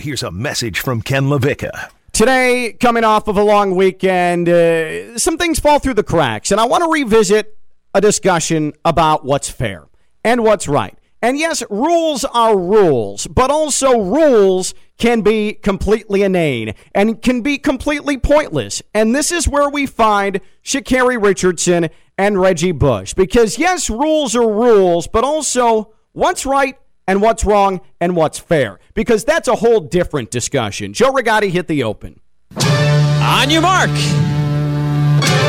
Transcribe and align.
Here's 0.00 0.22
a 0.22 0.30
message 0.30 0.80
from 0.80 1.02
Ken 1.02 1.24
LaVicka. 1.24 1.90
Today, 2.12 2.74
coming 2.80 3.04
off 3.04 3.28
of 3.28 3.36
a 3.36 3.42
long 3.42 3.76
weekend, 3.76 4.48
uh, 4.48 5.18
some 5.18 5.36
things 5.36 5.60
fall 5.60 5.78
through 5.78 5.92
the 5.92 6.02
cracks, 6.02 6.50
and 6.50 6.58
I 6.58 6.64
want 6.64 6.82
to 6.84 6.90
revisit 6.90 7.58
a 7.94 8.00
discussion 8.00 8.72
about 8.82 9.26
what's 9.26 9.50
fair 9.50 9.88
and 10.24 10.42
what's 10.42 10.66
right. 10.66 10.96
And 11.20 11.38
yes, 11.38 11.62
rules 11.68 12.24
are 12.24 12.58
rules, 12.58 13.26
but 13.26 13.50
also 13.50 14.00
rules 14.00 14.72
can 14.96 15.20
be 15.20 15.52
completely 15.52 16.22
inane 16.22 16.74
and 16.94 17.20
can 17.20 17.42
be 17.42 17.58
completely 17.58 18.16
pointless. 18.16 18.80
And 18.94 19.14
this 19.14 19.30
is 19.30 19.46
where 19.46 19.68
we 19.68 19.84
find 19.84 20.40
Sha'Carri 20.64 21.22
Richardson 21.22 21.90
and 22.16 22.40
Reggie 22.40 22.72
Bush. 22.72 23.12
Because 23.12 23.58
yes, 23.58 23.90
rules 23.90 24.34
are 24.34 24.50
rules, 24.50 25.06
but 25.08 25.24
also 25.24 25.92
what's 26.12 26.46
right 26.46 26.78
and 27.10 27.20
what's 27.20 27.44
wrong 27.44 27.80
and 28.00 28.14
what's 28.14 28.38
fair. 28.38 28.78
Because 28.94 29.24
that's 29.24 29.48
a 29.48 29.56
whole 29.56 29.80
different 29.80 30.30
discussion. 30.30 30.92
Joe 30.92 31.10
Rigotti 31.12 31.50
hit 31.50 31.66
the 31.66 31.82
open. 31.82 32.20
On 32.56 33.50
your 33.50 33.62
mark. 33.62 33.90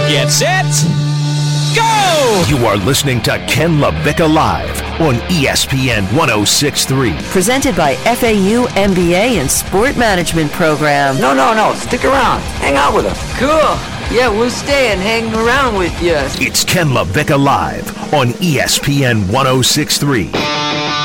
Get 0.10 0.32
set. 0.32 0.66
Go! 1.76 2.44
You 2.50 2.66
are 2.66 2.78
listening 2.78 3.22
to 3.22 3.38
Ken 3.48 3.78
LaVicka 3.78 4.34
Live 4.34 4.82
on 5.00 5.16
ESPN 5.30 6.02
1063. 6.18 7.14
Presented 7.30 7.76
by 7.78 7.94
FAU 7.96 8.66
MBA 8.74 9.40
and 9.40 9.50
Sport 9.50 9.96
Management 9.98 10.52
Program. 10.54 11.22
No, 11.22 11.36
no, 11.36 11.54
no. 11.54 11.76
Stick 11.76 12.04
around. 12.04 12.42
Hang 12.58 12.76
out 12.76 12.96
with 12.96 13.06
us. 13.06 13.38
Cool. 13.38 14.18
Yeah, 14.18 14.30
we'll 14.30 14.50
stay 14.50 14.92
and 14.92 15.00
hang 15.00 15.32
around 15.36 15.78
with 15.78 15.94
you. 16.02 16.16
It's 16.46 16.64
Ken 16.66 16.88
LaVicka 16.88 17.42
Live 17.42 18.14
on 18.14 18.30
ESPN 18.42 19.32
1063. 19.32 21.01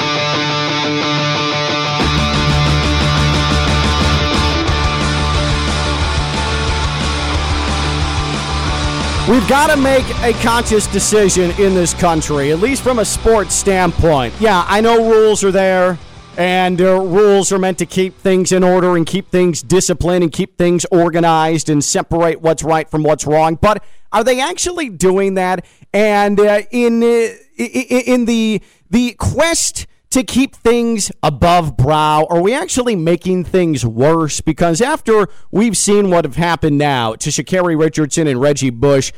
We've 9.29 9.49
got 9.49 9.75
to 9.75 9.77
make 9.77 10.09
a 10.21 10.33
conscious 10.35 10.87
decision 10.87 11.51
in 11.61 11.75
this 11.75 11.93
country, 11.93 12.53
at 12.53 12.61
least 12.61 12.83
from 12.83 13.01
a 13.01 13.05
sports 13.05 13.57
standpoint. 13.57 14.33
Yeah, 14.39 14.65
I 14.69 14.81
know 14.81 15.11
rules 15.11 15.43
are 15.43 15.51
there, 15.51 15.99
and 16.39 16.81
uh, 16.81 17.01
rules 17.01 17.51
are 17.51 17.59
meant 17.59 17.79
to 17.79 17.87
keep 17.87 18.17
things 18.19 18.53
in 18.53 18.63
order 18.63 18.97
and 18.97 19.05
keep 19.05 19.33
things 19.33 19.63
disciplined 19.63 20.23
and 20.23 20.33
keep 20.33 20.57
things 20.57 20.87
organized 20.93 21.69
and 21.69 21.83
separate 21.83 22.41
what's 22.41 22.63
right 22.63 22.89
from 22.89 23.03
what's 23.03 23.27
wrong. 23.27 23.57
But 23.57 23.83
are 24.13 24.23
they 24.23 24.41
actually 24.41 24.91
doing 24.91 25.35
that? 25.35 25.67
And 25.93 26.39
uh, 26.39 26.63
in 26.71 27.03
uh, 27.03 27.35
in 27.59 28.27
the 28.27 28.63
the 28.91 29.15
quest 29.15 29.89
to 30.11 30.23
keep 30.23 30.55
things 30.55 31.11
above 31.23 31.77
brow? 31.77 32.27
Are 32.31 32.41
we 32.41 32.55
actually 32.55 32.97
making 32.97 33.45
things 33.45 33.85
worse? 33.85 34.41
Because 34.41 34.81
after 34.81 35.29
we've 35.51 35.77
seen 35.77 36.11
what 36.11 36.25
have 36.25 36.37
happened 36.37 36.79
now 36.79 37.15
to 37.15 37.31
Sha'Carri 37.31 37.79
Richardson 37.79 38.27
and 38.27 38.41
Reggie 38.41 38.71
Bush, 38.71 39.13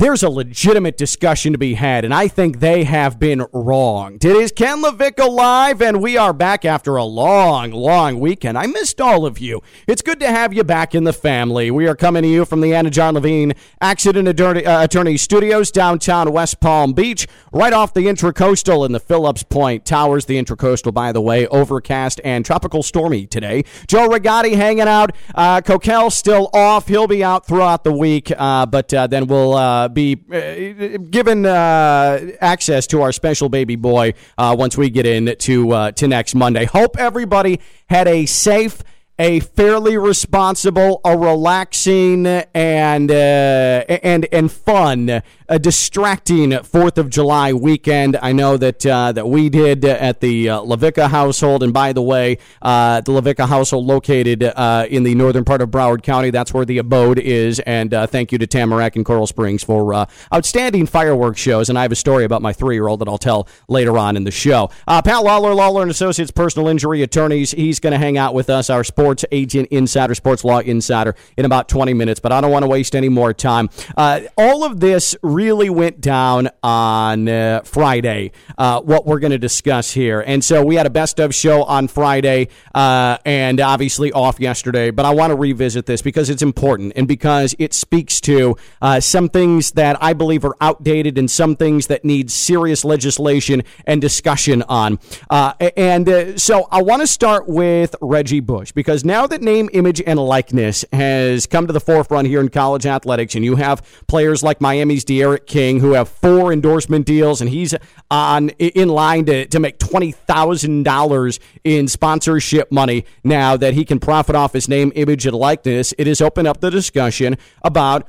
there's 0.00 0.22
a 0.22 0.30
legitimate 0.30 0.96
discussion 0.96 1.52
to 1.52 1.58
be 1.58 1.74
had, 1.74 2.06
and 2.06 2.14
I 2.14 2.26
think 2.26 2.60
they 2.60 2.84
have 2.84 3.18
been 3.18 3.44
wronged. 3.52 4.24
It 4.24 4.34
is 4.34 4.50
Ken 4.50 4.82
LaVicka 4.82 5.28
Live, 5.28 5.82
and 5.82 6.00
we 6.00 6.16
are 6.16 6.32
back 6.32 6.64
after 6.64 6.96
a 6.96 7.04
long, 7.04 7.70
long 7.72 8.18
weekend. 8.18 8.56
I 8.56 8.64
missed 8.64 8.98
all 8.98 9.26
of 9.26 9.38
you. 9.38 9.60
It's 9.86 10.00
good 10.00 10.18
to 10.20 10.28
have 10.28 10.54
you 10.54 10.64
back 10.64 10.94
in 10.94 11.04
the 11.04 11.12
family. 11.12 11.70
We 11.70 11.86
are 11.86 11.94
coming 11.94 12.22
to 12.22 12.28
you 12.30 12.46
from 12.46 12.62
the 12.62 12.70
Anidjar 12.70 13.12
Levine 13.12 13.52
Accident 13.82 14.26
Attorney, 14.26 14.64
uh, 14.64 14.84
Attorney 14.84 15.18
Studios, 15.18 15.70
downtown 15.70 16.32
West 16.32 16.60
Palm 16.60 16.94
Beach, 16.94 17.28
right 17.52 17.74
off 17.74 17.92
the 17.92 18.06
Intracoastal 18.06 18.86
in 18.86 18.92
the 18.92 19.00
Phillips 19.00 19.42
Point 19.42 19.84
Towers. 19.84 20.24
The 20.24 20.42
Intracoastal, 20.42 20.94
by 20.94 21.12
the 21.12 21.20
way, 21.20 21.46
overcast 21.48 22.22
and 22.24 22.42
tropical 22.42 22.82
stormy 22.82 23.26
today. 23.26 23.66
Joe 23.86 24.08
Rigotti 24.08 24.56
hanging 24.56 24.88
out. 24.88 25.14
Uh, 25.34 25.60
Coquel 25.60 26.10
still 26.10 26.48
off. 26.54 26.88
He'll 26.88 27.06
be 27.06 27.22
out 27.22 27.46
throughout 27.46 27.84
the 27.84 27.92
week, 27.92 28.32
uh, 28.34 28.64
but 28.64 28.94
uh, 28.94 29.06
then 29.06 29.26
we'll 29.26 29.52
uh, 29.52 29.89
be 29.94 30.18
uh, 30.32 30.98
given 31.10 31.46
uh, 31.46 32.32
access 32.40 32.86
to 32.88 33.02
our 33.02 33.12
special 33.12 33.48
baby 33.48 33.76
boy 33.76 34.14
uh, 34.38 34.54
once 34.58 34.76
we 34.76 34.90
get 34.90 35.06
in 35.06 35.36
to 35.36 35.92
to 35.92 36.08
next 36.08 36.34
Monday. 36.34 36.64
Hope 36.64 36.98
everybody 36.98 37.60
had 37.88 38.08
a 38.08 38.26
safe 38.26 38.82
a 39.20 39.38
fairly 39.40 39.98
responsible, 39.98 41.02
a 41.04 41.16
relaxing, 41.16 42.26
and 42.26 43.10
uh, 43.10 43.84
and 44.02 44.26
and 44.32 44.50
fun, 44.50 45.22
a 45.46 45.58
distracting 45.58 46.58
Fourth 46.62 46.96
of 46.96 47.10
July 47.10 47.52
weekend. 47.52 48.16
I 48.22 48.32
know 48.32 48.56
that 48.56 48.86
uh, 48.86 49.12
that 49.12 49.28
we 49.28 49.50
did 49.50 49.84
at 49.84 50.20
the 50.20 50.48
uh, 50.48 50.60
LaVicka 50.62 51.10
household. 51.10 51.62
And 51.62 51.74
by 51.74 51.92
the 51.92 52.00
way, 52.00 52.38
uh, 52.62 53.02
the 53.02 53.12
LaVicka 53.12 53.46
household 53.46 53.84
located 53.84 54.42
uh, 54.42 54.86
in 54.88 55.02
the 55.02 55.14
northern 55.14 55.44
part 55.44 55.60
of 55.60 55.68
Broward 55.68 56.02
County. 56.02 56.30
That's 56.30 56.54
where 56.54 56.64
the 56.64 56.78
abode 56.78 57.18
is. 57.18 57.60
And 57.60 57.92
uh, 57.92 58.06
thank 58.06 58.32
you 58.32 58.38
to 58.38 58.46
Tamarac 58.46 58.96
and 58.96 59.04
Coral 59.04 59.26
Springs 59.26 59.62
for 59.62 60.06
outstanding 60.32 60.86
fireworks 60.86 61.40
shows. 61.40 61.68
And 61.68 61.78
I 61.78 61.82
have 61.82 61.92
a 61.92 61.96
story 61.96 62.24
about 62.24 62.40
my 62.40 62.54
three-year-old 62.54 63.00
that 63.00 63.08
I'll 63.08 63.18
tell 63.18 63.46
later 63.68 63.98
on 63.98 64.16
in 64.16 64.24
the 64.24 64.30
show. 64.30 64.70
Pat 64.88 65.22
Lawler, 65.22 65.54
Lawler 65.54 65.82
and 65.82 65.90
Associates, 65.90 66.30
personal 66.30 66.68
injury 66.68 67.02
attorneys. 67.02 67.50
He's 67.50 67.80
going 67.80 67.92
to 67.92 67.98
hang 67.98 68.16
out 68.16 68.32
with 68.32 68.48
us, 68.48 68.70
our 68.70 68.82
sports 68.82 69.09
agent 69.32 69.68
insider, 69.70 70.14
sports 70.14 70.44
law 70.44 70.58
insider, 70.58 71.14
in 71.36 71.44
about 71.44 71.68
20 71.68 71.94
minutes. 71.94 72.20
But 72.20 72.32
I 72.32 72.40
don't 72.40 72.50
want 72.50 72.64
to 72.64 72.68
waste 72.68 72.94
any 72.94 73.08
more 73.08 73.32
time. 73.32 73.70
Uh, 73.96 74.22
all 74.36 74.64
of 74.64 74.80
this 74.80 75.16
really 75.22 75.70
went 75.70 76.00
down 76.00 76.48
on 76.62 77.28
uh, 77.28 77.62
Friday. 77.64 78.32
Uh, 78.56 78.80
what 78.80 79.06
we're 79.06 79.18
going 79.18 79.32
to 79.32 79.38
discuss 79.38 79.92
here, 79.92 80.20
and 80.20 80.44
so 80.44 80.64
we 80.64 80.76
had 80.76 80.86
a 80.86 80.90
best 80.90 81.20
of 81.20 81.34
show 81.34 81.64
on 81.64 81.88
Friday, 81.88 82.48
uh, 82.74 83.18
and 83.24 83.60
obviously 83.60 84.12
off 84.12 84.40
yesterday. 84.40 84.90
But 84.90 85.06
I 85.06 85.14
want 85.14 85.30
to 85.30 85.36
revisit 85.36 85.86
this 85.86 86.02
because 86.02 86.30
it's 86.30 86.42
important 86.42 86.92
and 86.96 87.06
because 87.06 87.54
it 87.58 87.74
speaks 87.74 88.20
to 88.22 88.56
uh, 88.82 89.00
some 89.00 89.28
things 89.28 89.72
that 89.72 90.02
I 90.02 90.12
believe 90.12 90.44
are 90.44 90.56
outdated 90.60 91.18
and 91.18 91.30
some 91.30 91.56
things 91.56 91.86
that 91.88 92.04
need 92.04 92.30
serious 92.30 92.84
legislation 92.84 93.62
and 93.86 94.00
discussion 94.00 94.62
on. 94.64 94.98
Uh, 95.28 95.54
and 95.76 96.40
so 96.40 96.66
I 96.70 96.82
want 96.82 97.02
to 97.02 97.06
start 97.06 97.48
with 97.48 97.94
Reggie 98.00 98.40
Bush 98.40 98.72
because 98.72 98.89
now 99.04 99.26
that 99.26 99.40
name, 99.40 99.70
image, 99.72 100.02
and 100.04 100.18
likeness 100.18 100.84
has 100.92 101.46
come 101.46 101.66
to 101.66 101.72
the 101.72 101.80
forefront 101.80 102.26
here 102.26 102.40
in 102.40 102.48
college 102.48 102.86
athletics, 102.86 103.34
and 103.34 103.44
you 103.44 103.56
have 103.56 103.82
players 104.08 104.42
like 104.42 104.60
Miami's 104.60 105.04
D'Eriq 105.04 105.46
King 105.46 105.78
who 105.78 105.92
have 105.92 106.08
four 106.08 106.52
endorsement 106.52 107.06
deals, 107.06 107.40
and 107.40 107.48
he's 107.48 107.74
on 108.10 108.48
in 108.50 108.88
line 108.88 109.26
to, 109.26 109.46
to 109.46 109.60
make 109.60 109.78
twenty 109.78 110.10
thousand 110.12 110.82
dollars 110.82 111.38
in 111.62 111.86
sponsorship 111.88 112.72
money 112.72 113.04
now 113.22 113.56
that 113.56 113.74
he 113.74 113.84
can 113.84 114.00
profit 114.00 114.34
off 114.34 114.52
his 114.52 114.68
name, 114.68 114.90
image, 114.96 115.24
and 115.24 115.36
likeness. 115.36 115.94
It 115.96 116.06
has 116.06 116.20
opened 116.20 116.48
up 116.48 116.60
the 116.60 116.70
discussion 116.70 117.36
about 117.62 118.08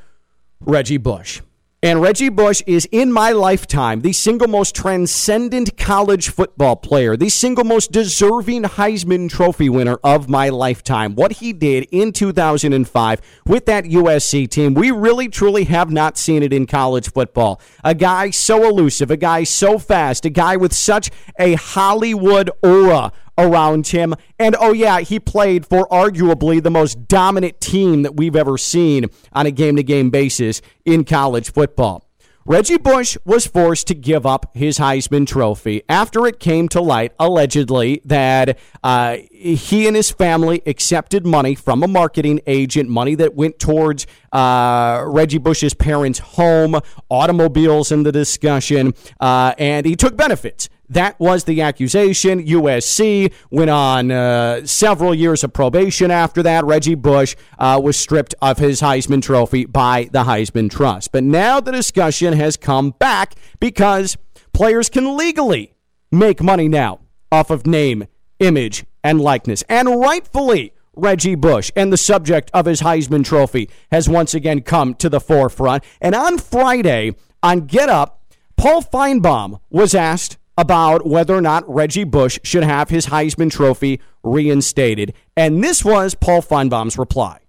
Reggie 0.62 0.98
Bush. 0.98 1.42
And 1.84 2.00
Reggie 2.00 2.30
Bush 2.30 2.62
is, 2.68 2.88
in 2.92 3.12
my 3.12 3.31
lifetime, 3.31 4.02
the 4.02 4.14
single 4.14 4.47
most 4.47 4.75
transcendent 4.75 5.78
college 5.78 6.30
football 6.30 6.75
player, 6.75 7.18
the 7.18 7.30
single 7.30 7.64
most 7.64 7.92
deserving 7.92 8.66
Heisman 8.66 9.31
Trophy 9.31 9.68
winner 9.68 9.97
of 10.03 10.30
my 10.30 10.50
lifetime. 10.50 11.16
What 11.16 11.31
he 11.31 11.53
did 11.53 11.88
in 11.92 12.12
2005 12.12 13.22
with 13.47 13.66
that 13.66 13.86
USC 13.86 14.47
team, 14.47 14.75
we 14.75 14.92
really 14.92 15.28
truly 15.28 15.64
have 15.64 15.90
not 15.90 16.19
seen 16.19 16.44
it 16.44 16.53
in 16.53 16.68
college 16.68 17.12
football. 17.12 17.59
A 17.84 17.96
guy 17.96 18.30
so 18.30 18.63
elusive, 18.69 19.09
a 19.09 19.18
guy 19.18 19.44
so 19.44 19.80
fast, 19.80 20.24
a 20.24 20.30
guy 20.30 20.58
with 20.58 20.74
such 20.74 21.09
a 21.40 21.56
Hollywood 21.56 22.52
aura 22.62 23.12
around 23.41 23.88
him. 23.88 24.13
And 24.40 24.56
oh, 24.59 24.74
yeah, 24.74 25.00
he 25.00 25.19
played 25.19 25.66
for 25.66 25.88
arguably 25.90 26.62
the 26.62 26.72
most 26.72 27.07
dominant 27.07 27.59
team 27.59 28.03
that 28.03 28.16
we've 28.16 28.35
ever 28.35 28.57
seen 28.57 29.06
on 29.34 29.46
a 29.46 29.52
game 29.52 29.75
to 29.75 29.84
game 29.84 30.09
basis 30.09 30.62
in 30.85 31.03
college 31.03 31.51
football. 31.51 32.07
Reggie 32.44 32.78
Bush 32.78 33.18
was 33.24 33.46
forced 33.46 33.85
to 33.88 33.94
give 33.94 34.25
up 34.25 34.50
his 34.56 34.80
Heisman 34.80 35.28
Trophy 35.28 35.84
after 35.88 36.25
it 36.25 36.40
came 36.40 36.68
to 36.69 36.81
light, 36.81 37.13
allegedly, 37.19 38.01
that 38.06 38.57
uh, 38.84 39.18
he 39.31 39.85
and 39.85 39.96
his 39.96 40.09
family 40.09 40.63
accepted 40.66 41.24
money 41.24 41.54
from 41.54 41.83
a 41.83 41.88
marketing 41.88 42.42
agent, 42.48 42.89
money 42.89 43.13
that 43.13 43.36
went 43.36 43.60
towards 43.60 44.07
uh, 44.31 45.04
Reggie 45.06 45.38
Bush's 45.38 45.75
parents' 45.75 46.18
home, 46.18 46.80
automobiles 47.10 47.92
in 47.92 48.04
the 48.04 48.12
discussion, 48.12 48.95
uh, 49.19 49.54
and 49.60 49.86
he 49.86 49.95
took 49.95 50.18
benefits. 50.18 50.68
That 50.91 51.17
was 51.21 51.45
the 51.45 51.61
accusation. 51.61 52.45
USC 52.45 53.31
went 53.49 53.69
on 53.69 54.11
uh, 54.11 54.65
several 54.65 55.15
years 55.15 55.41
of 55.41 55.53
probation 55.53 56.11
after 56.11 56.43
that. 56.43 56.65
Reggie 56.65 56.95
Bush 56.95 57.38
uh, 57.57 57.79
was 57.81 57.95
stripped 57.95 58.35
of 58.41 58.57
his 58.57 58.81
Heisman 58.81 59.21
Trophy 59.21 59.65
by 59.65 60.09
the 60.11 60.25
Heisman 60.25 60.69
Trust. 60.69 61.13
But 61.13 61.23
now 61.23 61.61
the 61.61 61.71
discussion 61.71 62.33
has 62.33 62.57
come 62.57 62.89
back 62.99 63.35
because 63.61 64.17
players 64.51 64.89
can 64.89 65.15
legally 65.15 65.75
make 66.11 66.41
money 66.41 66.67
now 66.67 66.99
off 67.31 67.49
of 67.49 67.65
name, 67.65 68.05
image, 68.39 68.83
and 69.01 69.21
likeness. 69.21 69.63
And 69.69 69.97
rightfully, 69.97 70.73
Reggie 70.93 71.35
Bush 71.35 71.71
and 71.73 71.93
the 71.93 71.97
subject 71.97 72.51
of 72.53 72.65
his 72.65 72.81
Heisman 72.81 73.23
Trophy 73.23 73.69
has 73.91 74.09
once 74.09 74.33
again 74.33 74.61
come 74.61 74.95
to 74.95 75.07
the 75.07 75.21
forefront. 75.21 75.85
And 76.01 76.13
on 76.13 76.38
Friday, 76.38 77.15
on 77.41 77.61
Get 77.61 77.88
Up, 77.88 78.17
Paul 78.57 78.81
Finebaum 78.81 79.61
was 79.69 79.95
asked 79.95 80.38
about 80.57 81.06
whether 81.06 81.36
or 81.36 81.42
not 81.42 81.68
Reggie 81.68 82.03
Bush 82.03 82.39
should 82.44 82.63
have 82.63 82.89
his 82.89 83.07
Heisman 83.07 83.51
Trophy 83.51 84.01
reinstated. 84.24 85.13
And 85.36 85.63
this 85.63 85.83
was 85.83 86.15
Paul 86.15 86.42
Finebaum's 86.42 86.98
reply. 86.98 87.39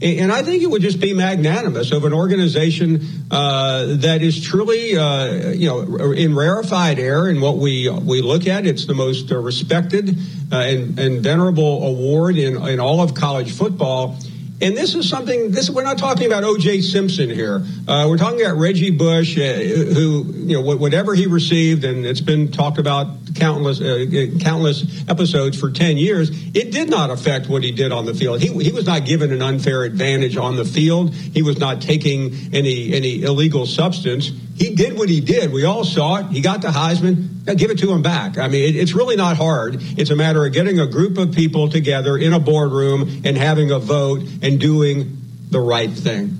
And 0.00 0.30
I 0.30 0.42
think 0.42 0.62
it 0.62 0.66
would 0.66 0.82
just 0.82 1.00
be 1.00 1.12
magnanimous 1.12 1.90
of 1.90 2.04
an 2.04 2.12
organization 2.12 3.04
uh, 3.32 3.96
that 3.96 4.22
is 4.22 4.40
truly, 4.40 4.96
uh, 4.96 5.50
you 5.50 5.66
know, 5.66 6.12
in 6.12 6.36
rarefied 6.36 7.00
air. 7.00 7.26
And 7.26 7.42
what 7.42 7.56
we 7.56 7.88
we 7.88 8.22
look 8.22 8.46
at, 8.46 8.64
it's 8.64 8.86
the 8.86 8.94
most 8.94 9.32
uh, 9.32 9.38
respected 9.38 10.16
uh, 10.52 10.56
and, 10.56 10.98
and, 11.00 11.20
venerable 11.20 11.84
award 11.84 12.36
in 12.36 12.62
in 12.68 12.78
all 12.78 13.00
of 13.00 13.14
college 13.14 13.50
football. 13.50 14.16
And 14.60 14.76
this 14.76 14.96
is 14.96 15.08
something. 15.08 15.52
This 15.52 15.70
we're 15.70 15.84
not 15.84 15.98
talking 15.98 16.26
about 16.26 16.42
O.J. 16.42 16.80
Simpson 16.80 17.30
here. 17.30 17.64
Uh, 17.86 18.06
we're 18.08 18.16
talking 18.16 18.40
about 18.40 18.56
Reggie 18.56 18.90
Bush, 18.90 19.38
uh, 19.38 19.40
who 19.52 20.24
you 20.32 20.54
know 20.54 20.76
whatever 20.76 21.14
he 21.14 21.26
received, 21.26 21.84
and 21.84 22.04
it's 22.04 22.20
been 22.20 22.50
talked 22.50 22.78
about 22.78 23.06
countless 23.36 23.80
uh, 23.80 24.26
countless 24.40 25.08
episodes 25.08 25.58
for 25.58 25.70
ten 25.70 25.96
years. 25.96 26.30
It 26.54 26.72
did 26.72 26.90
not 26.90 27.10
affect 27.10 27.48
what 27.48 27.62
he 27.62 27.70
did 27.70 27.92
on 27.92 28.04
the 28.04 28.14
field. 28.14 28.40
He 28.40 28.48
he 28.64 28.72
was 28.72 28.84
not 28.84 29.04
given 29.04 29.32
an 29.32 29.42
unfair 29.42 29.84
advantage 29.84 30.36
on 30.36 30.56
the 30.56 30.64
field. 30.64 31.14
He 31.14 31.42
was 31.42 31.58
not 31.58 31.80
taking 31.80 32.34
any 32.52 32.92
any 32.92 33.22
illegal 33.22 33.64
substance 33.64 34.32
he 34.58 34.74
did 34.74 34.98
what 34.98 35.08
he 35.08 35.20
did. 35.20 35.52
We 35.52 35.64
all 35.64 35.84
saw 35.84 36.16
it. 36.16 36.26
He 36.26 36.40
got 36.40 36.62
the 36.62 36.68
Heisman. 36.68 37.37
Give 37.56 37.70
it 37.70 37.78
to 37.78 37.86
them 37.86 38.02
back. 38.02 38.38
I 38.38 38.48
mean, 38.48 38.64
it, 38.64 38.76
it's 38.76 38.94
really 38.94 39.16
not 39.16 39.36
hard. 39.36 39.76
It's 39.80 40.10
a 40.10 40.16
matter 40.16 40.44
of 40.44 40.52
getting 40.52 40.78
a 40.78 40.86
group 40.86 41.18
of 41.18 41.32
people 41.32 41.68
together 41.68 42.16
in 42.16 42.32
a 42.32 42.40
boardroom 42.40 43.22
and 43.24 43.36
having 43.36 43.70
a 43.70 43.78
vote 43.78 44.22
and 44.42 44.60
doing 44.60 45.16
the 45.50 45.60
right 45.60 45.90
thing. 45.90 46.36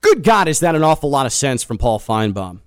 Good 0.00 0.22
God, 0.22 0.48
is 0.48 0.60
that 0.60 0.74
an 0.74 0.82
awful 0.82 1.10
lot 1.10 1.26
of 1.26 1.32
sense 1.32 1.62
from 1.62 1.78
Paul 1.78 1.98
Finebaum? 1.98 2.60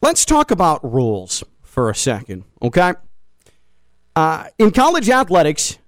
Let's 0.00 0.24
talk 0.24 0.50
about 0.50 0.84
rules 0.90 1.44
for 1.62 1.90
a 1.90 1.94
second, 1.94 2.44
okay? 2.60 2.94
Uh, 4.14 4.46
in 4.58 4.70
college 4.70 5.08
athletics, 5.08 5.78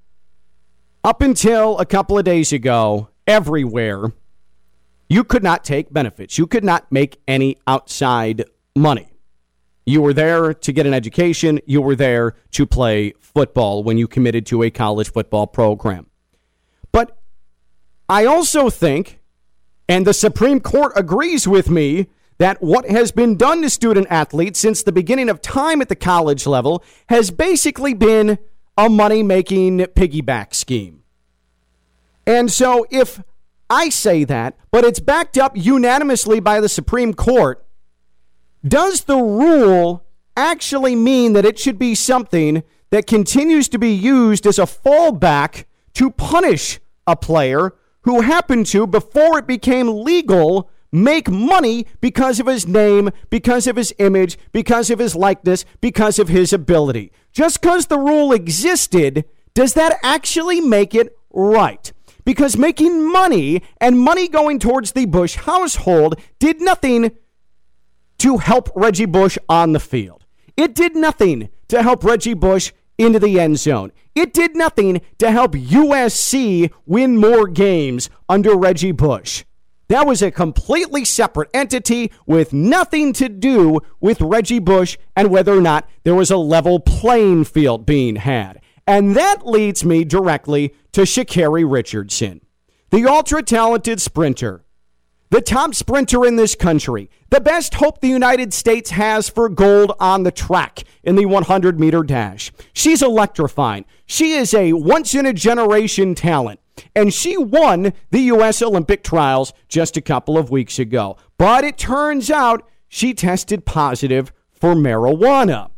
up 1.02 1.20
until 1.20 1.78
a 1.78 1.84
couple 1.84 2.18
of 2.18 2.24
days 2.24 2.52
ago, 2.52 3.08
everywhere, 3.26 4.12
you 5.08 5.24
could 5.24 5.42
not 5.42 5.64
take 5.64 5.92
benefits. 5.92 6.38
You 6.38 6.46
could 6.46 6.64
not 6.64 6.90
make 6.90 7.20
any 7.28 7.58
outside 7.66 8.44
money. 8.74 9.08
You 9.86 10.00
were 10.00 10.14
there 10.14 10.54
to 10.54 10.72
get 10.72 10.86
an 10.86 10.94
education. 10.94 11.60
You 11.66 11.82
were 11.82 11.96
there 11.96 12.34
to 12.52 12.66
play 12.66 13.12
football 13.20 13.82
when 13.82 13.98
you 13.98 14.08
committed 14.08 14.46
to 14.46 14.62
a 14.62 14.70
college 14.70 15.10
football 15.10 15.46
program. 15.46 16.06
But 16.90 17.18
I 18.08 18.24
also 18.24 18.70
think, 18.70 19.20
and 19.88 20.06
the 20.06 20.14
Supreme 20.14 20.60
Court 20.60 20.92
agrees 20.96 21.46
with 21.46 21.68
me, 21.68 22.08
that 22.38 22.62
what 22.62 22.88
has 22.88 23.12
been 23.12 23.36
done 23.36 23.62
to 23.62 23.70
student 23.70 24.06
athletes 24.10 24.58
since 24.58 24.82
the 24.82 24.92
beginning 24.92 25.28
of 25.28 25.40
time 25.40 25.80
at 25.80 25.88
the 25.88 25.96
college 25.96 26.46
level 26.46 26.82
has 27.08 27.30
basically 27.30 27.94
been 27.94 28.38
a 28.76 28.88
money 28.88 29.22
making 29.22 29.78
piggyback 29.78 30.54
scheme. 30.54 31.02
And 32.26 32.50
so 32.50 32.86
if 32.90 33.22
I 33.70 33.88
say 33.88 34.24
that, 34.24 34.56
but 34.70 34.84
it's 34.84 35.00
backed 35.00 35.38
up 35.38 35.56
unanimously 35.56 36.40
by 36.40 36.60
the 36.60 36.68
Supreme 36.68 37.14
Court. 37.14 37.64
Does 38.66 39.02
the 39.02 39.18
rule 39.18 40.04
actually 40.36 40.96
mean 40.96 41.34
that 41.34 41.44
it 41.44 41.58
should 41.58 41.78
be 41.78 41.94
something 41.94 42.62
that 42.90 43.06
continues 43.06 43.68
to 43.68 43.78
be 43.78 43.92
used 43.92 44.46
as 44.46 44.58
a 44.58 44.62
fallback 44.62 45.64
to 45.94 46.10
punish 46.10 46.80
a 47.06 47.14
player 47.14 47.74
who 48.02 48.22
happened 48.22 48.66
to, 48.66 48.86
before 48.86 49.38
it 49.38 49.46
became 49.46 50.04
legal, 50.04 50.70
make 50.90 51.28
money 51.28 51.86
because 52.00 52.40
of 52.40 52.46
his 52.46 52.66
name, 52.66 53.10
because 53.30 53.66
of 53.66 53.76
his 53.76 53.92
image, 53.98 54.38
because 54.52 54.90
of 54.90 54.98
his 54.98 55.14
likeness, 55.14 55.64
because 55.80 56.18
of 56.18 56.28
his 56.28 56.52
ability? 56.52 57.12
Just 57.32 57.60
because 57.60 57.86
the 57.86 57.98
rule 57.98 58.32
existed, 58.32 59.24
does 59.54 59.74
that 59.74 59.98
actually 60.02 60.60
make 60.60 60.94
it 60.94 61.16
right? 61.30 61.92
because 62.24 62.56
making 62.56 63.10
money 63.10 63.62
and 63.80 63.98
money 63.98 64.28
going 64.28 64.58
towards 64.58 64.92
the 64.92 65.04
Bush 65.06 65.36
household 65.36 66.18
did 66.38 66.60
nothing 66.60 67.12
to 68.24 68.38
help 68.38 68.70
Reggie 68.74 69.04
Bush 69.04 69.36
on 69.50 69.72
the 69.72 69.78
field. 69.78 70.24
It 70.56 70.74
did 70.74 70.96
nothing 70.96 71.50
to 71.68 71.82
help 71.82 72.02
Reggie 72.02 72.32
Bush 72.32 72.72
into 72.96 73.18
the 73.18 73.38
end 73.38 73.58
zone. 73.58 73.92
It 74.14 74.32
did 74.32 74.56
nothing 74.56 75.02
to 75.18 75.30
help 75.30 75.52
USC 75.52 76.72
win 76.86 77.18
more 77.18 77.46
games 77.46 78.08
under 78.26 78.56
Reggie 78.56 78.92
Bush. 78.92 79.44
That 79.88 80.06
was 80.06 80.22
a 80.22 80.30
completely 80.30 81.04
separate 81.04 81.50
entity 81.52 82.10
with 82.24 82.54
nothing 82.54 83.12
to 83.12 83.28
do 83.28 83.80
with 84.00 84.22
Reggie 84.22 84.58
Bush 84.58 84.96
and 85.14 85.28
whether 85.28 85.52
or 85.52 85.60
not 85.60 85.86
there 86.04 86.14
was 86.14 86.30
a 86.30 86.38
level 86.38 86.80
playing 86.80 87.44
field 87.44 87.84
being 87.84 88.16
had. 88.16 88.58
And 88.86 89.14
that 89.16 89.46
leads 89.46 89.84
me 89.84 90.02
directly 90.02 90.74
to 90.92 91.02
Sha'Carri 91.02 91.70
Richardson, 91.70 92.40
the 92.88 93.04
ultra 93.04 93.42
talented 93.42 94.00
sprinter, 94.00 94.63
the 95.34 95.40
top 95.40 95.74
sprinter 95.74 96.24
in 96.24 96.36
this 96.36 96.54
country, 96.54 97.10
the 97.30 97.40
best 97.40 97.74
hope 97.74 98.00
the 98.00 98.06
United 98.06 98.54
States 98.54 98.90
has 98.90 99.28
for 99.28 99.48
gold 99.48 99.90
on 99.98 100.22
the 100.22 100.30
track 100.30 100.84
in 101.02 101.16
the 101.16 101.26
100 101.26 101.80
meter 101.80 102.04
dash. 102.04 102.52
She's 102.72 103.02
electrifying. 103.02 103.84
She 104.06 104.34
is 104.34 104.54
a 104.54 104.74
once 104.74 105.12
in 105.12 105.26
a 105.26 105.32
generation 105.32 106.14
talent. 106.14 106.60
And 106.94 107.12
she 107.12 107.36
won 107.36 107.92
the 108.12 108.20
U.S. 108.20 108.62
Olympic 108.62 109.02
trials 109.02 109.52
just 109.66 109.96
a 109.96 110.00
couple 110.00 110.38
of 110.38 110.52
weeks 110.52 110.78
ago. 110.78 111.16
But 111.36 111.64
it 111.64 111.78
turns 111.78 112.30
out 112.30 112.68
she 112.86 113.12
tested 113.12 113.66
positive 113.66 114.32
for 114.52 114.76
marijuana. 114.76 115.70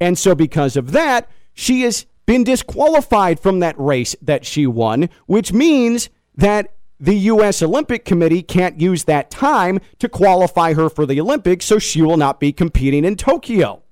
And 0.00 0.18
so, 0.18 0.34
because 0.34 0.78
of 0.78 0.92
that, 0.92 1.28
she 1.52 1.82
has 1.82 2.06
been 2.24 2.42
disqualified 2.42 3.38
from 3.38 3.60
that 3.60 3.78
race 3.78 4.16
that 4.22 4.46
she 4.46 4.66
won, 4.66 5.10
which 5.26 5.52
means 5.52 6.08
that 6.34 6.74
the 7.04 7.14
U.S. 7.14 7.62
Olympic 7.62 8.06
Committee 8.06 8.42
can't 8.42 8.80
use 8.80 9.04
that 9.04 9.30
time 9.30 9.78
to 9.98 10.08
qualify 10.08 10.72
her 10.72 10.88
for 10.88 11.04
the 11.04 11.20
Olympics, 11.20 11.66
so 11.66 11.78
she 11.78 12.00
will 12.00 12.16
not 12.16 12.40
be 12.40 12.50
competing 12.50 13.04
in 13.04 13.16
Tokyo 13.16 13.82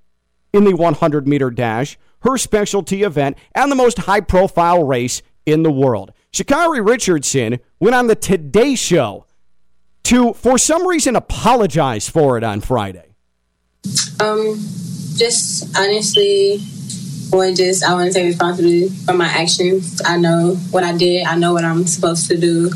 in 0.54 0.64
the 0.64 0.72
100 0.74 1.28
meter 1.28 1.50
dash, 1.50 1.98
her 2.22 2.38
specialty 2.38 3.02
event, 3.02 3.36
and 3.54 3.70
the 3.70 3.76
most 3.76 3.98
high 3.98 4.22
profile 4.22 4.84
race 4.84 5.20
in 5.44 5.62
the 5.62 5.70
world. 5.70 6.12
Sha'Carri 6.32 6.86
Richardson 6.86 7.60
went 7.78 7.94
on 7.94 8.06
the 8.06 8.14
Today 8.14 8.74
Show 8.74 9.26
to, 10.04 10.32
for 10.32 10.56
some 10.56 10.86
reason, 10.86 11.14
apologize 11.14 12.08
for 12.08 12.38
it 12.38 12.44
on 12.44 12.62
Friday. 12.62 13.14
Um, 14.20 14.56
just 15.16 15.76
honestly, 15.76 16.62
or 17.32 17.50
just 17.52 17.82
I 17.84 17.94
want 17.94 18.12
to 18.12 18.14
take 18.14 18.26
responsibility 18.26 18.88
for 18.88 19.14
my 19.14 19.26
actions. 19.26 20.00
I 20.04 20.18
know 20.18 20.54
what 20.70 20.84
I 20.84 20.96
did. 20.96 21.26
I 21.26 21.36
know 21.36 21.52
what 21.52 21.64
I'm 21.64 21.86
supposed 21.86 22.28
to 22.28 22.36
do. 22.36 22.70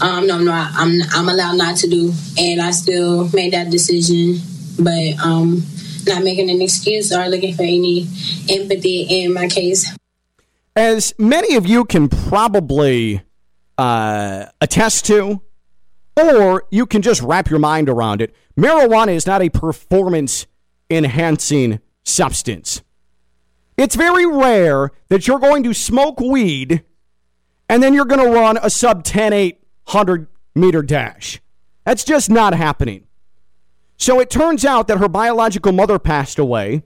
Um, 0.00 0.26
no, 0.26 0.36
I'm 0.36 0.44
not. 0.44 0.72
I'm 0.74 1.00
I'm 1.14 1.28
allowed 1.28 1.56
not 1.56 1.76
to 1.78 1.88
do, 1.88 2.12
and 2.38 2.60
I 2.60 2.70
still 2.70 3.28
made 3.32 3.52
that 3.52 3.70
decision. 3.70 4.38
But 4.78 5.18
um, 5.24 5.62
not 6.06 6.22
making 6.22 6.50
an 6.50 6.60
excuse 6.60 7.12
or 7.12 7.28
looking 7.28 7.54
for 7.54 7.62
any 7.62 8.08
empathy 8.50 9.02
in 9.02 9.32
my 9.32 9.48
case. 9.48 9.96
As 10.76 11.14
many 11.18 11.54
of 11.54 11.66
you 11.66 11.84
can 11.84 12.08
probably 12.08 13.22
uh, 13.78 14.46
attest 14.60 15.06
to, 15.06 15.40
or 16.16 16.64
you 16.70 16.86
can 16.86 17.00
just 17.02 17.22
wrap 17.22 17.48
your 17.48 17.60
mind 17.60 17.88
around 17.88 18.20
it, 18.20 18.34
marijuana 18.58 19.14
is 19.14 19.26
not 19.26 19.40
a 19.40 19.48
performance 19.48 20.46
enhancing 20.90 21.80
substance. 22.02 22.82
It's 23.76 23.96
very 23.96 24.26
rare 24.26 24.92
that 25.08 25.26
you're 25.26 25.38
going 25.38 25.62
to 25.64 25.74
smoke 25.74 26.20
weed 26.20 26.84
and 27.68 27.82
then 27.82 27.94
you're 27.94 28.04
going 28.04 28.24
to 28.24 28.30
run 28.30 28.58
a 28.62 28.70
sub 28.70 29.04
10 29.04 29.32
800 29.32 30.26
meter 30.54 30.82
dash. 30.82 31.40
That's 31.84 32.04
just 32.04 32.30
not 32.30 32.54
happening. 32.54 33.06
So 33.96 34.20
it 34.20 34.30
turns 34.30 34.64
out 34.64 34.88
that 34.88 34.98
her 34.98 35.08
biological 35.08 35.72
mother 35.72 35.98
passed 35.98 36.38
away. 36.38 36.82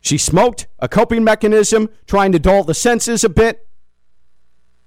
She 0.00 0.16
smoked 0.16 0.68
a 0.78 0.88
coping 0.88 1.24
mechanism, 1.24 1.88
trying 2.06 2.32
to 2.32 2.38
dull 2.38 2.64
the 2.64 2.74
senses 2.74 3.24
a 3.24 3.28
bit, 3.28 3.66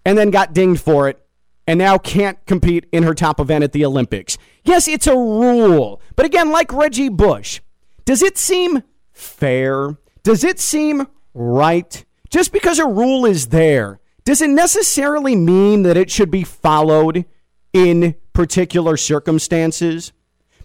and 0.05 0.17
then 0.17 0.31
got 0.31 0.53
dinged 0.53 0.81
for 0.81 1.09
it, 1.09 1.21
and 1.67 1.77
now 1.77 1.97
can't 1.97 2.43
compete 2.45 2.85
in 2.91 3.03
her 3.03 3.13
top 3.13 3.39
event 3.39 3.63
at 3.63 3.71
the 3.71 3.85
Olympics. 3.85 4.37
Yes, 4.63 4.87
it's 4.87 5.07
a 5.07 5.15
rule. 5.15 6.01
But 6.15 6.25
again, 6.25 6.49
like 6.49 6.71
Reggie 6.71 7.09
Bush, 7.09 7.59
does 8.05 8.21
it 8.21 8.37
seem 8.37 8.83
fair 9.11 9.97
does 10.23 10.43
it 10.43 10.59
seem 10.59 11.07
right? 11.33 12.05
Just 12.29 12.51
because 12.51 12.79
a 12.79 12.85
rule 12.85 13.25
is 13.25 13.47
there, 13.47 13.99
does 14.23 14.41
it 14.41 14.49
necessarily 14.49 15.35
mean 15.35 15.83
that 15.83 15.97
it 15.97 16.11
should 16.11 16.31
be 16.31 16.43
followed 16.43 17.25
in 17.73 18.15
particular 18.33 18.97
circumstances? 18.97 20.13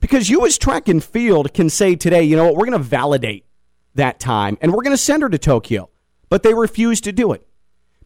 Because 0.00 0.28
you, 0.28 0.46
as 0.46 0.58
track 0.58 0.88
and 0.88 1.02
field, 1.02 1.54
can 1.54 1.70
say 1.70 1.96
today, 1.96 2.22
you 2.22 2.36
know 2.36 2.44
what, 2.44 2.56
we're 2.56 2.66
going 2.66 2.78
to 2.78 2.84
validate 2.84 3.46
that 3.94 4.20
time 4.20 4.58
and 4.60 4.72
we're 4.72 4.82
going 4.82 4.92
to 4.92 5.02
send 5.02 5.22
her 5.22 5.28
to 5.28 5.38
Tokyo. 5.38 5.88
But 6.28 6.42
they 6.42 6.54
refuse 6.54 7.00
to 7.02 7.12
do 7.12 7.32
it 7.32 7.46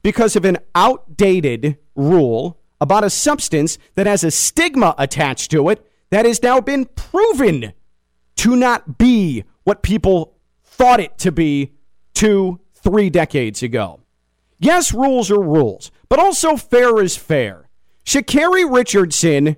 because 0.02 0.36
of 0.36 0.44
an 0.44 0.58
outdated 0.74 1.78
rule 1.94 2.58
about 2.80 3.04
a 3.04 3.10
substance 3.10 3.76
that 3.94 4.06
has 4.06 4.24
a 4.24 4.30
stigma 4.30 4.94
attached 4.98 5.50
to 5.50 5.68
it 5.68 5.84
that 6.10 6.26
has 6.26 6.42
now 6.42 6.60
been 6.60 6.86
proven 6.86 7.72
to 8.36 8.56
not 8.56 8.98
be 8.98 9.44
what 9.64 9.82
people 9.82 10.34
thought 10.80 10.98
it 10.98 11.18
to 11.18 11.30
be 11.30 11.74
two, 12.14 12.58
three 12.72 13.10
decades 13.10 13.62
ago. 13.62 14.00
Yes, 14.58 14.94
rules 14.94 15.30
are 15.30 15.38
rules, 15.38 15.90
but 16.08 16.18
also 16.18 16.56
fair 16.56 17.02
is 17.02 17.18
fair. 17.18 17.68
Sha'Carri 18.06 18.64
Richardson 18.70 19.56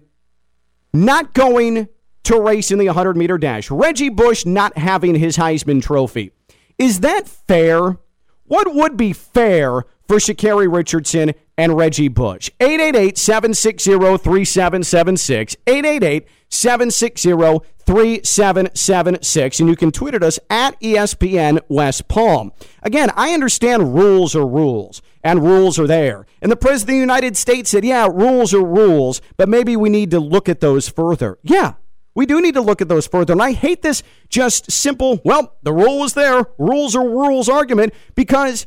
not 0.93 1.33
going 1.33 1.89
to 2.25 2.41
race 2.41 2.73
in 2.73 2.81
the 2.81 2.87
100 2.87 3.17
meter 3.17 3.39
dash. 3.39 3.71
Reggie 3.71 4.09
Bush 4.09 4.45
not 4.45 4.77
having 4.77 5.15
his 5.15 5.37
Heisman 5.37 5.81
Trophy. 5.81 6.33
Is 6.77 7.01
that 7.01 7.29
fair? 7.29 7.99
What 8.43 8.75
would 8.75 8.97
be 8.97 9.13
fair 9.13 9.85
for 10.09 10.17
Sha'Carri 10.17 10.73
Richardson 10.73 11.35
and 11.57 11.77
Reggie 11.77 12.09
Bush? 12.09 12.51
888 12.59 13.17
760 13.17 13.93
3776. 13.93 15.57
888 15.69 16.27
760 16.49 17.61
3776. 17.93 19.61
And 19.61 19.69
you 19.69 19.77
can 19.77 19.93
tweet 19.93 20.15
at 20.15 20.23
us 20.23 20.39
at 20.49 20.81
ESPN 20.81 21.61
West 21.69 22.09
Palm. 22.09 22.51
Again, 22.83 23.11
I 23.15 23.35
understand 23.35 23.95
rules 23.95 24.35
are 24.35 24.47
rules 24.47 25.03
and 25.23 25.43
rules 25.43 25.79
are 25.79 25.87
there. 25.87 26.27
And 26.41 26.51
the 26.51 26.57
President 26.57 26.89
of 26.89 26.97
the 26.97 27.01
United 27.01 27.37
States 27.37 27.69
said, 27.69 27.85
yeah, 27.85 28.09
rules 28.11 28.55
are 28.55 28.65
rules, 28.65 29.21
but 29.37 29.47
maybe 29.47 29.77
we 29.77 29.91
need 29.91 30.11
to 30.13 30.21
look 30.21 30.49
at 30.49 30.61
those 30.61 30.89
further. 30.89 31.39
Yeah, 31.43 31.75
we 32.15 32.25
do 32.25 32.41
need 32.41 32.55
to 32.55 32.63
look 32.63 32.81
at 32.81 32.89
those 32.89 33.07
further. 33.07 33.35
And 33.35 33.43
I 33.43 33.53
hate 33.53 33.83
this 33.83 34.03
just 34.31 34.71
simple, 34.71 35.21
well, 35.23 35.59
the 35.63 35.75
rule 35.75 35.99
was 35.99 36.15
there, 36.15 36.47
rules 36.57 36.97
are 36.97 37.07
rules 37.07 37.47
argument, 37.47 37.93
because, 38.15 38.67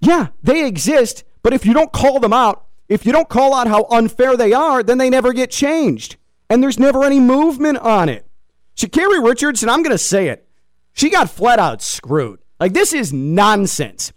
yeah, 0.00 0.28
they 0.42 0.66
exist, 0.66 1.24
but 1.42 1.52
if 1.52 1.66
you 1.66 1.74
don't 1.74 1.92
call 1.92 2.20
them 2.20 2.32
out, 2.32 2.64
if 2.88 3.04
you 3.04 3.12
don't 3.12 3.28
call 3.28 3.52
out 3.52 3.68
how 3.68 3.84
unfair 3.90 4.34
they 4.34 4.54
are, 4.54 4.82
then 4.82 4.96
they 4.96 5.10
never 5.10 5.34
get 5.34 5.50
changed. 5.50 6.16
And 6.48 6.62
there's 6.62 6.78
never 6.78 7.04
any 7.04 7.20
movement 7.20 7.76
on 7.78 8.08
it. 8.08 8.26
Sha'Carri 8.80 9.22
Richardson, 9.22 9.68
I'm 9.68 9.82
going 9.82 9.90
to 9.90 9.98
say 9.98 10.28
it, 10.28 10.48
she 10.94 11.10
got 11.10 11.28
flat 11.28 11.58
out 11.58 11.82
screwed. 11.82 12.40
Like, 12.58 12.72
this 12.72 12.94
is 12.94 13.12
nonsense. 13.12 14.10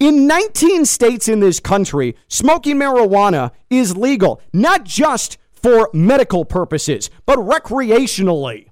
In 0.00 0.26
19 0.26 0.86
states 0.86 1.28
in 1.28 1.38
this 1.38 1.60
country, 1.60 2.16
smoking 2.26 2.78
marijuana 2.78 3.52
is 3.70 3.96
legal, 3.96 4.40
not 4.52 4.82
just 4.82 5.38
for 5.52 5.88
medical 5.92 6.44
purposes, 6.44 7.10
but 7.26 7.38
recreationally. 7.38 8.70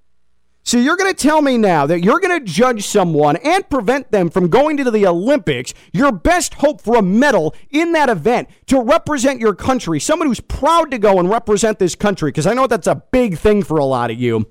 So 0.65 0.79
you're 0.79 0.97
going 0.97 1.15
to 1.15 1.23
tell 1.23 1.43
me 1.43 1.59
now 1.59 1.87
that 1.87 2.03
you're 2.03 2.19
going 2.19 2.41
to 2.41 2.45
judge 2.45 2.85
someone 2.85 3.37
and 3.37 3.71
prevent 3.71 4.11
them 4.11 4.31
from 4.31 4.49
going 4.49 4.77
to 4.79 4.91
the 4.91 5.07
Olympics, 5.07 5.75
your 5.93 6.11
best 6.11 6.55
hope 6.55 6.81
for 6.81 6.97
a 6.97 7.03
medal 7.03 7.55
in 7.71 7.93
that 7.93 8.09
event 8.09 8.49
to 8.67 8.81
represent 8.81 9.39
your 9.39 9.55
country, 9.55 10.01
someone 10.01 10.27
who's 10.27 10.41
proud 10.41 10.91
to 10.91 10.99
go 10.99 11.21
and 11.21 11.31
represent 11.31 11.79
this 11.79 11.95
country, 11.95 12.33
because 12.33 12.49
I 12.49 12.55
know 12.55 12.67
that's 12.67 12.89
a 12.89 13.01
big 13.13 13.39
thing 13.39 13.63
for 13.63 13.79
a 13.79 13.85
lot 13.85 14.11
of 14.11 14.19
you. 14.19 14.45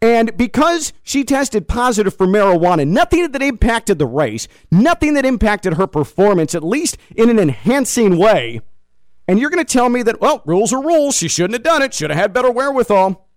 And 0.00 0.36
because 0.36 0.92
she 1.02 1.24
tested 1.24 1.66
positive 1.66 2.14
for 2.14 2.26
marijuana, 2.26 2.86
nothing 2.86 3.32
that 3.32 3.42
impacted 3.42 3.98
the 3.98 4.06
race, 4.06 4.46
nothing 4.70 5.14
that 5.14 5.26
impacted 5.26 5.74
her 5.74 5.88
performance, 5.88 6.54
at 6.54 6.62
least 6.62 6.96
in 7.16 7.30
an 7.30 7.38
enhancing 7.38 8.16
way, 8.16 8.60
and 9.28 9.38
you're 9.38 9.50
going 9.50 9.64
to 9.64 9.72
tell 9.72 9.90
me 9.90 10.02
that, 10.02 10.22
well, 10.22 10.42
rules 10.46 10.72
are 10.72 10.82
rules. 10.82 11.16
She 11.16 11.28
shouldn't 11.28 11.52
have 11.52 11.62
done 11.62 11.82
it. 11.82 11.92
Should 11.92 12.10
have 12.10 12.18
had 12.18 12.32
better 12.32 12.50
wherewithal. 12.50 13.28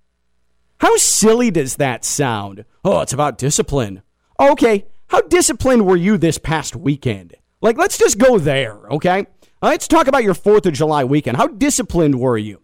How 0.77 0.96
silly 0.96 1.51
does 1.51 1.75
that 1.75 2.06
sound? 2.06 2.63
Oh, 2.86 3.01
it's 3.01 3.13
about 3.13 3.38
discipline. 3.38 4.01
Okay, 4.39 4.86
how 5.10 5.22
disciplined 5.22 5.86
were 5.86 5.98
you 5.98 6.18
this 6.18 6.38
past 6.38 6.75
weekend? 6.75 7.36
Like, 7.62 7.77
let's 7.77 7.98
just 7.98 8.18
go 8.18 8.39
there, 8.39 8.89
okay? 8.89 9.27
Let's 9.62 9.88
talk 9.88 10.08
about 10.08 10.24
your 10.24 10.34
4th 10.34 10.65
of 10.65 10.74
July 10.74 11.03
weekend. 11.03 11.38
How 11.38 11.48
disciplined 11.48 12.20
were 12.20 12.38
you? 12.38 12.62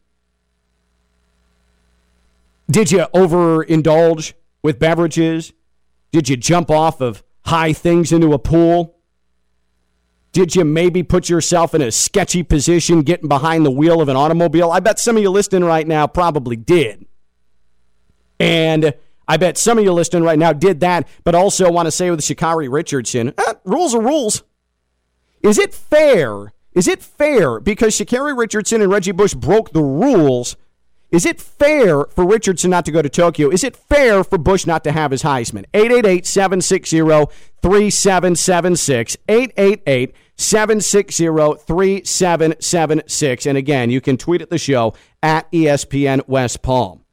Did 2.69 2.91
you 2.91 3.05
overindulge 3.13 4.33
with 4.61 4.79
beverages? 4.79 5.53
Did 6.11 6.29
you 6.29 6.37
jump 6.37 6.69
off 6.69 7.01
of 7.01 7.23
high 7.45 7.73
things 7.73 8.11
into 8.11 8.33
a 8.33 8.39
pool? 8.39 8.95
Did 10.33 10.55
you 10.55 10.65
maybe 10.65 11.01
put 11.01 11.29
yourself 11.29 11.73
in 11.73 11.81
a 11.81 11.91
sketchy 11.91 12.43
position 12.43 13.01
getting 13.01 13.29
behind 13.29 13.65
the 13.65 13.71
wheel 13.71 14.01
of 14.01 14.09
an 14.09 14.15
automobile? 14.15 14.71
I 14.71 14.79
bet 14.79 14.99
some 14.99 15.17
of 15.17 15.23
you 15.23 15.29
listening 15.29 15.63
right 15.63 15.87
now 15.87 16.05
probably 16.07 16.55
did. 16.55 17.05
And 18.39 18.93
I 19.27 19.37
bet 19.37 19.57
some 19.57 19.77
of 19.77 19.83
you 19.83 19.93
listening 19.93 20.23
right 20.23 20.37
now 20.37 20.53
did 20.53 20.81
that, 20.81 21.07
but 21.23 21.35
also 21.35 21.71
want 21.71 21.87
to 21.87 21.91
say 21.91 22.11
with 22.11 22.19
Sha'Carri 22.19 22.71
Richardson, 22.71 23.33
eh, 23.37 23.53
rules 23.65 23.95
are 23.95 24.01
rules. 24.01 24.43
Is 25.41 25.57
it 25.57 25.73
fair? 25.73 26.53
Is 26.73 26.87
it 26.87 27.01
fair 27.01 27.59
because 27.59 27.97
Sha'Carri 27.97 28.37
Richardson 28.37 28.81
and 28.81 28.91
Reggie 28.91 29.11
Bush 29.11 29.33
broke 29.33 29.71
the 29.71 29.81
rules? 29.81 30.55
Is 31.09 31.25
it 31.25 31.39
fair 31.39 32.03
for 32.05 32.25
Richardson 32.25 32.69
not 32.69 32.83
to 32.85 32.91
go 32.91 33.01
to 33.01 33.07
Tokyo? 33.09 33.49
Is 33.49 33.63
it 33.63 33.77
fair 33.77 34.25
for 34.25 34.37
Bush 34.37 34.65
not 34.65 34.83
to 34.83 34.91
have 34.91 35.11
his 35.11 35.23
Heisman? 35.23 35.65
888 35.73 36.25
760 36.25 36.97
3776. 37.61 39.17
888 39.29 40.13
760 40.35 41.25
3776. 41.65 43.45
And 43.45 43.57
again, 43.57 43.89
you 43.89 44.01
can 44.01 44.17
tweet 44.17 44.41
at 44.41 44.49
the 44.49 44.57
show 44.57 44.93
at 45.23 45.49
ESPN 45.51 46.27
West 46.27 46.61
Palm. 46.61 47.05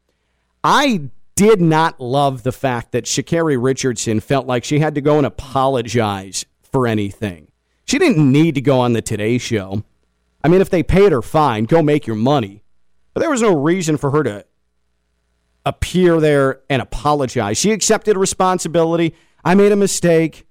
I 0.64 1.10
did 1.36 1.60
not 1.60 2.00
love 2.00 2.42
the 2.42 2.52
fact 2.52 2.92
that 2.92 3.04
Sha'Carri 3.04 3.62
Richardson 3.62 4.18
felt 4.18 4.46
like 4.46 4.64
she 4.64 4.80
had 4.80 4.96
to 4.96 5.00
go 5.00 5.18
and 5.18 5.26
apologize 5.26 6.46
for 6.62 6.88
anything. 6.88 7.48
She 7.84 7.98
didn't 7.98 8.30
need 8.30 8.56
to 8.56 8.60
go 8.60 8.80
on 8.80 8.92
the 8.92 9.02
Today 9.02 9.38
Show. 9.38 9.84
I 10.42 10.48
mean, 10.48 10.60
if 10.60 10.70
they 10.70 10.82
paid 10.82 11.12
her, 11.12 11.22
fine, 11.22 11.64
go 11.64 11.80
make 11.82 12.06
your 12.06 12.16
money. 12.16 12.63
But 13.14 13.20
there 13.20 13.30
was 13.30 13.42
no 13.42 13.56
reason 13.56 13.96
for 13.96 14.10
her 14.10 14.22
to 14.24 14.44
appear 15.64 16.20
there 16.20 16.60
and 16.68 16.82
apologize. 16.82 17.56
She 17.56 17.72
accepted 17.72 18.16
responsibility. 18.16 19.14
I 19.44 19.54
made 19.54 19.72
a 19.72 19.76
mistake. 19.76 20.46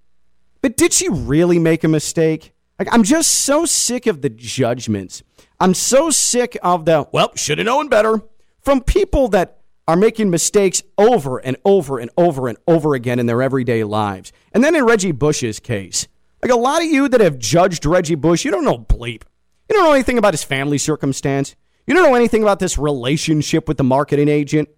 But 0.61 0.77
did 0.77 0.93
she 0.93 1.09
really 1.09 1.59
make 1.59 1.83
a 1.83 1.87
mistake? 1.87 2.53
Like, 2.79 2.87
I'm 2.91 3.03
just 3.03 3.29
so 3.29 3.65
sick 3.65 4.07
of 4.07 4.21
the 4.21 4.29
judgments. 4.29 5.21
I'm 5.59 5.73
so 5.73 6.09
sick 6.09 6.57
of 6.63 6.85
the, 6.85 7.07
well, 7.11 7.31
should 7.35 7.59
have 7.59 7.65
known 7.65 7.89
better 7.89 8.21
from 8.61 8.81
people 8.81 9.27
that 9.29 9.59
are 9.87 9.95
making 9.95 10.29
mistakes 10.29 10.81
over 10.97 11.37
and 11.37 11.57
over 11.65 11.99
and 11.99 12.09
over 12.17 12.47
and 12.47 12.57
over 12.67 12.95
again 12.95 13.19
in 13.19 13.25
their 13.25 13.41
everyday 13.41 13.83
lives. 13.83 14.31
And 14.53 14.63
then 14.63 14.75
in 14.75 14.85
Reggie 14.85 15.11
Bush's 15.11 15.59
case, 15.59 16.07
like 16.41 16.51
a 16.51 16.55
lot 16.55 16.81
of 16.81 16.87
you 16.87 17.09
that 17.09 17.21
have 17.21 17.37
judged 17.37 17.85
Reggie 17.85 18.15
Bush, 18.15 18.45
you 18.45 18.51
don't 18.51 18.63
know 18.63 18.77
bleep. 18.77 19.23
You 19.69 19.75
don't 19.75 19.83
know 19.83 19.93
anything 19.93 20.17
about 20.17 20.33
his 20.33 20.43
family 20.43 20.77
circumstance. 20.77 21.55
You 21.85 21.93
don't 21.93 22.03
know 22.03 22.15
anything 22.15 22.43
about 22.43 22.59
this 22.59 22.77
relationship 22.77 23.67
with 23.67 23.77
the 23.77 23.83
marketing 23.83 24.29
agent. 24.29 24.69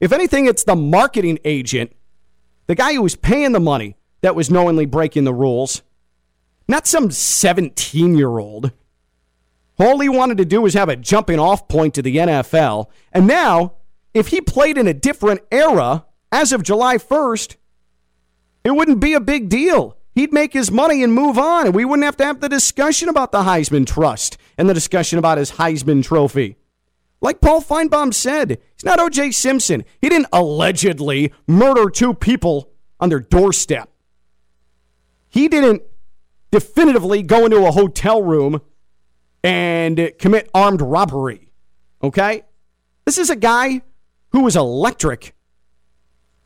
If 0.00 0.12
anything, 0.12 0.46
it's 0.46 0.64
the 0.64 0.76
marketing 0.76 1.38
agent, 1.44 1.92
the 2.66 2.74
guy 2.74 2.94
who 2.94 3.02
was 3.02 3.16
paying 3.16 3.52
the 3.52 3.60
money, 3.60 3.96
that 4.20 4.36
was 4.36 4.50
knowingly 4.50 4.86
breaking 4.86 5.24
the 5.24 5.34
rules 5.34 5.82
not 6.68 6.86
some 6.86 7.10
17 7.10 8.16
year 8.16 8.38
old. 8.38 8.72
All 9.78 10.00
he 10.00 10.08
wanted 10.08 10.38
to 10.38 10.44
do 10.44 10.60
was 10.60 10.74
have 10.74 10.88
a 10.88 10.96
jumping 10.96 11.38
off 11.38 11.68
point 11.68 11.94
to 11.94 12.02
the 12.02 12.16
NFL. 12.16 12.86
And 13.12 13.26
now, 13.26 13.74
if 14.14 14.28
he 14.28 14.40
played 14.40 14.78
in 14.78 14.86
a 14.86 14.94
different 14.94 15.40
era 15.50 16.06
as 16.30 16.52
of 16.52 16.62
July 16.62 16.98
1st, 16.98 17.56
it 18.64 18.70
wouldn't 18.70 19.00
be 19.00 19.14
a 19.14 19.20
big 19.20 19.48
deal. 19.48 19.96
He'd 20.14 20.32
make 20.32 20.52
his 20.52 20.70
money 20.70 21.02
and 21.02 21.12
move 21.12 21.38
on, 21.38 21.66
and 21.66 21.74
we 21.74 21.84
wouldn't 21.84 22.04
have 22.04 22.16
to 22.18 22.24
have 22.24 22.40
the 22.40 22.48
discussion 22.48 23.08
about 23.08 23.32
the 23.32 23.42
Heisman 23.42 23.86
Trust 23.86 24.36
and 24.58 24.68
the 24.68 24.74
discussion 24.74 25.18
about 25.18 25.38
his 25.38 25.52
Heisman 25.52 26.04
Trophy. 26.04 26.56
Like 27.22 27.40
Paul 27.40 27.62
Finebaum 27.62 28.12
said, 28.12 28.58
he's 28.74 28.84
not 28.84 28.98
O.J. 28.98 29.30
Simpson. 29.30 29.84
He 30.00 30.08
didn't 30.08 30.28
allegedly 30.32 31.32
murder 31.46 31.88
two 31.88 32.14
people 32.14 32.70
on 33.00 33.08
their 33.08 33.20
doorstep. 33.20 33.88
He 35.28 35.48
didn't 35.48 35.82
definitively 36.50 37.22
go 37.22 37.46
into 37.46 37.64
a 37.64 37.70
hotel 37.70 38.22
room 38.22 38.60
and 39.42 40.12
commit 40.18 40.50
armed 40.52 40.82
robbery. 40.82 41.48
Okay? 42.02 42.42
This 43.06 43.18
is 43.18 43.30
a 43.30 43.36
guy 43.36 43.82
who 44.30 44.40
was 44.40 44.56
electric, 44.56 45.34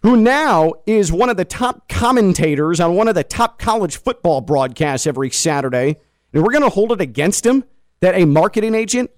who 0.06 0.16
now 0.16 0.72
is 0.86 1.10
one 1.10 1.28
of 1.28 1.36
the 1.36 1.44
top 1.44 1.88
commentators 1.88 2.78
on 2.78 2.94
one 2.94 3.08
of 3.08 3.16
the 3.16 3.24
top 3.24 3.58
college 3.58 3.96
football 3.96 4.40
broadcasts 4.40 5.04
every 5.04 5.30
Saturday. 5.30 5.96
And 6.32 6.44
we're 6.44 6.52
going 6.52 6.62
to 6.62 6.68
hold 6.68 6.92
it 6.92 7.00
against 7.00 7.44
him 7.44 7.64
that 7.98 8.14
a 8.14 8.24
marketing 8.24 8.76
agent 8.76 9.10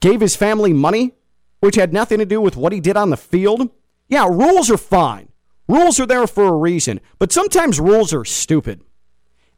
gave 0.00 0.22
his 0.22 0.34
family 0.34 0.72
money, 0.72 1.12
which 1.60 1.76
had 1.76 1.92
nothing 1.92 2.20
to 2.20 2.24
do 2.24 2.40
with 2.40 2.56
what 2.56 2.72
he 2.72 2.80
did 2.80 2.96
on 2.96 3.10
the 3.10 3.18
field. 3.18 3.68
Yeah, 4.08 4.26
rules 4.28 4.70
are 4.70 4.78
fine. 4.78 5.28
Rules 5.68 6.00
are 6.00 6.06
there 6.06 6.26
for 6.26 6.44
a 6.44 6.56
reason, 6.56 7.02
but 7.18 7.30
sometimes 7.30 7.78
rules 7.78 8.14
are 8.14 8.24
stupid. 8.24 8.80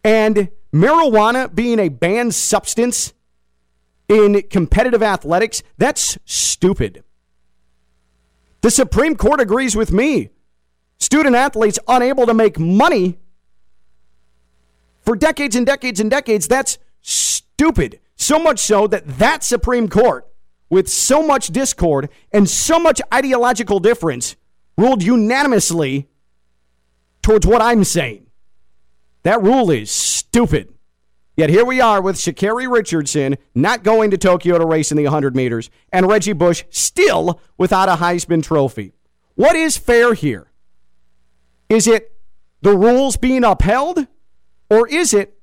And 0.03 0.51
marijuana 0.75 1.55
being 1.55 1.79
a 1.79 1.91
banned 1.91 2.35
substance 2.35 3.15
in 4.09 4.43
competitive 4.51 5.05
athletics, 5.05 5.63
that's 5.79 6.19
stupid. 6.25 7.05
The 8.67 8.73
Supreme 8.73 9.15
Court 9.15 9.41
agrees 9.41 9.77
with 9.77 9.93
me. 9.93 10.31
Student 10.99 11.37
athletes 11.37 11.79
unable 11.87 12.27
to 12.27 12.35
make 12.35 12.59
money 12.59 13.17
for 15.03 15.15
decades 15.15 15.55
and 15.55 15.65
decades 15.65 16.01
and 16.01 16.11
decades, 16.11 16.49
that's 16.49 16.77
stupid. 17.01 18.01
So 18.17 18.41
much 18.41 18.59
so 18.59 18.89
that 18.89 19.07
that 19.21 19.45
Supreme 19.45 19.89
Court, 19.89 20.27
with 20.69 20.89
so 20.89 21.25
much 21.25 21.51
discord 21.51 22.09
and 22.33 22.51
so 22.51 22.81
much 22.81 23.01
ideological 23.15 23.79
difference, 23.79 24.35
ruled 24.77 25.01
unanimously 25.01 26.09
towards 27.23 27.47
what 27.47 27.63
I'm 27.63 27.85
saying. 27.85 28.27
That 29.23 29.41
rule 29.45 29.71
is 29.71 29.93
stupid. 29.93 30.75
Yet 31.37 31.51
here 31.51 31.67
we 31.67 31.83
are 31.83 32.01
with 32.01 32.17
Sha'Carri 32.17 32.71
Richardson 32.71 33.37
not 33.55 33.83
going 33.83 34.11
to 34.11 34.17
Tokyo 34.17 34.59
to 34.59 34.65
race 34.65 34.91
in 34.91 34.97
the 34.97 35.05
100 35.05 35.37
meters, 35.37 35.69
and 35.93 36.09
Reggie 36.09 36.33
Bush 36.33 36.65
still 36.71 37.41
without 37.59 37.91
a 37.91 37.97
Heisman 37.97 38.43
Trophy. 38.43 38.95
What 39.35 39.55
is 39.55 39.77
fair 39.77 40.15
here? 40.15 40.51
Is 41.69 41.87
it 41.87 42.17
the 42.63 42.75
rules 42.75 43.19
being 43.19 43.45
upheld, 43.45 44.07
or 44.71 44.89
is 44.89 45.13
it 45.13 45.39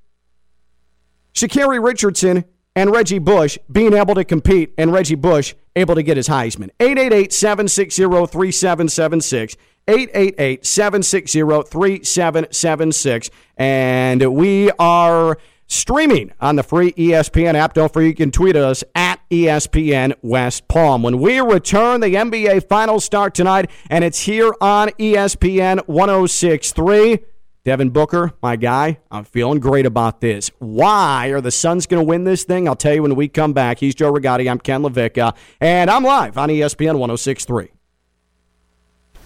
Sha'Carri 1.35 1.83
Richardson 1.83 2.45
and 2.75 2.91
Reggie 2.91 3.19
Bush 3.19 3.59
being 3.71 3.93
able 3.93 4.15
to 4.15 4.23
compete 4.23 4.73
and 4.79 4.91
Reggie 4.91 5.13
Bush 5.13 5.53
able 5.75 5.93
to 5.93 6.01
get 6.01 6.17
his 6.17 6.27
Heisman? 6.27 6.71
888 6.79 7.31
760 7.31 8.03
3776. 8.03 9.55
888 9.87 10.65
760 10.65 11.39
3776. 11.69 13.29
And 13.57 14.33
we 14.33 14.71
are 14.79 15.37
streaming 15.73 16.31
on 16.39 16.55
the 16.55 16.63
free 16.63 16.91
ESPN 16.93 17.55
app. 17.55 17.73
Don't 17.73 17.91
forget 17.91 18.07
you 18.07 18.15
can 18.15 18.31
tweet 18.31 18.55
us 18.55 18.83
at 18.95 19.19
ESPN 19.29 20.13
West 20.21 20.67
Palm. 20.67 21.03
When 21.03 21.19
we 21.19 21.39
return, 21.39 22.01
the 22.01 22.15
NBA 22.15 22.67
Finals 22.67 23.03
start 23.03 23.33
tonight, 23.33 23.69
and 23.89 24.03
it's 24.03 24.21
here 24.21 24.53
on 24.61 24.89
ESPN 24.91 25.87
1063. 25.87 27.19
Devin 27.65 27.91
Booker, 27.91 28.33
my 28.41 28.57
guy, 28.57 28.99
I'm 29.09 29.23
feeling 29.23 29.59
great 29.59 29.85
about 29.85 30.19
this. 30.19 30.51
Why 30.59 31.27
are 31.27 31.39
the 31.39 31.51
Suns 31.51 31.87
going 31.87 32.03
to 32.03 32.07
win 32.07 32.25
this 32.25 32.43
thing? 32.43 32.67
I'll 32.67 32.75
tell 32.75 32.93
you 32.93 33.01
when 33.01 33.15
we 33.15 33.29
come 33.29 33.53
back. 33.53 33.79
He's 33.79 33.95
Joe 33.95 34.11
Rigotti. 34.11 34.51
I'm 34.51 34.59
Ken 34.59 34.81
LaVicka, 34.81 35.33
and 35.61 35.89
I'm 35.89 36.03
live 36.03 36.37
on 36.37 36.49
ESPN 36.49 36.99
1063. 36.99 37.72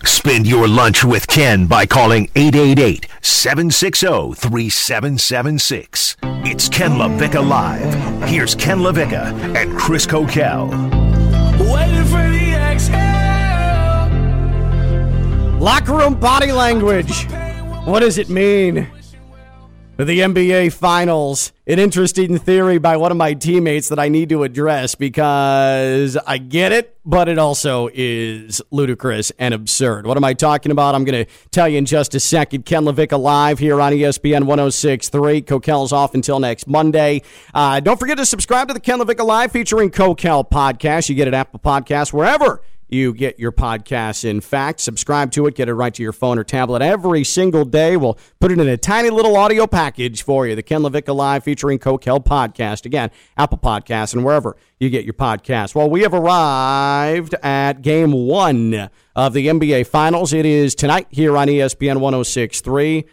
Spend 0.04 0.48
your 0.48 0.68
lunch 0.68 1.04
with 1.04 1.28
Ken 1.28 1.66
by 1.68 1.86
calling 1.86 2.30
888 2.36 3.08
760 3.22 4.34
3776. 4.34 6.18
It's 6.24 6.70
Ken 6.70 6.92
LaVicka 6.92 7.48
Live. 7.48 8.30
Here's 8.30 8.56
Ken 8.56 8.80
LaVicka 8.80 9.56
and 9.56 9.78
Chris 9.78 10.06
Coquel. 10.06 10.70
Waiting 11.60 12.06
for 12.06 12.30
the 12.30 12.54
exhale. 12.72 12.98
Locker 15.60 15.94
room 15.94 16.16
body 16.16 16.52
language. 16.52 17.28
What 17.86 18.02
does 18.02 18.18
it 18.18 18.30
mean? 18.30 18.88
The 19.98 20.20
NBA 20.20 20.74
Finals. 20.74 21.52
An 21.66 21.80
interesting 21.80 22.38
theory 22.38 22.78
by 22.78 22.98
one 22.98 23.10
of 23.10 23.18
my 23.18 23.34
teammates 23.34 23.90
that 23.90 23.98
I 23.98 24.10
need 24.10 24.30
to 24.30 24.44
address 24.44 24.94
because 24.94 26.16
I 26.18 26.38
get 26.38 26.72
it, 26.72 26.96
but 27.04 27.28
it 27.28 27.40
also 27.40 27.90
is 27.92 28.62
ludicrous 28.70 29.32
and 29.40 29.56
absurd. 29.56 30.06
What 30.06 30.16
am 30.16 30.24
I 30.24 30.36
talking 30.36 30.72
about? 30.72 30.94
I'm 30.94 31.04
going 31.04 31.26
to 31.26 31.32
tell 31.50 31.68
you 31.68 31.80
in 31.80 31.88
just 31.88 32.14
a 32.14 32.20
second. 32.20 32.68
Ken 32.68 32.84
LaVicka 32.84 33.20
live 33.20 33.58
here 33.58 33.82
on 33.82 33.92
ESPN 33.92 34.44
1063. 34.44 35.42
Coquel's 35.42 35.92
off 35.92 36.14
until 36.14 36.40
next 36.40 36.68
Monday. 36.68 37.24
Uh, 37.52 37.80
don't 37.80 38.00
forget 38.00 38.18
to 38.18 38.26
subscribe 38.26 38.68
to 38.68 38.76
the 38.76 38.80
Ken 38.80 39.00
LaVicka 39.00 39.26
Live 39.26 39.52
featuring 39.52 39.90
Coquel 39.90 40.48
podcast. 40.48 41.10
You 41.10 41.16
get 41.16 41.28
it 41.28 41.34
Apple 41.34 41.60
Podcasts 41.60 42.14
wherever 42.14 42.62
you 42.90 43.14
get 43.14 43.40
your 43.40 43.52
podcast. 43.52 44.24
In 44.26 44.42
fact, 44.42 44.80
subscribe 44.80 45.32
to 45.32 45.48
it, 45.48 45.56
get 45.56 45.70
it 45.70 45.74
right 45.74 45.94
to 45.94 46.04
your 46.04 46.14
phone 46.14 46.38
or 46.40 46.44
tablet 46.44 46.82
every 46.82 47.24
single 47.24 47.66
day. 47.66 47.98
We'll 47.98 48.18
put 48.40 48.52
it 48.52 48.60
in 48.60 48.68
a 48.68 48.78
tiny 48.78 49.10
little 49.10 49.36
audio 49.36 49.68
package 49.68 50.24
for 50.24 50.48
you. 50.48 50.56
The 50.56 50.64
Ken 50.64 50.82
LaVicka 50.82 51.14
Live 51.16 51.44
featuring 51.44 51.80
Coquel 51.80 52.24
podcast. 52.24 52.86
Again, 52.86 53.12
Apple 53.38 53.58
Podcasts 53.58 54.14
and 54.14 54.24
wherever 54.24 54.56
you 54.80 54.90
get 54.90 55.06
your 55.06 55.14
podcast. 55.14 55.76
Well, 55.76 55.90
we 55.90 56.02
have 56.02 56.14
arrived 56.14 57.34
at 57.44 57.82
game 57.82 58.12
one 58.12 58.90
of 59.16 59.34
the 59.34 59.48
NBA 59.48 59.88
Finals. 59.88 60.34
It 60.34 60.46
is 60.46 60.76
tonight 60.76 61.08
here 61.10 61.38
on 61.38 61.48
ESPN 61.48 62.00
1063. 62.00 63.06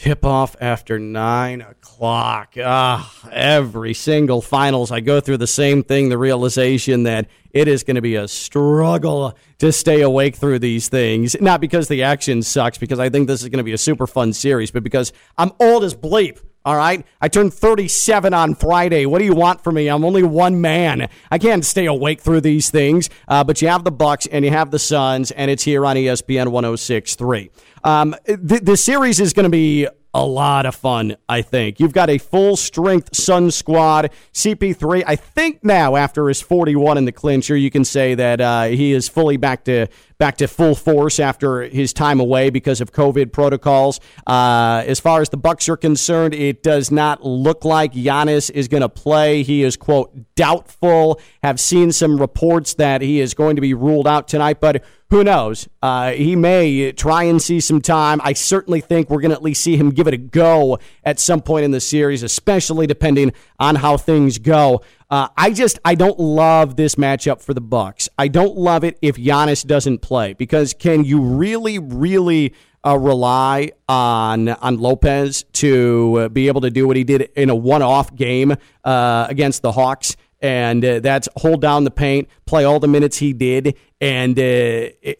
Tip 0.00 0.24
off 0.24 0.56
after 0.62 0.98
nine 0.98 1.60
o'clock. 1.60 2.54
Ah, 2.58 3.14
every 3.30 3.92
single 3.92 4.40
finals, 4.40 4.90
I 4.90 5.00
go 5.00 5.20
through 5.20 5.36
the 5.36 5.46
same 5.46 5.82
thing 5.82 6.08
the 6.08 6.16
realization 6.16 7.02
that 7.02 7.28
it 7.50 7.68
is 7.68 7.84
going 7.84 7.96
to 7.96 8.00
be 8.00 8.14
a 8.14 8.26
struggle 8.26 9.36
to 9.58 9.70
stay 9.70 10.00
awake 10.00 10.36
through 10.36 10.60
these 10.60 10.88
things. 10.88 11.36
Not 11.38 11.60
because 11.60 11.88
the 11.88 12.02
action 12.02 12.40
sucks, 12.40 12.78
because 12.78 12.98
I 12.98 13.10
think 13.10 13.28
this 13.28 13.42
is 13.42 13.50
going 13.50 13.58
to 13.58 13.62
be 13.62 13.74
a 13.74 13.78
super 13.78 14.06
fun 14.06 14.32
series, 14.32 14.70
but 14.70 14.82
because 14.82 15.12
I'm 15.36 15.52
old 15.60 15.84
as 15.84 15.94
bleep. 15.94 16.38
All 16.62 16.76
right. 16.76 17.06
I 17.22 17.28
turned 17.28 17.54
37 17.54 18.34
on 18.34 18.54
Friday. 18.54 19.06
What 19.06 19.18
do 19.18 19.24
you 19.24 19.34
want 19.34 19.64
from 19.64 19.76
me? 19.76 19.88
I'm 19.88 20.04
only 20.04 20.22
one 20.22 20.60
man. 20.60 21.08
I 21.30 21.38
can't 21.38 21.64
stay 21.64 21.86
awake 21.86 22.20
through 22.20 22.42
these 22.42 22.70
things. 22.70 23.08
Uh, 23.26 23.42
but 23.44 23.62
you 23.62 23.68
have 23.68 23.84
the 23.84 23.90
Bucks 23.90 24.26
and 24.26 24.44
you 24.44 24.50
have 24.50 24.70
the 24.70 24.78
Suns, 24.78 25.30
and 25.30 25.50
it's 25.50 25.62
here 25.62 25.86
on 25.86 25.96
ESPN 25.96 26.48
106.3. 26.48 27.50
Um, 27.82 28.14
th- 28.26 28.62
the 28.62 28.76
series 28.76 29.20
is 29.20 29.32
going 29.32 29.44
to 29.44 29.50
be 29.50 29.88
a 30.12 30.26
lot 30.26 30.66
of 30.66 30.74
fun, 30.74 31.16
I 31.28 31.42
think. 31.42 31.78
You've 31.78 31.92
got 31.92 32.10
a 32.10 32.18
full 32.18 32.56
strength 32.56 33.14
Sun 33.14 33.52
squad. 33.52 34.10
CP3, 34.32 35.04
I 35.06 35.16
think 35.16 35.62
now 35.62 35.96
after 35.96 36.28
his 36.28 36.40
41 36.40 36.98
in 36.98 37.04
the 37.04 37.12
clincher, 37.12 37.56
you 37.56 37.70
can 37.70 37.84
say 37.84 38.14
that 38.14 38.40
uh, 38.40 38.64
he 38.64 38.92
is 38.92 39.08
fully 39.08 39.36
back 39.36 39.64
to 39.64 39.86
back 40.18 40.36
to 40.36 40.46
full 40.46 40.74
force 40.74 41.18
after 41.18 41.62
his 41.62 41.94
time 41.94 42.20
away 42.20 42.50
because 42.50 42.82
of 42.82 42.92
COVID 42.92 43.32
protocols. 43.32 44.00
Uh, 44.26 44.84
as 44.86 45.00
far 45.00 45.22
as 45.22 45.30
the 45.30 45.38
Bucks 45.38 45.66
are 45.68 45.78
concerned, 45.78 46.34
it 46.34 46.62
does 46.62 46.90
not 46.90 47.24
look 47.24 47.64
like 47.64 47.94
Giannis 47.94 48.50
is 48.50 48.68
going 48.68 48.82
to 48.82 48.88
play. 48.88 49.42
He 49.42 49.62
is 49.62 49.78
quote 49.78 50.12
doubtful. 50.34 51.20
Have 51.42 51.58
seen 51.58 51.90
some 51.90 52.20
reports 52.20 52.74
that 52.74 53.00
he 53.00 53.20
is 53.20 53.32
going 53.32 53.56
to 53.56 53.62
be 53.62 53.72
ruled 53.72 54.06
out 54.06 54.28
tonight, 54.28 54.60
but 54.60 54.84
who 55.10 55.24
knows? 55.24 55.68
Uh, 55.82 56.12
he 56.12 56.36
may 56.36 56.92
try 56.92 57.24
and 57.24 57.42
see 57.42 57.58
some 57.58 57.80
time. 57.80 58.20
I 58.22 58.32
certainly 58.32 58.80
think 58.80 59.10
we're 59.10 59.20
going 59.20 59.32
to 59.32 59.36
at 59.36 59.42
least 59.42 59.62
see 59.62 59.76
him 59.76 59.90
give 59.90 60.06
it 60.06 60.14
a 60.14 60.18
go 60.18 60.78
at 61.04 61.18
some 61.18 61.42
point 61.42 61.64
in 61.64 61.72
the 61.72 61.80
series, 61.80 62.22
especially 62.22 62.86
depending 62.86 63.32
on 63.58 63.74
how 63.74 63.96
things 63.96 64.38
go. 64.38 64.82
Uh, 65.10 65.26
I 65.36 65.50
just 65.50 65.80
I 65.84 65.96
don't 65.96 66.20
love 66.20 66.76
this 66.76 66.94
matchup 66.94 67.42
for 67.42 67.52
the 67.52 67.60
Bucks. 67.60 68.08
I 68.16 68.28
don't 68.28 68.56
love 68.56 68.84
it 68.84 68.98
if 69.02 69.16
Giannis 69.16 69.66
doesn't 69.66 69.98
play 69.98 70.34
because 70.34 70.74
can 70.74 71.04
you 71.04 71.20
really 71.20 71.80
really 71.80 72.54
uh, 72.86 72.96
rely 72.96 73.72
on 73.88 74.48
on 74.48 74.78
Lopez 74.78 75.42
to 75.54 76.20
uh, 76.20 76.28
be 76.28 76.46
able 76.46 76.60
to 76.60 76.70
do 76.70 76.86
what 76.86 76.96
he 76.96 77.02
did 77.02 77.22
in 77.34 77.50
a 77.50 77.54
one 77.56 77.82
off 77.82 78.14
game 78.14 78.54
uh, 78.84 79.26
against 79.28 79.62
the 79.62 79.72
Hawks? 79.72 80.16
And 80.40 80.84
uh, 80.84 81.00
that's 81.00 81.28
hold 81.36 81.60
down 81.60 81.84
the 81.84 81.90
paint, 81.90 82.28
play 82.46 82.64
all 82.64 82.80
the 82.80 82.88
minutes 82.88 83.18
he 83.18 83.32
did, 83.32 83.76
and 84.00 84.38
uh, 84.38 84.42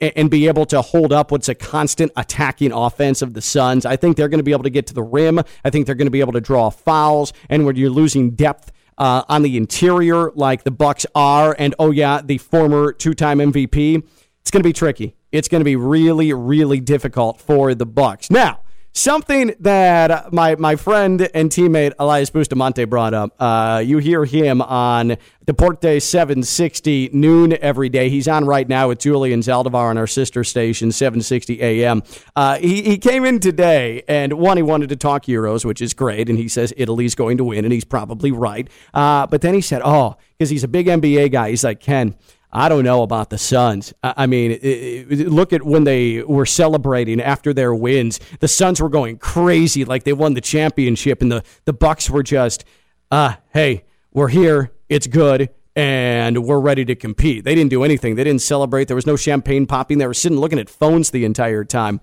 and 0.00 0.30
be 0.30 0.48
able 0.48 0.66
to 0.66 0.80
hold 0.80 1.12
up 1.12 1.30
what's 1.30 1.48
a 1.48 1.54
constant 1.54 2.12
attacking 2.16 2.72
offense 2.72 3.22
of 3.22 3.35
the 3.35 3.42
Suns. 3.42 3.85
I 3.85 3.96
think 3.96 4.16
they're 4.16 4.28
going 4.28 4.38
to 4.38 4.44
be 4.44 4.52
able 4.52 4.64
to 4.64 4.70
get 4.70 4.87
to 4.88 4.94
the 4.94 5.02
rim. 5.02 5.40
I 5.64 5.70
think 5.70 5.87
they're 5.87 5.94
going 5.94 6.06
to 6.06 6.12
be 6.12 6.20
able 6.20 6.33
to 6.33 6.40
draw 6.40 6.70
fouls, 6.70 7.33
and 7.48 7.66
when 7.66 7.76
you're 7.76 7.90
losing 7.90 8.30
depth. 8.33 8.72
Uh, 8.98 9.24
on 9.30 9.40
the 9.40 9.56
interior, 9.56 10.30
like 10.33 10.62
the 10.62 10.70
Bucks 10.70 11.06
are, 11.14 11.56
and 11.59 11.74
oh 11.78 11.90
yeah, 11.90 12.20
the 12.22 12.37
former 12.37 12.92
two-time 12.92 13.38
MVP, 13.38 14.02
it's 14.42 14.50
going 14.50 14.62
to 14.62 14.68
be 14.68 14.74
tricky. 14.74 15.16
It's 15.33 15.48
going 15.48 15.61
to 15.61 15.64
be 15.64 15.74
really, 15.74 16.35
really 16.35 16.80
difficult 16.80 17.40
for 17.40 17.74
the 17.74 17.87
Bucks. 17.87 18.30
Now, 18.30 18.61
Something 18.92 19.55
that 19.61 20.33
my, 20.33 20.57
my 20.57 20.74
friend 20.74 21.29
and 21.33 21.48
teammate 21.48 21.92
Elias 22.00 22.29
Bustamante 22.31 22.85
brought 22.85 23.14
up. 23.14 23.35
Uh, 23.40 23.81
you 23.85 23.98
hear 23.98 24.24
him 24.24 24.61
on 24.61 25.16
Deporte 25.46 26.03
760 26.03 27.11
noon 27.12 27.57
every 27.61 27.88
day. 27.88 28.09
He's 28.09 28.26
on 28.26 28.46
right 28.46 28.68
now 28.68 28.88
with 28.88 28.98
Julian 28.98 29.40
Zaldivar 29.40 29.90
on 29.90 29.96
our 29.96 30.09
sister 30.09 30.42
station, 30.42 30.90
760 30.90 31.62
AM. 31.62 32.03
Uh, 32.35 32.59
he, 32.59 32.83
he 32.83 32.98
came 32.98 33.24
in 33.24 33.38
today, 33.38 34.03
and 34.09 34.33
one, 34.33 34.57
he 34.57 34.62
wanted 34.62 34.88
to 34.88 34.96
talk 34.96 35.26
Euros, 35.26 35.64
which 35.64 35.81
is 35.81 35.94
great, 35.94 36.29
and 36.29 36.37
he 36.37 36.48
says 36.48 36.74
Italy's 36.76 37.14
going 37.14 37.38
to 37.38 37.44
win, 37.44 37.64
and 37.64 37.72
he's 37.72 37.85
probably 37.85 38.33
right. 38.33 38.68
Uh, 38.92 39.24
but 39.29 39.40
then 39.40 39.55
he 39.55 39.61
said, 39.61 39.83
oh, 39.85 40.16
because 40.37 40.50
he's 40.50 40.64
a 40.64 40.68
big 40.68 40.87
NBA 40.87 41.31
guy, 41.31 41.50
he's 41.50 41.62
like, 41.62 41.79
Ken, 41.79 42.16
I 42.52 42.68
don't 42.68 42.84
know 42.84 43.02
about 43.02 43.30
the 43.30 43.38
Suns. 43.38 43.94
I 44.02 44.26
mean, 44.26 44.58
look 45.10 45.52
at 45.52 45.62
when 45.62 45.84
they 45.84 46.22
were 46.22 46.46
celebrating 46.46 47.20
after 47.20 47.52
their 47.52 47.74
wins. 47.74 48.18
The 48.40 48.48
Suns 48.48 48.80
were 48.80 48.88
going 48.88 49.18
crazy, 49.18 49.84
like 49.84 50.04
they 50.04 50.12
won 50.12 50.34
the 50.34 50.40
championship, 50.40 51.22
and 51.22 51.30
the 51.30 51.44
the 51.64 51.72
Bucks 51.72 52.10
were 52.10 52.24
just, 52.24 52.64
uh, 53.10 53.34
hey, 53.52 53.84
we're 54.12 54.28
here, 54.28 54.72
it's 54.88 55.06
good, 55.06 55.50
and 55.76 56.44
we're 56.44 56.58
ready 56.58 56.84
to 56.84 56.96
compete. 56.96 57.44
They 57.44 57.54
didn't 57.54 57.70
do 57.70 57.84
anything. 57.84 58.16
They 58.16 58.24
didn't 58.24 58.42
celebrate. 58.42 58.88
There 58.88 58.96
was 58.96 59.06
no 59.06 59.16
champagne 59.16 59.66
popping. 59.66 59.98
They 59.98 60.06
were 60.06 60.14
sitting 60.14 60.38
looking 60.38 60.58
at 60.58 60.68
phones 60.68 61.10
the 61.10 61.24
entire 61.24 61.64
time. 61.64 62.00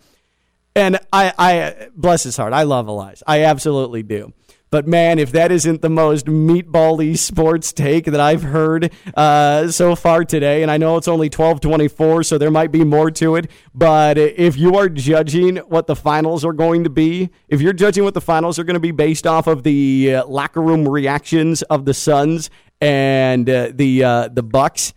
And 0.75 0.99
I, 1.11 1.33
I 1.37 1.89
bless 1.95 2.23
his 2.23 2.37
heart, 2.37 2.53
I 2.53 2.63
love 2.63 2.87
Elias. 2.87 3.23
I 3.25 3.43
absolutely 3.43 4.03
do. 4.03 4.33
But 4.69 4.85
man, 4.85 5.17
if 5.17 5.31
that 5.31 5.51
isn't 5.51 5.81
the 5.81 5.89
most 5.89 6.25
meatbally 6.25 7.17
sports 7.17 7.71
take 7.71 8.05
that 8.05 8.19
I've 8.19 8.43
heard 8.43 8.91
uh, 9.15 9.69
so 9.69 9.95
far 9.95 10.25
today, 10.25 10.61
and 10.61 10.69
I 10.69 10.77
know 10.77 10.97
it's 10.97 11.07
only 11.07 11.29
twelve 11.29 11.61
twenty 11.61 11.87
four, 11.87 12.23
so 12.23 12.37
there 12.37 12.51
might 12.51 12.71
be 12.71 12.83
more 12.83 13.09
to 13.11 13.37
it. 13.37 13.49
But 13.73 14.17
if 14.17 14.57
you 14.57 14.75
are 14.75 14.89
judging 14.89 15.57
what 15.57 15.87
the 15.87 15.95
finals 15.95 16.43
are 16.43 16.53
going 16.53 16.83
to 16.83 16.89
be, 16.89 17.29
if 17.47 17.61
you're 17.61 17.71
judging 17.71 18.03
what 18.03 18.13
the 18.13 18.21
finals 18.21 18.59
are 18.59 18.65
going 18.65 18.73
to 18.73 18.79
be 18.81 18.91
based 18.91 19.25
off 19.25 19.47
of 19.47 19.63
the 19.63 20.15
uh, 20.15 20.25
locker 20.27 20.61
room 20.61 20.87
reactions 20.87 21.61
of 21.63 21.85
the 21.85 21.93
Suns 21.93 22.49
and 22.81 23.49
uh, 23.49 23.71
the 23.73 24.03
uh, 24.03 24.27
the 24.27 24.43
Bucks. 24.43 24.93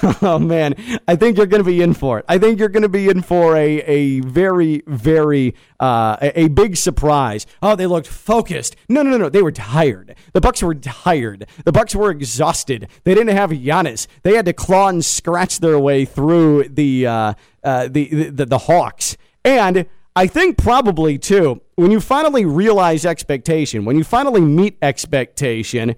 oh 0.22 0.38
man, 0.38 0.74
I 1.06 1.16
think 1.16 1.36
you're 1.36 1.46
going 1.46 1.62
to 1.62 1.68
be 1.68 1.80
in 1.80 1.94
for 1.94 2.18
it. 2.18 2.24
I 2.28 2.38
think 2.38 2.58
you're 2.58 2.68
going 2.68 2.82
to 2.82 2.88
be 2.88 3.08
in 3.08 3.22
for 3.22 3.56
a 3.56 3.80
a 3.82 4.20
very 4.20 4.82
very 4.86 5.54
uh, 5.80 6.16
a, 6.20 6.42
a, 6.42 6.48
big 6.48 6.76
surprise. 6.76 7.46
Oh, 7.60 7.74
they 7.74 7.86
looked 7.86 8.06
focused. 8.06 8.76
No, 8.88 9.02
no, 9.02 9.10
no, 9.10 9.16
no. 9.16 9.28
They 9.28 9.42
were 9.42 9.52
tired. 9.52 10.14
The 10.32 10.40
Bucks 10.40 10.62
were 10.62 10.74
tired. 10.74 11.46
The 11.64 11.72
Bucks 11.72 11.94
were 11.94 12.10
exhausted. 12.10 12.88
They 13.04 13.14
didn't 13.14 13.36
have 13.36 13.50
Giannis. 13.50 14.06
They 14.22 14.34
had 14.34 14.46
to 14.46 14.52
claw 14.52 14.88
and 14.88 15.04
scratch 15.04 15.58
their 15.58 15.78
way 15.78 16.04
through 16.04 16.68
the 16.68 17.06
uh, 17.06 17.34
uh, 17.64 17.88
the, 17.88 18.30
the 18.30 18.46
the 18.46 18.58
Hawks. 18.58 19.16
And 19.44 19.86
I 20.14 20.26
think 20.26 20.58
probably 20.58 21.18
too 21.18 21.62
when 21.74 21.90
you 21.90 22.00
finally 22.00 22.44
realize 22.44 23.04
expectation, 23.04 23.84
when 23.84 23.96
you 23.96 24.04
finally 24.04 24.40
meet 24.40 24.78
expectation. 24.82 25.96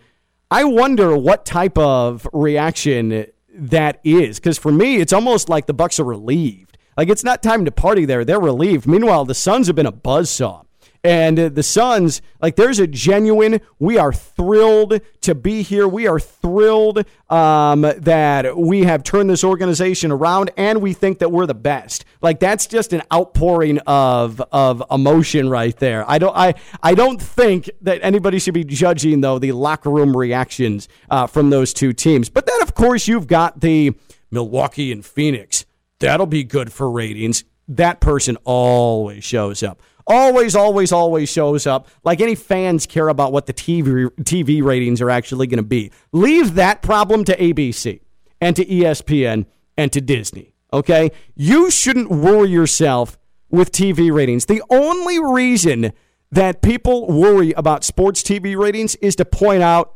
I 0.50 0.62
wonder 0.62 1.16
what 1.16 1.44
type 1.44 1.76
of 1.78 2.28
reaction 2.32 3.26
that 3.54 4.00
is. 4.04 4.38
Because 4.38 4.58
for 4.58 4.72
me, 4.72 4.96
it's 4.96 5.12
almost 5.12 5.48
like 5.48 5.66
the 5.66 5.74
Bucks 5.74 5.98
are 6.00 6.04
relieved. 6.04 6.78
Like 6.96 7.08
it's 7.08 7.24
not 7.24 7.42
time 7.42 7.64
to 7.64 7.70
party 7.70 8.04
there; 8.04 8.24
they're 8.24 8.40
relieved. 8.40 8.86
Meanwhile, 8.86 9.24
the 9.24 9.34
Suns 9.34 9.66
have 9.66 9.76
been 9.76 9.86
a 9.86 9.92
buzzsaw. 9.92 10.63
And 11.04 11.36
the 11.36 11.62
Suns, 11.62 12.22
like, 12.40 12.56
there's 12.56 12.78
a 12.78 12.86
genuine, 12.86 13.60
we 13.78 13.98
are 13.98 14.10
thrilled 14.10 15.02
to 15.20 15.34
be 15.34 15.60
here. 15.60 15.86
We 15.86 16.06
are 16.06 16.18
thrilled 16.18 17.04
um, 17.28 17.82
that 17.82 18.56
we 18.56 18.84
have 18.84 19.04
turned 19.04 19.28
this 19.28 19.44
organization 19.44 20.10
around 20.10 20.50
and 20.56 20.80
we 20.80 20.94
think 20.94 21.18
that 21.18 21.30
we're 21.30 21.44
the 21.44 21.54
best. 21.54 22.06
Like, 22.22 22.40
that's 22.40 22.66
just 22.66 22.94
an 22.94 23.02
outpouring 23.12 23.80
of, 23.80 24.40
of 24.50 24.82
emotion 24.90 25.50
right 25.50 25.76
there. 25.76 26.10
I 26.10 26.16
don't, 26.16 26.34
I, 26.34 26.54
I 26.82 26.94
don't 26.94 27.20
think 27.20 27.68
that 27.82 27.98
anybody 28.02 28.38
should 28.38 28.54
be 28.54 28.64
judging, 28.64 29.20
though, 29.20 29.38
the 29.38 29.52
locker 29.52 29.90
room 29.90 30.16
reactions 30.16 30.88
uh, 31.10 31.26
from 31.26 31.50
those 31.50 31.74
two 31.74 31.92
teams. 31.92 32.30
But 32.30 32.46
then, 32.46 32.62
of 32.62 32.74
course, 32.74 33.06
you've 33.06 33.26
got 33.26 33.60
the 33.60 33.94
Milwaukee 34.30 34.90
and 34.90 35.04
Phoenix. 35.04 35.66
That'll 35.98 36.24
be 36.24 36.44
good 36.44 36.72
for 36.72 36.90
ratings. 36.90 37.44
That 37.68 38.00
person 38.00 38.38
always 38.44 39.22
shows 39.22 39.62
up 39.62 39.82
always, 40.06 40.54
always, 40.54 40.92
always 40.92 41.30
shows 41.30 41.66
up. 41.66 41.88
Like 42.04 42.20
any 42.20 42.34
fans 42.34 42.86
care 42.86 43.08
about 43.08 43.32
what 43.32 43.46
the 43.46 43.52
TV 43.52 44.08
TV 44.20 44.62
ratings 44.62 45.00
are 45.00 45.10
actually 45.10 45.46
going 45.46 45.58
to 45.58 45.62
be. 45.62 45.90
Leave 46.12 46.54
that 46.54 46.82
problem 46.82 47.24
to 47.24 47.36
ABC 47.36 48.00
and 48.40 48.56
to 48.56 48.64
ESPN 48.64 49.46
and 49.76 49.92
to 49.92 50.00
Disney. 50.00 50.54
Okay, 50.72 51.10
you 51.36 51.70
shouldn't 51.70 52.10
worry 52.10 52.50
yourself 52.50 53.16
with 53.50 53.70
TV 53.70 54.12
ratings. 54.12 54.46
The 54.46 54.62
only 54.70 55.20
reason 55.20 55.92
that 56.32 56.62
people 56.62 57.06
worry 57.06 57.52
about 57.52 57.84
sports 57.84 58.22
TV 58.22 58.56
ratings 58.56 58.96
is 58.96 59.14
to 59.16 59.24
point 59.24 59.62
out 59.62 59.94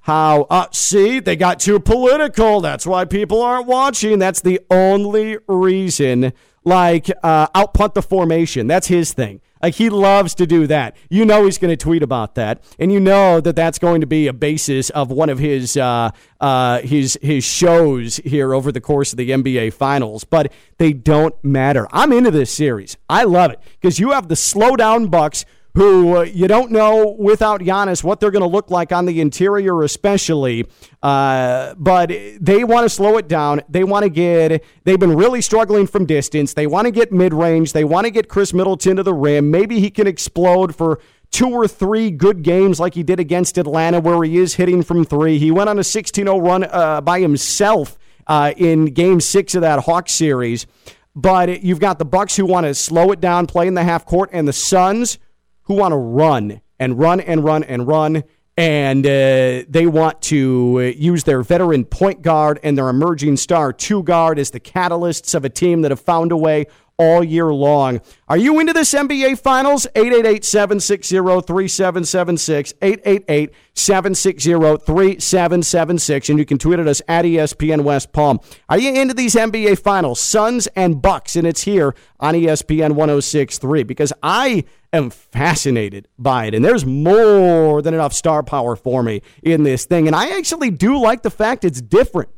how, 0.00 0.42
uh, 0.50 0.66
see, 0.70 1.20
they 1.20 1.34
got 1.34 1.58
too 1.58 1.80
political. 1.80 2.60
That's 2.60 2.86
why 2.86 3.06
people 3.06 3.40
aren't 3.40 3.66
watching. 3.66 4.18
That's 4.18 4.42
the 4.42 4.60
only 4.70 5.38
reason 5.48 6.34
like 6.64 7.10
uh, 7.22 7.46
outpunt 7.48 7.94
the 7.94 8.02
formation. 8.02 8.66
That's 8.66 8.86
his 8.86 9.12
thing. 9.12 9.40
Like 9.64 9.76
he 9.76 9.88
loves 9.88 10.34
to 10.34 10.46
do 10.46 10.66
that. 10.66 10.94
You 11.08 11.24
know 11.24 11.46
he's 11.46 11.56
going 11.56 11.70
to 11.70 11.76
tweet 11.76 12.02
about 12.02 12.34
that, 12.34 12.62
and 12.78 12.92
you 12.92 13.00
know 13.00 13.40
that 13.40 13.56
that's 13.56 13.78
going 13.78 14.02
to 14.02 14.06
be 14.06 14.26
a 14.26 14.32
basis 14.34 14.90
of 14.90 15.10
one 15.10 15.30
of 15.30 15.38
his 15.38 15.78
uh, 15.78 16.10
uh, 16.38 16.80
his 16.80 17.18
his 17.22 17.44
shows 17.44 18.16
here 18.16 18.52
over 18.52 18.70
the 18.70 18.82
course 18.82 19.14
of 19.14 19.16
the 19.16 19.30
NBA 19.30 19.72
Finals. 19.72 20.24
But 20.24 20.52
they 20.76 20.92
don't 20.92 21.34
matter. 21.42 21.88
I'm 21.92 22.12
into 22.12 22.30
this 22.30 22.50
series. 22.50 22.98
I 23.08 23.24
love 23.24 23.52
it 23.52 23.60
because 23.80 23.98
you 23.98 24.10
have 24.10 24.28
the 24.28 24.36
slow 24.36 24.76
down 24.76 25.06
Bucks 25.06 25.46
who 25.74 26.18
uh, 26.18 26.22
you 26.22 26.46
don't 26.46 26.70
know 26.70 27.16
without 27.18 27.60
Giannis 27.60 28.04
what 28.04 28.20
they're 28.20 28.30
going 28.30 28.42
to 28.42 28.48
look 28.48 28.70
like 28.70 28.92
on 28.92 29.06
the 29.06 29.20
interior, 29.20 29.82
especially. 29.82 30.66
Uh, 31.02 31.74
but 31.74 32.10
they 32.40 32.62
want 32.62 32.84
to 32.84 32.88
slow 32.88 33.16
it 33.18 33.26
down. 33.26 33.60
They 33.68 33.82
want 33.82 34.04
to 34.04 34.08
get, 34.08 34.64
they've 34.84 35.00
been 35.00 35.16
really 35.16 35.40
struggling 35.40 35.86
from 35.86 36.06
distance. 36.06 36.54
They 36.54 36.68
want 36.68 36.86
to 36.86 36.92
get 36.92 37.12
mid 37.12 37.34
range. 37.34 37.72
They 37.72 37.84
want 37.84 38.04
to 38.04 38.10
get 38.10 38.28
Khris 38.28 38.54
Middleton 38.54 38.96
to 38.96 39.02
the 39.02 39.14
rim. 39.14 39.50
Maybe 39.50 39.80
he 39.80 39.90
can 39.90 40.06
explode 40.06 40.76
for 40.76 41.00
two 41.32 41.50
or 41.50 41.66
three 41.66 42.12
good 42.12 42.44
games 42.44 42.78
like 42.78 42.94
he 42.94 43.02
did 43.02 43.18
against 43.18 43.58
Atlanta, 43.58 43.98
where 43.98 44.22
he 44.22 44.38
is 44.38 44.54
hitting 44.54 44.82
from 44.82 45.04
three. 45.04 45.38
He 45.38 45.50
went 45.50 45.68
on 45.68 45.80
a 45.80 45.84
16 45.84 46.24
0 46.24 46.38
run 46.38 46.64
uh, 46.64 47.00
by 47.00 47.18
himself 47.18 47.98
uh, 48.28 48.52
in 48.56 48.86
game 48.86 49.20
six 49.20 49.56
of 49.56 49.62
that 49.62 49.80
Hawks 49.80 50.12
series. 50.12 50.68
But 51.16 51.64
you've 51.64 51.80
got 51.80 51.98
the 51.98 52.04
Bucks 52.04 52.36
who 52.36 52.46
want 52.46 52.66
to 52.66 52.74
slow 52.74 53.10
it 53.10 53.20
down, 53.20 53.46
play 53.46 53.66
in 53.66 53.74
the 53.74 53.84
half 53.84 54.06
court, 54.06 54.30
and 54.32 54.46
the 54.46 54.52
Suns 54.52 55.18
who 55.64 55.74
want 55.74 55.92
to 55.92 55.96
run 55.96 56.60
and 56.78 56.98
run 56.98 57.20
and 57.20 57.44
run 57.44 57.64
and 57.64 57.86
run. 57.86 58.24
And 58.56 59.04
uh, 59.04 59.64
they 59.68 59.86
want 59.88 60.22
to 60.22 60.94
use 60.96 61.24
their 61.24 61.42
veteran 61.42 61.84
point 61.84 62.22
guard 62.22 62.60
and 62.62 62.78
their 62.78 62.88
emerging 62.88 63.36
star 63.36 63.72
two 63.72 64.04
guard 64.04 64.38
as 64.38 64.50
the 64.50 64.60
catalysts 64.60 65.34
of 65.34 65.44
a 65.44 65.48
team 65.48 65.82
that 65.82 65.90
have 65.90 66.00
found 66.00 66.30
a 66.30 66.36
way 66.36 66.66
all 66.96 67.24
year 67.24 67.52
long. 67.52 68.00
Are 68.28 68.36
you 68.36 68.60
into 68.60 68.72
this 68.72 68.94
NBA 68.94 69.38
Finals? 69.38 69.86
888 69.94 70.44
760 70.44 71.16
3776. 71.16 72.74
888 72.80 73.50
760 73.74 74.50
3776. 74.52 76.28
And 76.28 76.38
you 76.38 76.44
can 76.44 76.58
tweet 76.58 76.78
at 76.78 76.86
us 76.86 77.02
at 77.08 77.24
ESPN 77.24 77.82
West 77.82 78.12
Palm. 78.12 78.40
Are 78.68 78.78
you 78.78 78.94
into 78.94 79.14
these 79.14 79.34
NBA 79.34 79.78
Finals? 79.80 80.20
Suns 80.20 80.66
and 80.68 81.02
Bucks. 81.02 81.36
And 81.36 81.46
it's 81.46 81.62
here 81.62 81.94
on 82.20 82.34
ESPN 82.34 82.92
1063 82.92 83.82
because 83.82 84.12
I 84.22 84.64
am 84.92 85.10
fascinated 85.10 86.08
by 86.18 86.46
it. 86.46 86.54
And 86.54 86.64
there's 86.64 86.86
more 86.86 87.82
than 87.82 87.94
enough 87.94 88.12
star 88.12 88.42
power 88.42 88.76
for 88.76 89.02
me 89.02 89.22
in 89.42 89.64
this 89.64 89.84
thing. 89.84 90.06
And 90.06 90.14
I 90.14 90.36
actually 90.38 90.70
do 90.70 90.98
like 90.98 91.22
the 91.22 91.30
fact 91.30 91.64
it's 91.64 91.80
different. 91.80 92.30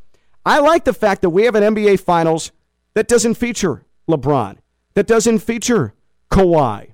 I 0.46 0.60
like 0.60 0.84
the 0.84 0.94
fact 0.94 1.22
that 1.22 1.30
we 1.30 1.42
have 1.44 1.56
an 1.56 1.74
NBA 1.74 2.00
Finals 2.00 2.52
that 2.94 3.08
doesn't 3.08 3.34
feature 3.34 3.85
LeBron, 4.08 4.58
that 4.94 5.06
doesn't 5.06 5.40
feature 5.40 5.94
Kawhi. 6.30 6.92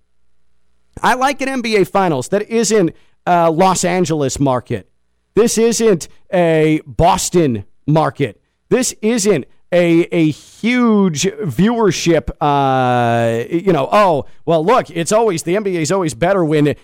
I 1.02 1.14
like 1.14 1.40
an 1.40 1.62
NBA 1.62 1.88
Finals 1.88 2.28
that 2.28 2.48
isn't 2.48 2.94
a 3.26 3.50
Los 3.50 3.84
Angeles 3.84 4.38
market. 4.38 4.90
This 5.34 5.56
isn't 5.56 6.08
a 6.32 6.80
Boston 6.86 7.64
market. 7.86 8.40
This 8.68 8.94
isn't 9.00 9.46
a, 9.72 10.02
a 10.12 10.30
huge 10.30 11.22
viewership. 11.24 12.30
Uh, 12.40 13.44
you 13.48 13.72
know, 13.72 13.88
oh, 13.90 14.26
well, 14.44 14.64
look, 14.64 14.90
it's 14.90 15.12
always 15.12 15.42
the 15.44 15.54
NBA 15.54 15.80
is 15.80 15.92
always 15.92 16.14
better 16.14 16.44
when 16.44 16.74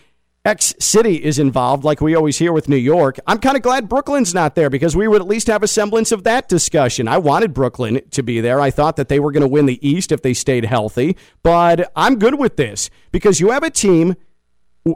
X 0.48 0.74
city 0.78 1.22
is 1.22 1.38
involved, 1.38 1.84
like 1.84 2.00
we 2.00 2.14
always 2.14 2.38
hear 2.38 2.54
with 2.54 2.70
New 2.70 2.76
York. 2.76 3.20
I'm 3.26 3.36
kind 3.36 3.54
of 3.54 3.62
glad 3.62 3.86
Brooklyn's 3.86 4.32
not 4.32 4.54
there 4.54 4.70
because 4.70 4.96
we 4.96 5.06
would 5.06 5.20
at 5.20 5.28
least 5.28 5.46
have 5.48 5.62
a 5.62 5.68
semblance 5.68 6.10
of 6.10 6.24
that 6.24 6.48
discussion. 6.48 7.06
I 7.06 7.18
wanted 7.18 7.52
Brooklyn 7.52 8.00
to 8.12 8.22
be 8.22 8.40
there. 8.40 8.58
I 8.58 8.70
thought 8.70 8.96
that 8.96 9.10
they 9.10 9.20
were 9.20 9.30
going 9.30 9.42
to 9.42 9.46
win 9.46 9.66
the 9.66 9.86
East 9.86 10.10
if 10.10 10.22
they 10.22 10.32
stayed 10.32 10.64
healthy, 10.64 11.18
but 11.42 11.92
I'm 11.94 12.18
good 12.18 12.38
with 12.38 12.56
this 12.56 12.88
because 13.12 13.40
you 13.40 13.50
have 13.50 13.62
a 13.62 13.68
team 13.68 14.16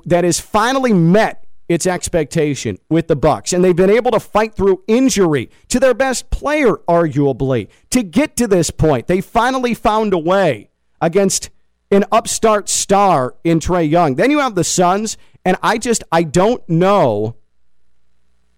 that 0.07 0.25
has 0.25 0.41
finally 0.41 0.95
met 0.95 1.47
its 1.69 1.87
expectation 1.87 2.79
with 2.89 3.09
the 3.09 3.17
Bucks 3.17 3.53
and 3.53 3.63
they've 3.63 3.77
been 3.77 3.91
able 3.91 4.13
to 4.13 4.21
fight 4.21 4.55
through 4.55 4.83
injury 4.89 5.51
to 5.69 5.79
their 5.79 5.93
best 5.93 6.31
player 6.31 6.77
arguably 6.89 7.69
to 7.91 8.03
get 8.03 8.37
to 8.37 8.47
this 8.47 8.71
point. 8.71 9.07
They 9.07 9.21
finally 9.21 9.75
found 9.75 10.15
a 10.15 10.19
way 10.19 10.71
against 10.99 11.51
an 11.91 12.07
upstart 12.11 12.71
star 12.71 13.35
in 13.45 13.61
Trae 13.61 13.89
Young. 13.89 14.15
Then 14.15 14.31
you 14.31 14.39
have 14.39 14.55
the 14.55 14.65
Suns 14.65 15.19
and 15.45 15.57
I 15.63 15.79
just 15.79 16.05
I 16.13 16.23
don't 16.23 16.67
know 16.69 17.37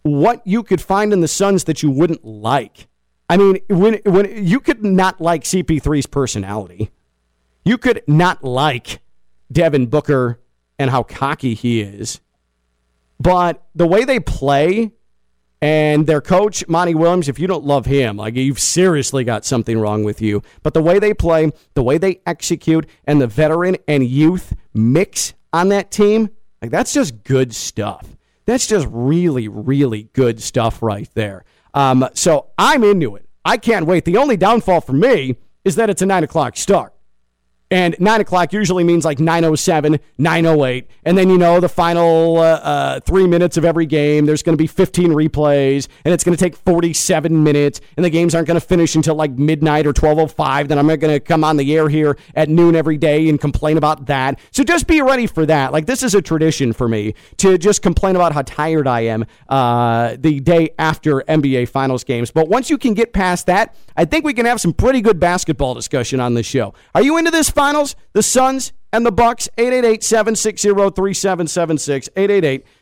what 0.03 0.47
you 0.47 0.63
could 0.63 0.81
find 0.81 1.13
in 1.13 1.21
the 1.21 1.29
Suns 1.29 1.65
that 1.65 1.83
you 1.83 1.91
wouldn't 1.91 2.25
like. 2.25 2.89
I 3.29 3.37
mean, 3.37 3.59
when 3.69 4.01
when 4.05 4.47
you 4.47 4.61
could 4.61 4.85
not 4.85 5.21
like 5.21 5.45
CP3's 5.45 6.07
personality. 6.07 6.91
You 7.65 7.79
could 7.79 8.03
not 8.07 8.45
like 8.45 9.01
Devin 9.51 9.87
Booker 9.87 10.41
and 10.79 10.91
how 10.91 11.03
cocky 11.03 11.55
he 11.55 11.81
is. 11.81 12.21
But 13.19 13.65
the 13.75 13.87
way 13.87 14.05
they 14.05 14.21
play 14.21 14.93
and 15.63 16.07
their 16.07 16.21
coach, 16.21 16.69
Monty 16.69 16.95
Williams, 16.95 17.29
if 17.29 17.39
you 17.39 17.47
don't 17.47 17.65
love 17.65 17.87
him, 17.87 18.19
like 18.19 18.35
you've 18.35 18.61
seriously 18.61 19.25
got 19.25 19.47
something 19.47 19.79
wrong 19.79 20.05
with 20.05 20.21
you. 20.21 20.43
But 20.63 20.75
the 20.75 20.83
way 20.83 20.99
they 20.99 21.15
play, 21.15 21.53
the 21.73 21.83
way 21.83 21.97
they 21.97 22.21
execute, 22.27 22.87
and 23.07 23.21
the 23.21 23.27
veteran 23.27 23.79
and 23.89 24.05
youth 24.05 24.55
mix 24.75 25.33
on 25.53 25.71
that 25.71 25.91
team, 25.91 26.29
like 26.65 26.71
that's 26.71 26.95
just 26.95 27.25
good 27.25 27.55
stuff. 27.55 28.07
That's 28.47 28.67
just 28.67 28.87
really, 28.91 29.49
really 29.49 30.05
good 30.15 30.43
stuff 30.43 30.83
right 30.83 31.09
there. 31.13 31.45
Um, 31.75 32.09
so 32.15 32.47
I'm 32.57 32.83
into 32.85 33.17
it. 33.17 33.29
I 33.45 33.59
can't 33.59 33.85
wait. 33.85 34.07
The 34.07 34.17
only 34.17 34.39
downfall 34.39 34.81
for 34.81 34.95
me 34.95 35.37
is 35.63 35.77
that 35.77 35.91
it's 35.91 36.01
a 36.01 36.07
nine 36.07 36.25
o'clock 36.25 36.57
start. 36.57 36.94
And 37.71 37.97
9 37.99 38.21
o'clock 38.21 38.53
usually 38.53 38.85
means 38.85 39.05
like 39.05 39.19
907, 39.19 39.99
908. 40.19 40.87
And 41.05 41.17
then, 41.17 41.31
you 41.31 41.39
know, 41.39 41.61
the 41.61 41.69
final 41.69 42.37
uh, 42.37 42.61
uh, 42.63 43.01
three 43.01 43.27
minutes 43.27 43.57
of 43.57 43.65
every 43.65 43.87
game, 43.87 44.27
there's 44.27 44.43
going 44.43 44.53
to 44.57 44.63
be 44.63 44.67
15 44.67 45.09
replays, 45.09 45.89
and 46.05 46.13
it's 46.13 46.23
going 46.23 46.37
to 46.37 46.43
take 46.43 46.57
47 46.57 47.43
minutes, 47.43 47.81
and 47.97 48.05
the 48.05 48.11
games 48.11 48.35
aren't 48.35 48.47
going 48.47 48.61
to 48.61 48.67
finish 48.67 48.95
until 48.95 49.15
like 49.15 49.33
midnight 49.33 49.87
or 49.87 49.91
1205. 49.91 50.69
Then 50.69 50.79
I'm 50.79 50.87
going 50.87 51.01
to 51.01 51.21
come 51.21 51.43
on 51.43 51.57
the 51.57 51.75
air 51.75 51.89
here 51.89 52.19
at 52.35 52.49
noon 52.49 52.77
every 52.77 52.99
day 52.99 53.29
and 53.29 53.41
complain 53.41 53.79
about 53.79 54.07
that. 54.07 54.39
So 54.51 54.63
just 54.63 54.87
be 54.87 55.01
ready 55.01 55.27
for 55.27 55.47
that. 55.47 55.73
Like, 55.73 55.87
this 55.87 56.03
is 56.03 56.15
a 56.15 56.23
tradition 56.23 56.75
for 56.75 56.87
me 56.87 57.15
to 57.39 57.57
just 57.57 57.81
complain 57.81 58.15
about 58.15 58.35
how 58.35 58.43
tired 58.43 58.87
I 58.87 59.01
am 59.01 59.25
uh, 59.49 60.17
the 60.19 60.39
day 60.41 60.71
after 60.79 61.23
NBA 61.23 61.71
Finals 61.71 62.05
games. 62.05 62.31
But 62.31 62.49
once 62.49 62.69
you 62.69 62.77
can 62.77 62.93
get 62.93 63.15
past 63.15 63.47
that, 63.47 63.75
I 63.97 64.05
think 64.05 64.25
we 64.25 64.35
can 64.35 64.47
have 64.47 64.61
some 64.61 64.73
pretty 64.73 65.01
good 65.01 65.21
basketball 65.21 65.75
discussion 65.75 66.19
on 66.21 66.35
this 66.35 66.47
show. 66.47 66.75
Are 66.95 67.03
you 67.03 67.17
into 67.17 67.31
this 67.31 67.49
finals? 67.51 67.95
The 68.13 68.23
Suns 68.23 68.73
and 68.93 69.07
the 69.07 69.13
Bucks 69.13 69.49
888-760-3776 69.59 72.09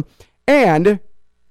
And 0.46 1.00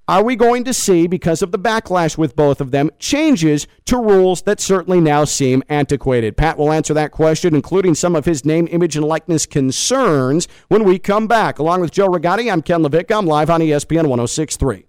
are 0.06 0.22
we 0.22 0.36
going 0.36 0.64
to 0.64 0.74
see, 0.74 1.06
because 1.06 1.40
of 1.40 1.50
the 1.50 1.58
backlash 1.58 2.18
with 2.18 2.36
both 2.36 2.60
of 2.60 2.70
them, 2.72 2.90
changes 2.98 3.66
to 3.86 3.96
rules 3.96 4.42
that 4.42 4.60
certainly 4.60 5.00
now 5.00 5.24
seem 5.24 5.62
antiquated? 5.68 6.36
Pat 6.36 6.58
will 6.58 6.72
answer 6.72 6.92
that 6.92 7.10
question, 7.10 7.54
including 7.54 7.94
some 7.94 8.14
of 8.14 8.26
his 8.26 8.44
name, 8.44 8.68
image, 8.70 8.96
and 8.96 9.06
likeness 9.06 9.46
concerns 9.46 10.46
when 10.68 10.84
we 10.84 10.98
come 10.98 11.26
back. 11.26 11.58
Along 11.58 11.80
with 11.80 11.90
Joe 11.90 12.08
Rigotti, 12.08 12.52
I'm 12.52 12.60
Ken 12.60 12.82
LaVicka. 12.82 13.16
I'm 13.16 13.26
live 13.26 13.48
on 13.48 13.60
ESPN 13.60 14.06
1063. 14.08 14.86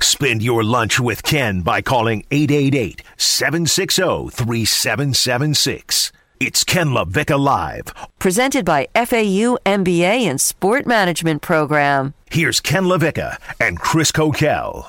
Spend 0.00 0.42
your 0.44 0.62
lunch 0.62 1.00
with 1.00 1.24
Ken 1.24 1.62
by 1.62 1.82
calling 1.82 2.24
888 2.30 3.02
760 3.16 4.28
3776. 4.30 6.12
It's 6.40 6.62
Ken 6.62 6.90
LaVicka 6.90 7.36
Live. 7.36 7.92
Presented 8.20 8.64
by 8.64 8.86
FAU 8.94 9.58
MBA 9.66 10.22
and 10.22 10.40
Sport 10.40 10.86
Management 10.86 11.42
Program. 11.42 12.14
Here's 12.30 12.60
Ken 12.60 12.84
LaVicka 12.84 13.38
and 13.58 13.80
Chris 13.80 14.12
Coquel. 14.12 14.86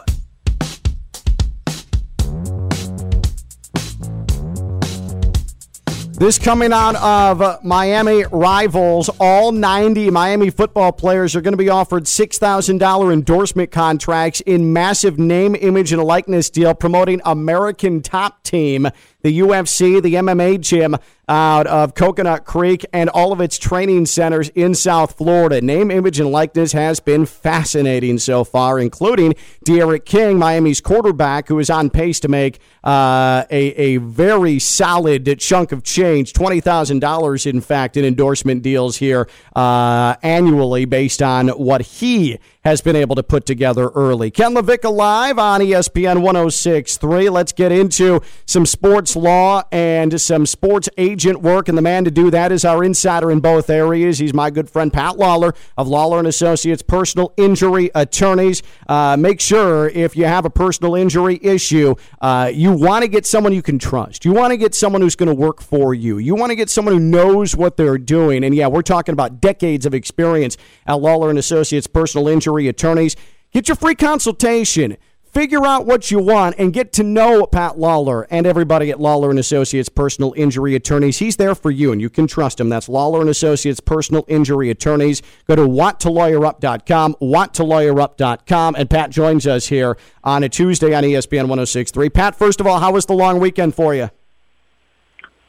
This 6.20 6.38
coming 6.38 6.72
out 6.72 6.98
of 6.98 7.64
Miami 7.64 8.26
rivals. 8.32 9.10
All 9.20 9.52
90 9.52 10.12
Miami 10.12 10.52
football 10.52 10.92
players 10.92 11.36
are 11.36 11.42
going 11.42 11.54
to 11.54 11.58
be 11.58 11.70
offered 11.70 12.04
$6,000 12.04 13.14
endorsement 13.14 13.72
contracts 13.72 14.42
in 14.42 14.72
massive 14.74 15.18
name, 15.18 15.56
image, 15.56 15.94
and 15.94 16.04
likeness 16.04 16.52
deal 16.52 16.76
promoting 16.76 17.22
American 17.26 18.02
Top 18.04 18.44
Team 18.44 18.90
the 19.22 19.40
UFC, 19.40 20.02
the 20.02 20.16
MMA 20.16 20.60
gym 20.62 20.96
out 21.30 21.68
of 21.68 21.94
Coconut 21.94 22.44
Creek, 22.44 22.86
and 22.92 23.10
all 23.10 23.32
of 23.32 23.40
its 23.40 23.58
training 23.58 24.08
centers 24.08 24.50
in 24.50 24.74
South 24.74 25.16
Florida. 25.16 25.62
Name, 25.62 25.92
image, 25.92 26.20
and 26.20 26.32
likeness 26.32 26.72
has 26.72 27.00
been 27.00 27.26
fascinating 27.26 28.18
so 28.18 28.44
far, 28.44 28.80
including 28.80 29.36
D'Eriq 29.64 30.04
King, 30.04 30.40
Miami's 30.40 30.82
quarterback, 30.82 31.48
who 31.48 31.60
is 31.60 31.70
on 31.70 31.90
pace 31.92 32.20
to 32.22 32.28
make 32.28 32.60
uh, 32.84 33.46
a, 33.52 33.68
a 33.76 33.98
very 33.98 34.58
solid 34.58 35.40
chunk 35.40 35.72
of 35.72 35.84
change 35.84 36.34
$20,000, 36.34 37.46
in 37.46 37.62
fact, 37.62 37.96
in 37.96 38.04
endorsement 38.04 38.64
deals 38.64 38.98
here 38.98 39.30
uh, 39.56 40.16
annually 40.24 40.86
based 40.86 41.22
on 41.22 41.50
what 41.50 41.82
he 41.82 42.40
has 42.64 42.82
been 42.82 42.96
able 42.96 43.16
to 43.16 43.24
put 43.24 43.46
together 43.46 43.90
early. 43.96 44.30
Ken 44.30 44.54
LaVicka 44.54 44.92
live 44.92 45.40
on 45.40 45.62
ESPN 45.62 46.18
106.3. 46.18 47.32
Let's 47.32 47.54
get 47.54 47.72
into 47.72 48.22
some 48.46 48.66
sports 48.66 49.16
law 49.16 49.64
and 49.72 50.20
some 50.20 50.46
sports 50.46 50.90
agent 51.20 51.42
work, 51.42 51.68
and 51.68 51.78
the 51.78 51.82
man 51.82 52.06
to 52.06 52.12
do 52.12 52.32
that 52.32 52.50
is 52.50 52.64
our 52.64 52.82
insider 52.82 53.30
in 53.30 53.42
both 53.42 53.70
areas. 53.70 54.20
He's 54.20 54.34
my 54.34 54.50
good 54.50 54.70
friend 54.70 54.92
Pat 54.92 55.18
Lawler 55.18 55.54
of 55.78 55.86
Lawler 55.86 56.18
and 56.18 56.26
Associates 56.26 56.82
Personal 56.82 57.34
Injury 57.36 57.92
Attorneys. 57.94 58.64
Uh, 58.88 59.18
make 59.20 59.42
sure 59.42 59.90
if 59.90 60.16
you 60.16 60.24
have 60.24 60.46
a 60.46 60.50
personal 60.50 60.96
injury 60.96 61.38
issue, 61.44 61.94
uh, 62.22 62.50
you 62.54 62.72
want 62.72 63.04
to 63.04 63.10
get 63.10 63.26
someone 63.26 63.52
you 63.52 63.62
can 63.62 63.78
trust. 63.78 64.24
You 64.24 64.32
want 64.32 64.52
to 64.52 64.58
get 64.58 64.74
someone 64.74 65.02
who's 65.02 65.18
going 65.18 65.28
to 65.28 65.36
work 65.36 65.60
for 65.60 65.94
you. 65.94 66.20
You 66.20 66.36
want 66.36 66.52
to 66.52 66.56
get 66.56 66.70
someone 66.70 66.94
who 66.94 67.02
knows 67.02 67.54
what 67.54 67.76
they're 67.76 67.98
doing. 67.98 68.46
And 68.46 68.56
yeah, 68.56 68.68
we're 68.68 68.82
talking 68.82 69.12
about 69.12 69.42
decades 69.42 69.86
of 69.86 69.94
experience 69.94 70.56
at 70.88 71.02
Lawler 71.02 71.30
and 71.30 71.38
Associates 71.38 71.86
Personal 71.86 72.30
Injury 72.30 72.70
Attorneys. 72.70 73.18
Get 73.52 73.68
your 73.68 73.76
free 73.76 73.96
consultation 73.96 74.96
figure 75.32 75.66
out 75.66 75.86
what 75.86 76.12
you 76.12 76.20
want 76.20 76.56
and 76.58 76.74
get 76.74 76.92
to 76.94 77.04
know 77.04 77.46
Pat 77.46 77.78
Lawler 77.78 78.28
and 78.30 78.46
everybody 78.46 78.92
at 78.92 79.00
Lawler 79.00 79.30
and 79.30 79.40
Associates 79.40 79.90
Personal 79.90 80.34
Injury 80.36 80.76
Attorneys. 80.76 81.20
He's 81.20 81.38
there 81.38 81.56
for 81.56 81.72
you 81.72 81.92
and 81.92 82.02
you 82.02 82.10
can 82.10 82.28
trust 82.28 82.60
him. 82.60 82.70
That's 82.70 82.90
Lawler 82.90 83.22
and 83.22 83.30
Associates 83.30 83.80
Personal 83.80 84.26
Injury 84.28 84.70
Attorneys. 84.70 85.22
Go 85.48 85.56
to 85.56 85.64
wanttolawyerup.com, 85.64 87.16
wanttolawyerup.com 87.22 88.76
and 88.76 88.90
Pat 88.90 89.10
joins 89.10 89.48
us 89.48 89.68
here 89.68 89.98
on 90.24 90.44
a 90.44 90.50
Tuesday 90.50 90.94
on 90.94 91.04
ESPN 91.04 91.48
1063. 91.48 92.10
Pat, 92.10 92.36
first 92.36 92.60
of 92.60 92.68
all, 92.68 92.80
how 92.80 92.92
was 92.92 93.06
the 93.06 93.14
long 93.14 93.40
weekend 93.40 93.76
for 93.76 93.96
you? 93.96 94.10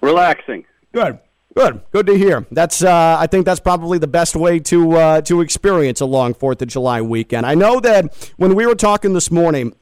Relaxing. 0.00 0.64
Good. 0.92 1.18
Good, 1.56 1.80
good 1.90 2.06
to 2.06 2.16
hear. 2.16 2.46
That's 2.52 2.82
uh, 2.82 3.16
I 3.18 3.26
think 3.26 3.44
that's 3.44 3.58
probably 3.58 3.98
the 3.98 4.06
best 4.06 4.36
way 4.36 4.60
to 4.60 4.92
uh, 4.92 5.20
to 5.22 5.40
experience 5.40 6.00
a 6.00 6.06
long 6.06 6.32
Fourth 6.32 6.62
of 6.62 6.68
July 6.68 7.02
weekend. 7.02 7.44
I 7.44 7.56
know 7.56 7.80
that 7.80 8.32
when 8.36 8.54
we 8.54 8.66
were 8.66 8.76
talking 8.76 9.14
this 9.14 9.32
morning, 9.32 9.74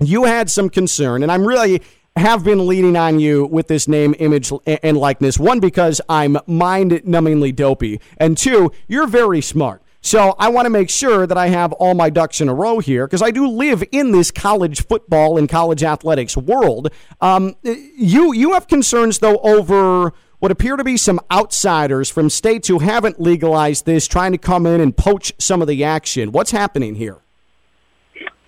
you 0.00 0.24
had 0.24 0.50
some 0.50 0.70
concern, 0.70 1.22
and 1.22 1.30
I'm 1.30 1.46
really 1.46 1.82
have 2.16 2.44
been 2.44 2.66
leaning 2.66 2.96
on 2.96 3.20
you 3.20 3.44
with 3.46 3.68
this 3.68 3.86
name, 3.88 4.14
image, 4.18 4.52
and 4.66 4.96
likeness. 4.96 5.38
One 5.38 5.60
because 5.60 6.00
I'm 6.08 6.38
mind-numbingly 6.46 7.56
dopey, 7.56 8.00
and 8.16 8.36
two, 8.36 8.72
you're 8.88 9.06
very 9.06 9.42
smart. 9.42 9.82
So 10.00 10.34
I 10.38 10.48
want 10.48 10.66
to 10.66 10.70
make 10.70 10.90
sure 10.90 11.26
that 11.26 11.38
I 11.38 11.46
have 11.48 11.72
all 11.74 11.94
my 11.94 12.10
ducks 12.10 12.40
in 12.40 12.48
a 12.48 12.54
row 12.54 12.80
here 12.80 13.06
because 13.06 13.22
I 13.22 13.30
do 13.30 13.46
live 13.46 13.84
in 13.92 14.10
this 14.10 14.30
college 14.30 14.84
football 14.86 15.38
and 15.38 15.48
college 15.48 15.84
athletics 15.84 16.36
world. 16.36 16.88
Um, 17.20 17.54
you 17.62 18.32
you 18.32 18.54
have 18.54 18.66
concerns 18.66 19.20
though 19.20 19.38
over 19.38 20.12
what 20.42 20.50
appear 20.50 20.74
to 20.76 20.82
be 20.82 20.96
some 20.96 21.20
outsiders 21.30 22.10
from 22.10 22.28
states 22.28 22.66
who 22.66 22.80
haven't 22.80 23.20
legalized 23.20 23.86
this 23.86 24.08
trying 24.08 24.32
to 24.32 24.38
come 24.38 24.66
in 24.66 24.80
and 24.80 24.96
poach 24.96 25.32
some 25.38 25.62
of 25.62 25.68
the 25.68 25.84
action. 25.84 26.32
What's 26.32 26.50
happening 26.50 26.96
here? 26.96 27.18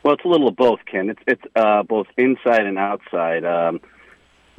Well, 0.02 0.14
it's 0.14 0.24
a 0.24 0.28
little 0.28 0.48
of 0.48 0.56
both, 0.56 0.80
Ken. 0.90 1.08
It's 1.08 1.20
it's 1.28 1.42
uh, 1.54 1.84
both 1.84 2.08
inside 2.16 2.66
and 2.66 2.78
outside. 2.78 3.44
Um, 3.44 3.80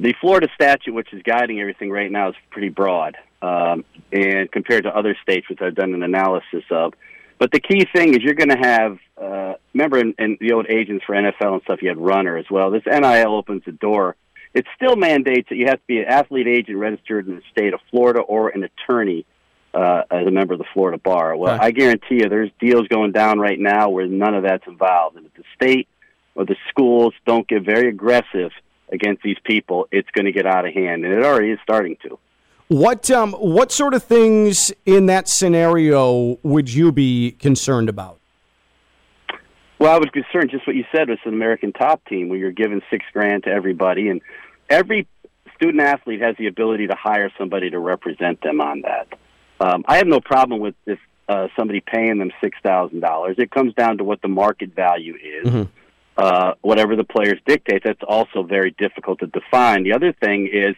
the 0.00 0.14
Florida 0.18 0.48
statute, 0.54 0.94
which 0.94 1.12
is 1.12 1.22
guiding 1.24 1.60
everything 1.60 1.90
right 1.90 2.10
now, 2.10 2.30
is 2.30 2.34
pretty 2.48 2.70
broad, 2.70 3.18
um, 3.42 3.84
and 4.10 4.50
compared 4.50 4.84
to 4.84 4.96
other 4.96 5.14
states, 5.22 5.46
which 5.50 5.60
I've 5.60 5.74
done 5.74 5.92
an 5.92 6.02
analysis 6.02 6.64
of. 6.70 6.94
But 7.38 7.52
the 7.52 7.60
key 7.60 7.86
thing 7.94 8.14
is 8.14 8.22
you're 8.22 8.32
going 8.32 8.48
to 8.48 8.66
have. 8.66 8.98
Uh, 9.20 9.54
remember, 9.74 9.98
in, 9.98 10.14
in 10.18 10.38
the 10.40 10.52
old 10.52 10.70
agents 10.70 11.04
for 11.04 11.14
NFL 11.14 11.52
and 11.52 11.62
stuff, 11.64 11.82
you 11.82 11.90
had 11.90 11.98
runner 11.98 12.38
as 12.38 12.46
well. 12.50 12.70
This 12.70 12.84
NIL 12.86 13.34
opens 13.34 13.62
the 13.66 13.72
door 13.72 14.16
it 14.56 14.64
still 14.74 14.96
mandates 14.96 15.50
that 15.50 15.56
you 15.56 15.66
have 15.66 15.76
to 15.76 15.86
be 15.86 15.98
an 15.98 16.06
athlete 16.06 16.48
agent 16.48 16.78
registered 16.78 17.28
in 17.28 17.36
the 17.36 17.42
state 17.52 17.74
of 17.74 17.80
Florida 17.90 18.20
or 18.20 18.48
an 18.48 18.64
attorney 18.64 19.26
uh, 19.74 20.04
as 20.10 20.26
a 20.26 20.30
member 20.30 20.54
of 20.54 20.58
the 20.58 20.64
Florida 20.72 20.96
bar. 20.96 21.36
Well, 21.36 21.58
I 21.60 21.72
guarantee 21.72 22.20
you, 22.22 22.28
there's 22.30 22.50
deals 22.58 22.88
going 22.88 23.12
down 23.12 23.38
right 23.38 23.60
now 23.60 23.90
where 23.90 24.06
none 24.06 24.34
of 24.34 24.44
that's 24.44 24.66
involved. 24.66 25.18
And 25.18 25.26
if 25.26 25.34
the 25.34 25.44
state 25.54 25.88
or 26.34 26.46
the 26.46 26.56
schools 26.70 27.12
don't 27.26 27.46
get 27.46 27.64
very 27.64 27.90
aggressive 27.90 28.50
against 28.90 29.22
these 29.22 29.36
people, 29.44 29.88
it's 29.92 30.08
going 30.12 30.24
to 30.24 30.32
get 30.32 30.46
out 30.46 30.66
of 30.66 30.72
hand, 30.72 31.04
and 31.04 31.12
it 31.12 31.22
already 31.22 31.50
is 31.50 31.58
starting 31.62 31.98
to. 32.04 32.18
What 32.68 33.10
um, 33.10 33.34
what 33.34 33.70
sort 33.70 33.92
of 33.92 34.02
things 34.02 34.72
in 34.86 35.06
that 35.06 35.28
scenario 35.28 36.38
would 36.42 36.72
you 36.72 36.92
be 36.92 37.32
concerned 37.32 37.90
about? 37.90 38.18
Well, 39.78 39.94
I 39.94 39.98
was 39.98 40.08
concerned 40.10 40.50
just 40.50 40.66
what 40.66 40.74
you 40.74 40.84
said 40.90 41.10
with 41.10 41.18
an 41.26 41.34
American 41.34 41.72
top 41.72 42.02
team 42.06 42.28
where 42.28 42.38
you're 42.38 42.50
giving 42.50 42.80
six 42.90 43.04
grand 43.12 43.44
to 43.44 43.50
everybody 43.50 44.08
and 44.08 44.22
every 44.68 45.06
student 45.54 45.82
athlete 45.82 46.20
has 46.20 46.36
the 46.38 46.46
ability 46.46 46.86
to 46.88 46.94
hire 46.94 47.30
somebody 47.38 47.70
to 47.70 47.78
represent 47.78 48.40
them 48.42 48.60
on 48.60 48.82
that. 48.82 49.08
Um, 49.58 49.84
I 49.88 49.96
have 49.96 50.06
no 50.06 50.20
problem 50.20 50.60
with 50.60 50.74
if 50.86 50.98
uh, 51.28 51.48
somebody 51.56 51.80
paying 51.80 52.18
them 52.18 52.30
six 52.42 52.58
thousand 52.62 53.00
dollars. 53.00 53.36
It 53.38 53.50
comes 53.50 53.74
down 53.74 53.98
to 53.98 54.04
what 54.04 54.22
the 54.22 54.28
market 54.28 54.74
value 54.74 55.14
is. 55.14 55.48
Mm-hmm. 55.48 55.70
Uh, 56.18 56.54
whatever 56.62 56.96
the 56.96 57.04
players 57.04 57.38
dictate, 57.46 57.82
that's 57.84 58.02
also 58.06 58.42
very 58.42 58.74
difficult 58.78 59.18
to 59.18 59.26
define. 59.26 59.82
The 59.82 59.92
other 59.92 60.14
thing 60.14 60.48
is 60.50 60.74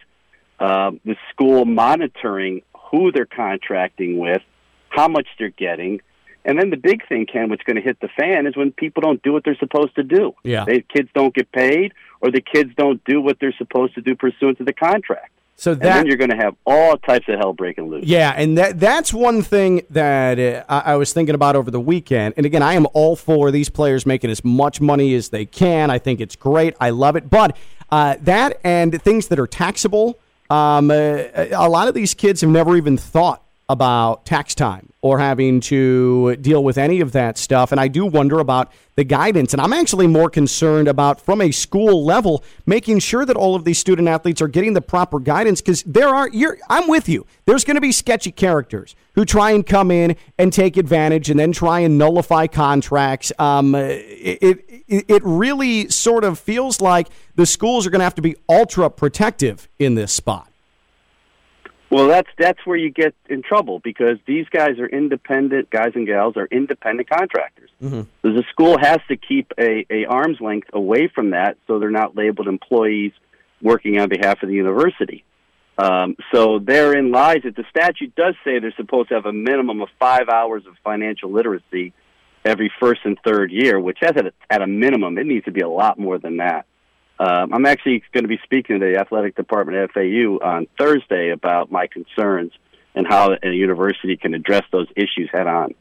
uh, 0.59 0.91
the 1.05 1.15
school 1.31 1.63
monitoring 1.63 2.61
who 2.91 3.13
they're 3.13 3.25
contracting 3.25 4.17
with, 4.17 4.41
how 4.89 5.07
much 5.07 5.27
they're 5.37 5.49
getting, 5.51 6.01
and 6.43 6.59
then 6.59 6.69
the 6.71 6.77
big 6.77 7.07
thing, 7.07 7.25
Ken, 7.25 7.49
what's 7.49 7.63
going 7.63 7.75
to 7.75 7.81
hit 7.81 7.99
the 8.01 8.09
fan 8.19 8.47
is 8.47 8.57
when 8.57 8.71
people 8.71 9.01
don't 9.01 9.21
do 9.23 9.31
what 9.31 9.43
they're 9.45 9.55
supposed 9.59 9.95
to 9.95 10.03
do. 10.03 10.33
Yeah. 10.43 10.65
They, 10.65 10.81
kids 10.81 11.09
don't 11.13 11.33
get 11.33 11.51
paid, 11.51 11.93
or 12.21 12.31
the 12.31 12.41
kids 12.41 12.71
don't 12.75 13.03
do 13.05 13.21
what 13.21 13.37
they're 13.39 13.55
supposed 13.57 13.95
to 13.95 14.01
do 14.01 14.15
pursuant 14.15 14.57
to 14.57 14.63
the 14.63 14.73
contract. 14.73 15.31
So 15.55 15.75
that 15.75 16.07
you're 16.07 16.15
going 16.15 16.29
to 16.29 16.37
have 16.37 16.55
all 16.65 16.95
types 16.95 17.27
of 17.27 17.37
hell 17.37 17.51
breaking 17.51 17.89
loose. 17.89 18.05
Yeah, 18.05 18.33
and 18.33 18.57
that 18.57 18.79
that's 18.79 19.13
one 19.13 19.41
thing 19.41 19.81
that 19.89 20.39
uh, 20.39 20.63
I, 20.69 20.93
I, 20.93 20.95
was 20.95 21.11
thinking 21.11 21.35
about 21.35 21.57
over 21.57 21.69
the 21.69 21.81
weekend. 21.81 22.35
And 22.37 22.45
again, 22.45 22.63
I 22.63 22.75
am 22.75 22.87
all 22.93 23.17
for 23.17 23.51
these 23.51 23.67
players 23.67 24.05
making 24.05 24.29
as 24.29 24.41
much 24.45 24.79
money 24.79 25.13
as 25.15 25.29
they 25.29 25.45
can. 25.45 25.89
I 25.89 25.99
think 25.99 26.21
it's 26.21 26.37
great. 26.37 26.75
I 26.79 26.91
love 26.91 27.17
it. 27.17 27.29
But 27.29 27.57
uh, 27.91 28.15
that 28.21 28.61
and 28.63 29.01
things 29.01 29.27
that 29.27 29.37
are 29.37 29.47
taxable. 29.47 30.17
Um, 30.49 30.91
uh, 30.91 31.23
a 31.51 31.67
lot 31.69 31.89
of 31.89 31.93
these 31.93 32.13
kids 32.13 32.39
have 32.39 32.49
never 32.49 32.77
even 32.77 32.97
thought 32.97 33.43
about 33.69 34.25
tax 34.25 34.55
time 34.55 34.91
or 35.01 35.19
having 35.19 35.61
to 35.61 36.35
deal 36.37 36.63
with 36.63 36.77
any 36.77 36.99
of 36.99 37.13
that 37.13 37.37
stuff. 37.37 37.71
And 37.71 37.79
I 37.79 37.87
do 37.87 38.05
wonder 38.05 38.39
about 38.39 38.73
the 38.95 39.03
guidance. 39.05 39.53
And 39.53 39.61
I'm 39.61 39.71
actually 39.71 40.07
more 40.07 40.29
concerned 40.29 40.87
about, 40.89 41.21
from 41.21 41.39
a 41.39 41.51
school 41.51 42.03
level, 42.03 42.43
making 42.65 42.99
sure 42.99 43.25
that 43.25 43.37
all 43.37 43.55
of 43.55 43.63
these 43.63 43.77
student 43.77 44.09
athletes 44.09 44.41
are 44.41 44.49
getting 44.49 44.73
the 44.73 44.81
proper 44.81 45.19
guidance 45.19 45.61
because 45.61 45.83
there 45.83 46.09
are, 46.09 46.27
you're, 46.29 46.57
I'm 46.67 46.89
with 46.89 47.07
you. 47.07 47.25
There's 47.45 47.63
going 47.63 47.75
to 47.75 47.81
be 47.81 47.93
sketchy 47.93 48.31
characters 48.31 48.95
who 49.13 49.23
try 49.23 49.51
and 49.51 49.65
come 49.65 49.91
in 49.91 50.17
and 50.37 50.51
take 50.51 50.75
advantage 50.75 51.29
and 51.29 51.39
then 51.39 51.51
try 51.51 51.79
and 51.79 51.97
nullify 51.97 52.47
contracts. 52.47 53.31
Um, 53.39 53.75
it, 53.75 54.65
it, 54.87 55.05
it 55.07 55.21
really 55.23 55.89
sort 55.89 56.23
of 56.23 56.39
feels 56.39 56.81
like 56.81 57.07
the 57.35 57.45
schools 57.45 57.87
are 57.87 57.89
going 57.89 57.99
to 57.99 58.05
have 58.05 58.15
to 58.15 58.21
be 58.21 58.35
ultra 58.49 58.89
protective 58.89 59.69
in 59.77 59.95
this 59.95 60.11
spot. 60.11 60.48
Well, 61.89 62.07
that's 62.07 62.29
that's 62.37 62.59
where 62.65 62.77
you 62.77 62.91
get 62.91 63.15
in 63.29 63.41
trouble 63.41 63.79
because 63.79 64.19
these 64.27 64.47
guys 64.49 64.77
are 64.77 64.87
independent 64.87 65.71
guys 65.71 65.91
and 65.95 66.05
gals 66.05 66.37
are 66.37 66.45
independent 66.45 67.09
contractors. 67.09 67.69
Mm-hmm. 67.81 68.01
So 68.21 68.33
the 68.33 68.43
school 68.51 68.77
has 68.79 68.99
to 69.07 69.17
keep 69.17 69.51
a, 69.57 69.85
a 69.89 70.05
arm's 70.05 70.39
length 70.39 70.69
away 70.71 71.07
from 71.07 71.31
that, 71.31 71.57
so 71.65 71.79
they're 71.79 71.89
not 71.89 72.15
labeled 72.15 72.47
employees 72.47 73.11
working 73.61 73.99
on 73.99 74.07
behalf 74.07 74.43
of 74.43 74.49
the 74.49 74.55
university. 74.55 75.23
Um, 75.79 76.15
so 76.33 76.59
therein 76.59 77.11
lies 77.11 77.39
that 77.45 77.55
the 77.55 77.63
statute 77.69 78.13
does 78.15 78.35
say 78.43 78.59
they're 78.59 78.73
supposed 78.75 79.09
to 79.09 79.15
have 79.15 79.25
a 79.25 79.33
minimum 79.33 79.81
of 79.81 79.87
five 79.97 80.27
hours 80.27 80.65
of 80.67 80.73
financial 80.83 81.31
literacy 81.31 81.93
every 82.45 82.71
first 82.79 83.01
and 83.05 83.17
third 83.25 83.51
year, 83.51 83.79
which 83.79 83.97
has 84.01 84.11
at 84.15 84.27
a, 84.27 84.33
at 84.49 84.61
a 84.61 84.67
minimum 84.67 85.17
it 85.17 85.25
needs 85.25 85.45
to 85.45 85.51
be 85.51 85.61
a 85.61 85.69
lot 85.69 85.97
more 85.97 86.19
than 86.19 86.37
that. 86.37 86.65
Um, 87.19 87.53
I'm 87.53 87.65
actually 87.65 88.01
going 88.13 88.23
to 88.23 88.29
be 88.29 88.39
speaking 88.43 88.79
to 88.79 88.85
the 88.85 88.97
athletic 88.99 89.35
department 89.35 89.77
at 89.77 89.91
FAU 89.91 90.39
on 90.41 90.67
Thursday 90.77 91.31
about 91.31 91.69
my 91.69 91.87
concerns 91.87 92.53
and 92.95 93.05
how 93.07 93.35
a 93.43 93.49
university 93.49 94.15
can 94.15 94.33
address 94.33 94.63
those 94.71 94.87
issues 94.95 95.29
head 95.31 95.47
on. 95.47 95.75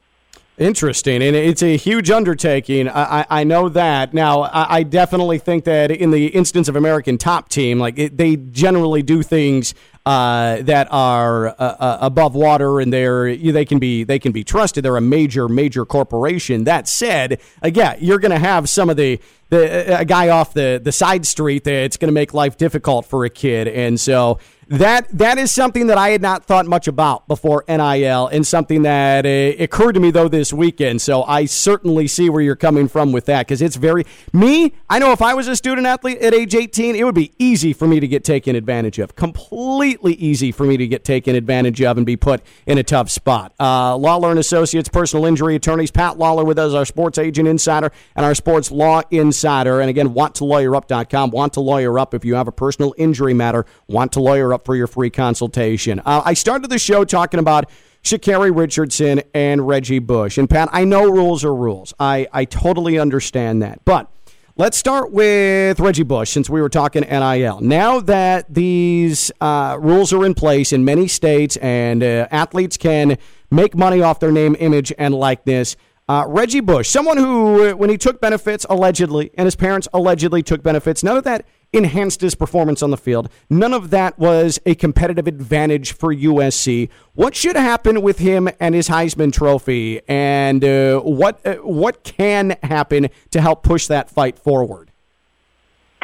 Interesting, 0.59 1.23
and 1.23 1.37
it's 1.37 1.63
a 1.63 1.77
huge 1.77 2.11
undertaking. 2.11 2.89
I, 2.89 3.25
I 3.31 3.45
know 3.45 3.69
that. 3.69 4.13
Now, 4.13 4.43
I, 4.43 4.79
I, 4.79 4.83
definitely 4.83 5.39
think 5.39 5.63
that 5.65 5.93
in 5.93 6.11
the 6.11 6.27
instance 6.27 6.67
of 6.67 6.75
American 6.75 7.17
Top 7.17 7.49
Team, 7.49 7.79
like 7.79 7.97
it, 7.97 8.17
they 8.17 8.35
generally 8.35 9.05
do 9.05 9.23
things 9.23 9.73
uh, 10.05 10.63
that 10.63 10.89
are 10.91 11.47
uh, 11.47 11.53
uh, 11.61 11.99
above 12.01 12.35
water, 12.35 12.81
and 12.81 12.93
they're 12.93 13.37
they 13.37 13.65
can 13.65 13.79
be 13.79 14.03
they 14.03 14.19
can 14.19 14.33
be 14.33 14.43
trusted. 14.43 14.85
They're 14.85 14.97
a 14.97 15.01
major 15.01 15.49
major 15.49 15.85
corporation. 15.85 16.65
That 16.65 16.89
said, 16.89 17.41
again, 17.63 17.99
you're 18.01 18.19
going 18.19 18.33
to 18.33 18.39
have 18.41 18.69
some 18.69 18.91
of 18.91 18.97
the 18.97 19.21
the 19.51 20.01
a 20.01 20.05
guy 20.05 20.31
off 20.31 20.55
the 20.55 20.81
the 20.83 20.91
side 20.91 21.25
street 21.25 21.63
that 21.65 21.85
it's 21.85 21.97
going 21.97 22.09
to 22.09 22.13
make 22.15 22.35
life 22.35 22.57
difficult 22.57 23.07
for 23.07 23.25
a 23.25 23.31
kid, 23.31 23.69
and 23.69 24.01
so 24.01 24.41
that 24.69 25.09
that 25.17 25.39
is 25.39 25.51
something 25.51 25.87
that 25.87 25.97
I 25.97 26.11
had 26.11 26.21
not 26.21 26.45
thought 26.45 26.67
much 26.67 26.89
about 26.89 27.27
before 27.27 27.65
NIL, 27.69 28.27
and 28.29 28.47
something 28.47 28.83
that 28.83 29.25
uh, 29.25 29.63
occurred 29.63 29.93
to 29.93 30.01
me 30.01 30.11
though 30.11 30.29
this 30.29 30.53
weekend. 30.53 31.01
So 31.01 31.23
I 31.25 31.47
certainly 31.47 32.07
see 32.07 32.29
where 32.29 32.43
you're 32.43 32.57
coming 32.57 32.87
from 32.89 33.13
with 33.13 33.27
that 33.27 33.47
because 33.47 33.63
it's 33.63 33.77
very 33.77 34.05
me. 34.33 34.75
I 34.91 34.99
know 34.99 35.13
if 35.13 35.23
I 35.23 35.35
was 35.35 35.49
a 35.49 35.57
student 35.57 35.87
athlete 35.87 36.19
at 36.19 36.35
age 36.35 36.55
18, 36.55 36.97
it 36.97 37.05
would 37.05 37.15
be 37.15 37.33
easy 37.39 37.73
for 37.73 37.89
me 37.89 37.99
to 38.01 38.07
get 38.07 38.25
taken 38.25 38.57
advantage 38.57 38.99
of. 38.99 39.17
Completely 39.17 40.15
easy 40.15 40.53
for 40.53 40.65
me 40.65 40.77
to 40.77 40.87
get 40.87 41.05
taken 41.05 41.35
advantage 41.35 41.81
of 41.83 41.97
and 41.97 42.05
be 42.05 42.17
put 42.17 42.43
in 42.67 42.77
a 42.77 42.83
tough 42.83 43.11
spot. 43.11 43.55
Uh, 43.59 43.97
Lawler 43.97 44.31
and 44.31 44.39
Associates, 44.39 44.89
personal 44.89 45.25
injury 45.25 45.57
attorneys. 45.57 45.91
Pat 45.91 46.19
Lawler 46.19 46.45
with 46.45 46.59
us, 46.59 46.75
our 46.75 46.85
sports 46.85 47.19
agent 47.19 47.49
insider 47.49 47.91
and 48.15 48.27
our 48.27 48.35
sports 48.35 48.71
law 48.71 49.01
insider. 49.11 49.81
And 49.81 49.89
again, 49.89 50.11
wanttolawyerup.com. 50.11 51.31
Want 51.31 51.55
to 51.55 51.61
lawyer 51.61 51.99
up 51.99 52.13
if 52.13 52.25
you 52.25 52.35
have 52.35 52.49
a 52.49 52.53
personal 52.53 52.95
injury 52.99 53.33
matter. 53.33 53.65
Want 53.87 54.13
to 54.13 54.21
lawyer 54.21 54.53
up 54.53 54.58
up 54.59 54.67
for 54.67 54.75
your 54.75 54.89
free 54.89 55.11
consultation. 55.11 56.01
Uh, 56.05 56.23
I 56.25 56.35
started 56.35 56.69
the 56.69 56.81
show 56.81 57.05
talking 57.05 57.39
about 57.39 57.71
Sha'Carri 58.03 58.55
Richardson 58.55 59.23
and 59.33 59.67
Reggie 59.67 60.01
Bush. 60.01 60.37
And 60.37 60.51
Pat, 60.51 60.69
I 60.73 60.85
know 60.85 61.05
rules 61.05 61.45
are 61.45 61.55
rules. 61.55 61.95
I, 62.01 62.27
I 62.33 62.45
totally 62.45 62.99
understand 62.99 63.63
that. 63.63 63.85
But 63.85 64.11
let's 64.57 64.77
start 64.77 65.13
with 65.13 65.79
Reggie 65.79 66.03
Bush 66.03 66.31
since 66.31 66.51
we 66.51 66.61
were 66.61 66.69
talking 66.69 67.03
NIL. 67.03 67.61
Now 67.61 68.01
that 68.01 68.53
these 68.53 69.31
uh, 69.41 69.77
rules 69.81 70.13
are 70.13 70.25
in 70.27 70.35
place 70.35 70.73
in 70.73 70.85
many 70.85 71.07
states 71.07 71.57
and 71.59 72.03
uh, 72.03 72.27
athletes 72.33 72.77
can 72.77 73.17
make 73.51 73.77
money 73.77 74.03
off 74.03 74.19
their 74.19 74.33
name, 74.33 74.57
image, 74.59 74.93
and 74.99 75.15
likeness. 75.15 75.77
Uh, 76.09 76.25
Reggie 76.27 76.61
Bush, 76.61 76.89
someone 76.89 77.19
who, 77.19 77.77
when 77.77 77.91
he 77.91 77.99
took 77.99 78.21
benefits 78.21 78.67
allegedly, 78.69 79.31
and 79.35 79.45
his 79.45 79.55
parents 79.55 79.87
allegedly 79.93 80.43
took 80.43 80.63
benefits, 80.63 81.05
none 81.05 81.17
of 81.19 81.25
that 81.25 81.47
enhanced 81.73 82.21
his 82.21 82.35
performance 82.35 82.83
on 82.83 82.91
the 82.91 82.97
field. 82.97 83.29
None 83.51 83.75
of 83.75 83.91
that 83.91 84.19
was 84.19 84.59
a 84.65 84.75
competitive 84.75 85.27
advantage 85.27 85.93
for 85.93 86.15
USC. 86.15 86.89
What 87.15 87.35
should 87.35 87.57
happen 87.57 88.03
with 88.03 88.19
him 88.19 88.49
and 88.59 88.75
his 88.75 88.89
Heisman 88.89 89.33
Trophy, 89.33 90.01
and 90.09 90.65
uh, 90.65 91.01
what 91.01 91.45
uh, 91.47 91.57
what 91.57 92.05
can 92.05 92.57
happen 92.63 93.09
to 93.31 93.41
help 93.41 93.63
push 93.63 93.87
that 93.87 94.11
fight 94.11 94.39
forward? 94.39 94.91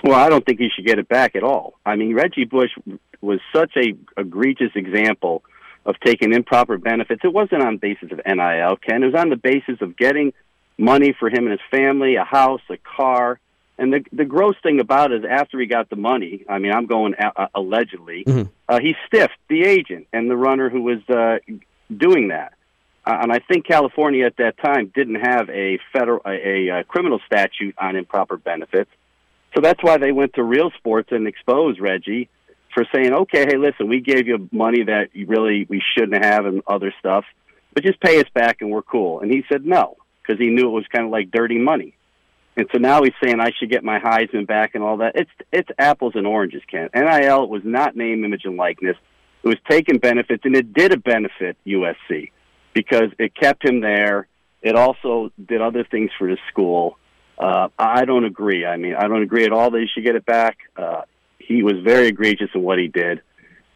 Well, 0.02 0.18
I 0.18 0.28
don't 0.28 0.44
think 0.44 0.60
he 0.60 0.68
should 0.74 0.86
get 0.86 0.98
it 0.98 1.08
back 1.08 1.34
at 1.34 1.42
all. 1.42 1.74
I 1.86 1.96
mean, 1.96 2.14
Reggie 2.14 2.44
Bush 2.44 2.70
was 3.22 3.40
such 3.54 3.72
a 3.76 3.94
egregious 4.20 4.72
example 4.74 5.42
of 5.86 5.96
taking 6.04 6.32
improper 6.32 6.76
benefits. 6.76 7.22
It 7.24 7.32
wasn't 7.32 7.62
on 7.62 7.74
the 7.74 7.78
basis 7.78 8.10
of 8.12 8.20
NIL, 8.26 8.76
Ken. 8.76 9.02
It 9.02 9.06
was 9.06 9.14
on 9.14 9.30
the 9.30 9.36
basis 9.36 9.80
of 9.80 9.96
getting 9.96 10.32
money 10.76 11.14
for 11.18 11.28
him 11.28 11.46
and 11.46 11.52
his 11.52 11.60
family, 11.70 12.16
a 12.16 12.24
house, 12.24 12.60
a 12.68 12.76
car 12.76 13.38
and 13.78 13.92
the 13.92 14.04
the 14.12 14.24
gross 14.24 14.54
thing 14.62 14.78
about 14.80 15.12
it 15.12 15.24
is 15.24 15.30
after 15.30 15.58
he 15.58 15.66
got 15.66 15.90
the 15.90 15.96
money, 15.96 16.44
I 16.48 16.58
mean, 16.58 16.72
I'm 16.72 16.86
going 16.86 17.14
uh, 17.14 17.48
allegedly, 17.54 18.24
mm-hmm. 18.24 18.48
uh, 18.68 18.78
he 18.80 18.94
stiffed 19.06 19.38
the 19.48 19.64
agent 19.64 20.06
and 20.12 20.30
the 20.30 20.36
runner 20.36 20.70
who 20.70 20.82
was 20.82 21.00
uh, 21.08 21.38
doing 21.94 22.28
that. 22.28 22.54
Uh, 23.06 23.18
and 23.20 23.32
I 23.32 23.40
think 23.40 23.66
California 23.66 24.24
at 24.24 24.36
that 24.38 24.56
time 24.58 24.92
didn't 24.94 25.16
have 25.16 25.50
a 25.50 25.78
federal 25.92 26.22
a, 26.24 26.68
a, 26.68 26.84
criminal 26.84 27.20
statute 27.26 27.74
on 27.76 27.96
improper 27.96 28.36
benefits, 28.36 28.90
so 29.54 29.60
that's 29.60 29.82
why 29.82 29.98
they 29.98 30.12
went 30.12 30.34
to 30.34 30.42
Real 30.42 30.70
Sports 30.78 31.10
and 31.10 31.26
exposed 31.26 31.80
Reggie 31.80 32.30
for 32.72 32.86
saying, 32.94 33.12
"Okay, 33.12 33.44
hey, 33.44 33.56
listen, 33.56 33.88
we 33.88 34.00
gave 34.00 34.28
you 34.28 34.48
money 34.52 34.84
that 34.84 35.08
you 35.12 35.26
really 35.26 35.66
we 35.68 35.82
shouldn't 35.94 36.24
have 36.24 36.46
and 36.46 36.62
other 36.66 36.94
stuff, 37.00 37.24
but 37.74 37.82
just 37.82 38.00
pay 38.00 38.20
us 38.20 38.28
back 38.32 38.58
and 38.60 38.70
we're 38.70 38.82
cool." 38.82 39.20
And 39.20 39.30
he 39.32 39.44
said 39.50 39.66
no 39.66 39.96
because 40.22 40.40
he 40.40 40.48
knew 40.48 40.68
it 40.68 40.72
was 40.72 40.86
kind 40.86 41.04
of 41.04 41.10
like 41.10 41.32
dirty 41.32 41.58
money. 41.58 41.96
And 42.56 42.68
so 42.72 42.78
now 42.78 43.02
he's 43.02 43.12
saying 43.22 43.40
I 43.40 43.50
should 43.58 43.70
get 43.70 43.82
my 43.82 43.98
Heisman 43.98 44.46
back 44.46 44.74
and 44.74 44.84
all 44.84 44.98
that. 44.98 45.16
It's 45.16 45.30
it's 45.52 45.68
apples 45.78 46.12
and 46.14 46.26
oranges, 46.26 46.62
Ken. 46.70 46.88
NIL 46.94 47.48
was 47.48 47.62
not 47.64 47.96
name, 47.96 48.24
image, 48.24 48.42
and 48.44 48.56
likeness. 48.56 48.96
It 49.42 49.48
was 49.48 49.58
taking 49.68 49.98
benefits, 49.98 50.44
and 50.44 50.54
it 50.56 50.72
did 50.72 50.92
a 50.92 50.96
benefit 50.96 51.56
USC 51.66 52.30
because 52.72 53.10
it 53.18 53.34
kept 53.34 53.64
him 53.64 53.80
there. 53.80 54.28
It 54.62 54.76
also 54.76 55.30
did 55.44 55.60
other 55.60 55.84
things 55.84 56.10
for 56.18 56.28
the 56.28 56.38
school. 56.50 56.96
Uh, 57.38 57.68
I 57.78 58.04
don't 58.04 58.24
agree. 58.24 58.64
I 58.64 58.76
mean, 58.76 58.94
I 58.94 59.08
don't 59.08 59.22
agree 59.22 59.44
at 59.44 59.52
all 59.52 59.70
that 59.70 59.80
he 59.80 59.88
should 59.92 60.04
get 60.04 60.14
it 60.14 60.24
back. 60.24 60.58
Uh, 60.76 61.02
he 61.38 61.62
was 61.62 61.74
very 61.82 62.06
egregious 62.06 62.48
in 62.54 62.62
what 62.62 62.78
he 62.78 62.88
did, 62.88 63.20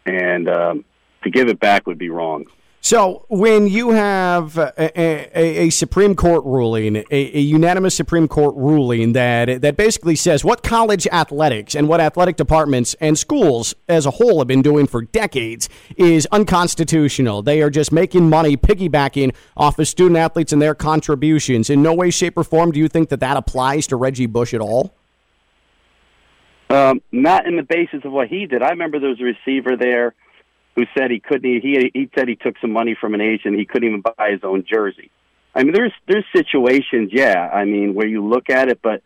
and 0.07 0.49
um, 0.49 0.85
to 1.24 1.31
give 1.31 1.49
it 1.49 1.59
back 1.59 1.87
would 1.87 1.99
be 1.99 2.11
wrong. 2.11 2.47
So, 2.89 3.26
when 3.28 3.66
you 3.66 3.91
have 3.91 4.57
a, 4.57 4.72
a, 4.99 5.66
a 5.66 5.68
Supreme 5.68 6.14
Court 6.14 6.43
ruling, 6.47 6.97
a, 6.97 7.05
a, 7.11 7.39
unanimous 7.39 7.95
Supreme 7.95 8.26
Court 8.26 8.55
ruling 8.57 9.12
that 9.12 9.61
that 9.61 9.76
basically 9.76 10.16
says 10.16 10.43
what 10.43 10.62
college 10.62 11.07
athletics 11.09 11.74
and 11.74 11.86
what 11.86 12.01
athletic 12.01 12.36
departments 12.36 12.97
and 12.99 13.18
schools 13.18 13.74
as 13.91 14.07
a 14.07 14.12
whole 14.12 14.39
have 14.39 14.49
been 14.49 14.62
doing 14.62 14.86
for 14.86 15.03
decades 15.03 15.68
is 15.99 16.26
unconstitutional. 16.32 17.43
They 17.43 17.61
are 17.61 17.68
just 17.68 17.93
making 17.93 18.30
money 18.30 18.57
piggybacking 18.57 19.34
off 19.55 19.78
of 19.78 19.86
student 19.86 20.16
athletes 20.16 20.55
and 20.55 20.62
their 20.62 20.74
contributions. 20.74 21.68
In 21.68 21.82
no 21.82 21.93
way, 21.93 22.09
shape, 22.09 22.39
or 22.39 22.43
form 22.43 22.72
do 22.72 22.80
you 22.80 22.89
think 22.89 23.11
that 23.11 23.20
that 23.20 23.36
applies 23.36 23.86
to 23.89 23.97
Reggie 23.97 24.24
Bush 24.24 24.55
at 24.55 24.62
all? 24.62 24.95
Um, 26.70 27.03
not 27.12 27.47
in 27.47 27.57
the 27.57 27.64
basis 27.64 28.07
of 28.07 28.12
what 28.12 28.28
he 28.28 28.47
did. 28.47 28.62
I 28.62 28.70
remember 28.70 28.99
there 28.99 29.11
was 29.11 29.20
a 29.20 29.24
receiver 29.24 29.76
there 29.76 30.14
who 30.79 30.85
said 30.97 31.11
he 31.11 31.18
couldn't. 31.18 31.61
He 31.61 31.91
he 31.93 32.09
said 32.16 32.29
he 32.29 32.37
took 32.37 32.55
some 32.61 32.72
money 32.72 32.97
from 32.99 33.14
an 33.14 33.20
agent. 33.20 33.59
He 33.59 33.66
couldn't 33.66 33.89
even 33.89 34.01
buy 34.01 34.31
his 34.31 34.45
own 34.45 34.64
jersey. 34.64 35.11
I 35.53 35.64
mean, 35.64 35.72
there's 35.72 35.93
there's 36.07 36.24
situations, 36.35 37.11
yeah. 37.12 37.51
I 37.53 37.64
mean, 37.64 37.95
where 37.95 38.07
you 38.07 38.24
look 38.24 38.49
at 38.49 38.68
it, 38.68 38.79
but 38.81 39.03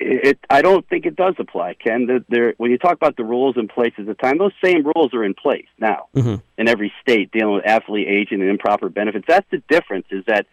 it, 0.00 0.38
I 0.48 0.62
don't 0.62 0.88
think 0.88 1.04
it 1.04 1.14
does 1.14 1.34
apply, 1.38 1.74
Ken. 1.74 2.06
There, 2.06 2.20
there, 2.30 2.54
when 2.56 2.70
you 2.70 2.78
talk 2.78 2.94
about 2.94 3.18
the 3.18 3.24
rules 3.24 3.58
in 3.58 3.68
place 3.68 3.92
at 3.98 4.06
the 4.06 4.14
time, 4.14 4.38
those 4.38 4.54
same 4.64 4.82
rules 4.82 5.12
are 5.12 5.24
in 5.24 5.34
place 5.34 5.66
now 5.78 6.06
mm-hmm. 6.14 6.36
in 6.56 6.68
every 6.68 6.90
state 7.02 7.30
dealing 7.32 7.56
with 7.56 7.66
athlete, 7.66 8.08
agent, 8.08 8.40
and 8.40 8.50
improper 8.50 8.88
benefits. 8.88 9.26
That's 9.28 9.48
the 9.50 9.62
difference. 9.68 10.06
Is 10.10 10.24
that 10.26 10.46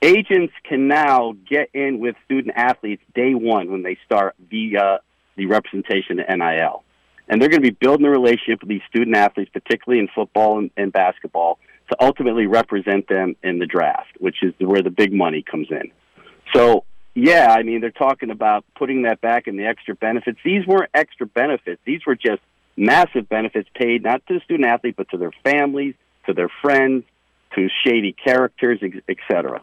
agents 0.00 0.54
can 0.64 0.88
now 0.88 1.34
get 1.46 1.68
in 1.74 1.98
with 1.98 2.16
student 2.24 2.54
athletes 2.56 3.02
day 3.14 3.34
one 3.34 3.70
when 3.70 3.82
they 3.82 3.98
start 4.06 4.36
via 4.48 5.00
the 5.36 5.46
representation 5.46 6.18
of 6.18 6.26
NIL 6.28 6.82
and 7.28 7.40
they're 7.40 7.48
going 7.48 7.62
to 7.62 7.70
be 7.70 7.76
building 7.78 8.06
a 8.06 8.10
relationship 8.10 8.60
with 8.60 8.68
these 8.68 8.82
student 8.88 9.16
athletes, 9.16 9.50
particularly 9.52 10.00
in 10.00 10.08
football 10.14 10.58
and, 10.58 10.70
and 10.76 10.92
basketball, 10.92 11.58
to 11.90 11.96
ultimately 12.00 12.46
represent 12.46 13.08
them 13.08 13.36
in 13.42 13.58
the 13.58 13.66
draft, 13.66 14.10
which 14.18 14.36
is 14.42 14.52
where 14.58 14.82
the 14.82 14.90
big 14.90 15.12
money 15.12 15.42
comes 15.42 15.68
in. 15.70 15.90
So, 16.54 16.84
yeah, 17.14 17.48
I 17.50 17.62
mean, 17.62 17.80
they're 17.80 17.90
talking 17.90 18.30
about 18.30 18.64
putting 18.76 19.02
that 19.02 19.20
back 19.20 19.46
in 19.46 19.56
the 19.56 19.66
extra 19.66 19.94
benefits. 19.94 20.38
These 20.44 20.66
weren't 20.66 20.90
extra 20.94 21.26
benefits; 21.26 21.80
these 21.84 22.00
were 22.06 22.14
just 22.14 22.40
massive 22.76 23.28
benefits 23.28 23.68
paid 23.74 24.04
not 24.04 24.24
to 24.28 24.34
the 24.34 24.40
student 24.40 24.68
athlete, 24.68 24.94
but 24.96 25.08
to 25.10 25.16
their 25.16 25.32
families, 25.42 25.94
to 26.26 26.32
their 26.32 26.50
friends, 26.62 27.04
to 27.54 27.68
shady 27.84 28.12
characters, 28.12 28.80
etc. 29.08 29.62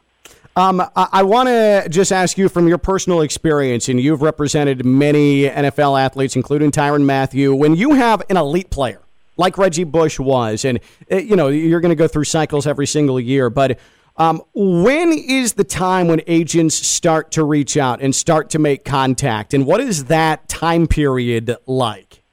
Um, 0.58 0.80
I, 0.80 1.08
I 1.12 1.24
want 1.24 1.49
to 1.49 1.88
just 1.89 2.14
ask 2.14 2.38
you 2.38 2.47
from 2.47 2.68
your 2.68 2.78
personal 2.78 3.22
experience, 3.22 3.89
and 3.89 3.99
you've 3.99 4.22
represented 4.22 4.86
many 4.86 5.49
NFL 5.49 5.99
athletes, 5.99 6.36
including 6.36 6.72
Tyrann 6.72 7.03
Mathieu. 7.03 7.53
When 7.53 7.76
you 7.76 7.93
have 7.95 8.22
an 8.30 8.38
elite 8.38 8.70
player 8.70 9.01
like 9.36 9.58
Reggie 9.58 9.84
Bush 9.84 10.18
was, 10.18 10.64
and 10.64 10.80
uh, 11.12 11.18
you 11.18 11.36
know 11.36 11.49
you're 11.49 11.82
going 11.82 11.89
to 11.89 11.95
go 11.95 12.08
through 12.08 12.24
cycles 12.24 12.66
every 12.66 12.88
single 12.88 13.20
year, 13.20 13.49
but 13.49 13.80
um, 14.16 14.41
when 14.53 15.12
is 15.12 15.53
the 15.53 15.66
time 15.66 16.08
when 16.08 16.22
agents 16.26 16.76
start 16.76 17.32
to 17.32 17.43
reach 17.43 17.76
out 17.76 18.01
and 18.01 18.16
start 18.16 18.49
to 18.51 18.60
make 18.60 18.86
contact, 18.86 19.53
and 19.53 19.66
what 19.66 19.82
is 19.82 20.06
that 20.06 20.47
time 20.47 20.88
period 20.88 21.58
like? 21.66 22.24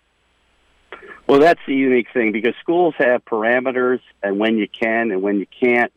Well, 1.27 1.41
that's 1.41 1.61
the 1.66 1.75
unique 1.75 2.09
thing 2.12 2.31
because 2.31 2.55
schools 2.61 2.95
have 2.99 3.25
parameters 3.25 4.01
and 4.23 4.39
when 4.39 4.59
you 4.59 4.68
can 4.68 5.11
and 5.11 5.23
when 5.23 5.41
you 5.41 5.47
can't 5.61 5.93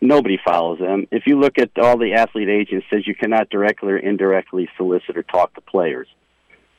nobody 0.00 0.38
follows 0.44 0.78
them. 0.78 1.06
If 1.10 1.26
you 1.26 1.38
look 1.38 1.58
at 1.58 1.70
all 1.78 1.98
the 1.98 2.14
athlete 2.14 2.48
agents, 2.48 2.86
says 2.90 3.06
you 3.06 3.14
cannot 3.14 3.50
directly 3.50 3.92
or 3.92 3.98
indirectly 3.98 4.68
solicit 4.76 5.16
or 5.16 5.22
talk 5.22 5.54
to 5.54 5.60
players. 5.60 6.08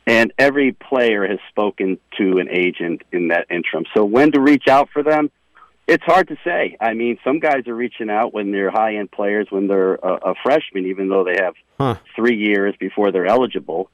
And 0.07 0.34
every 0.38 0.72
player 0.72 1.28
has 1.28 1.39
spoken 1.49 1.99
to 2.17 2.39
an 2.39 2.49
agent 2.49 3.03
in 3.11 3.28
that 3.28 3.45
interim. 3.49 3.86
So 3.93 4.03
when 4.03 4.32
to 4.32 4.41
reach 4.41 4.67
out 4.67 4.89
for 4.91 5.03
them, 5.03 5.30
it's 5.88 6.03
hard 6.03 6.28
to 6.30 6.38
say. 6.43 6.78
I 6.80 6.93
mean, 6.93 7.17
some 7.24 7.39
guys 7.39 7.67
are 7.67 7.76
reaching 7.76 8.09
out 8.09 8.34
when 8.34 8.51
they're 8.51 8.72
high 8.72 8.95
end 8.95 9.11
players, 9.11 9.47
when 9.49 9.67
they're 9.67 9.95
a, 9.95 10.32
a 10.32 10.36
freshman, 10.41 10.86
even 10.88 11.09
though 11.09 11.24
they 11.24 11.38
have 11.41 11.53
huh. 11.78 11.95
three 12.15 12.38
years 12.38 12.76
before 12.80 13.11
they're 13.11 13.26
eligible. 13.26 13.89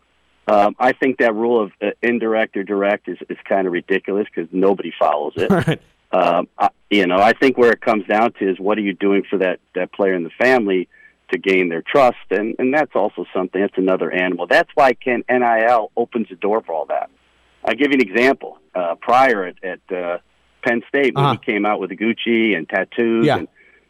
Um, 0.47 0.75
I 0.79 0.93
think 0.93 1.17
that 1.17 1.33
rule 1.33 1.61
of 1.61 1.71
uh, 1.81 1.87
indirect 2.01 2.55
or 2.55 2.63
direct 2.63 3.09
is, 3.09 3.17
is 3.29 3.37
kind 3.47 3.67
of 3.67 3.73
ridiculous 3.73 4.27
because 4.33 4.49
nobody 4.53 4.93
follows 4.97 5.33
it. 5.35 5.51
Right. 5.67 5.81
Um, 6.11 6.47
I, 6.57 6.69
you 6.89 7.05
know, 7.05 7.17
I 7.17 7.33
think 7.33 7.57
where 7.57 7.71
it 7.71 7.81
comes 7.81 8.05
down 8.07 8.33
to 8.33 8.49
is 8.49 8.59
what 8.59 8.77
are 8.77 8.81
you 8.81 8.93
doing 8.93 9.23
for 9.29 9.39
that 9.39 9.59
that 9.75 9.91
player 9.91 10.13
and 10.13 10.25
the 10.25 10.31
family 10.41 10.87
to 11.31 11.37
gain 11.37 11.69
their 11.69 11.81
trust, 11.81 12.17
and 12.31 12.55
and 12.59 12.73
that's 12.73 12.95
also 12.95 13.25
something. 13.33 13.59
That's 13.59 13.77
another 13.77 14.11
animal. 14.11 14.47
That's 14.47 14.69
why 14.75 14.93
Ken 14.93 15.23
NIL 15.29 15.91
opens 15.97 16.29
the 16.29 16.35
door 16.35 16.61
for 16.61 16.73
all 16.73 16.85
that. 16.85 17.09
I'll 17.65 17.75
give 17.75 17.91
you 17.91 17.99
an 17.99 18.01
example. 18.01 18.59
Uh, 18.73 18.95
prior 18.95 19.43
at, 19.45 19.63
at 19.63 19.95
uh, 19.95 20.19
Penn 20.65 20.83
State, 20.87 21.15
when 21.15 21.25
uh-huh. 21.25 21.37
he 21.41 21.51
came 21.51 21.65
out 21.65 21.79
with 21.79 21.89
the 21.89 21.97
Gucci 21.97 22.55
and 22.55 22.69
tattoos, 22.69 23.25
yeah. 23.25 23.37
and 23.37 23.47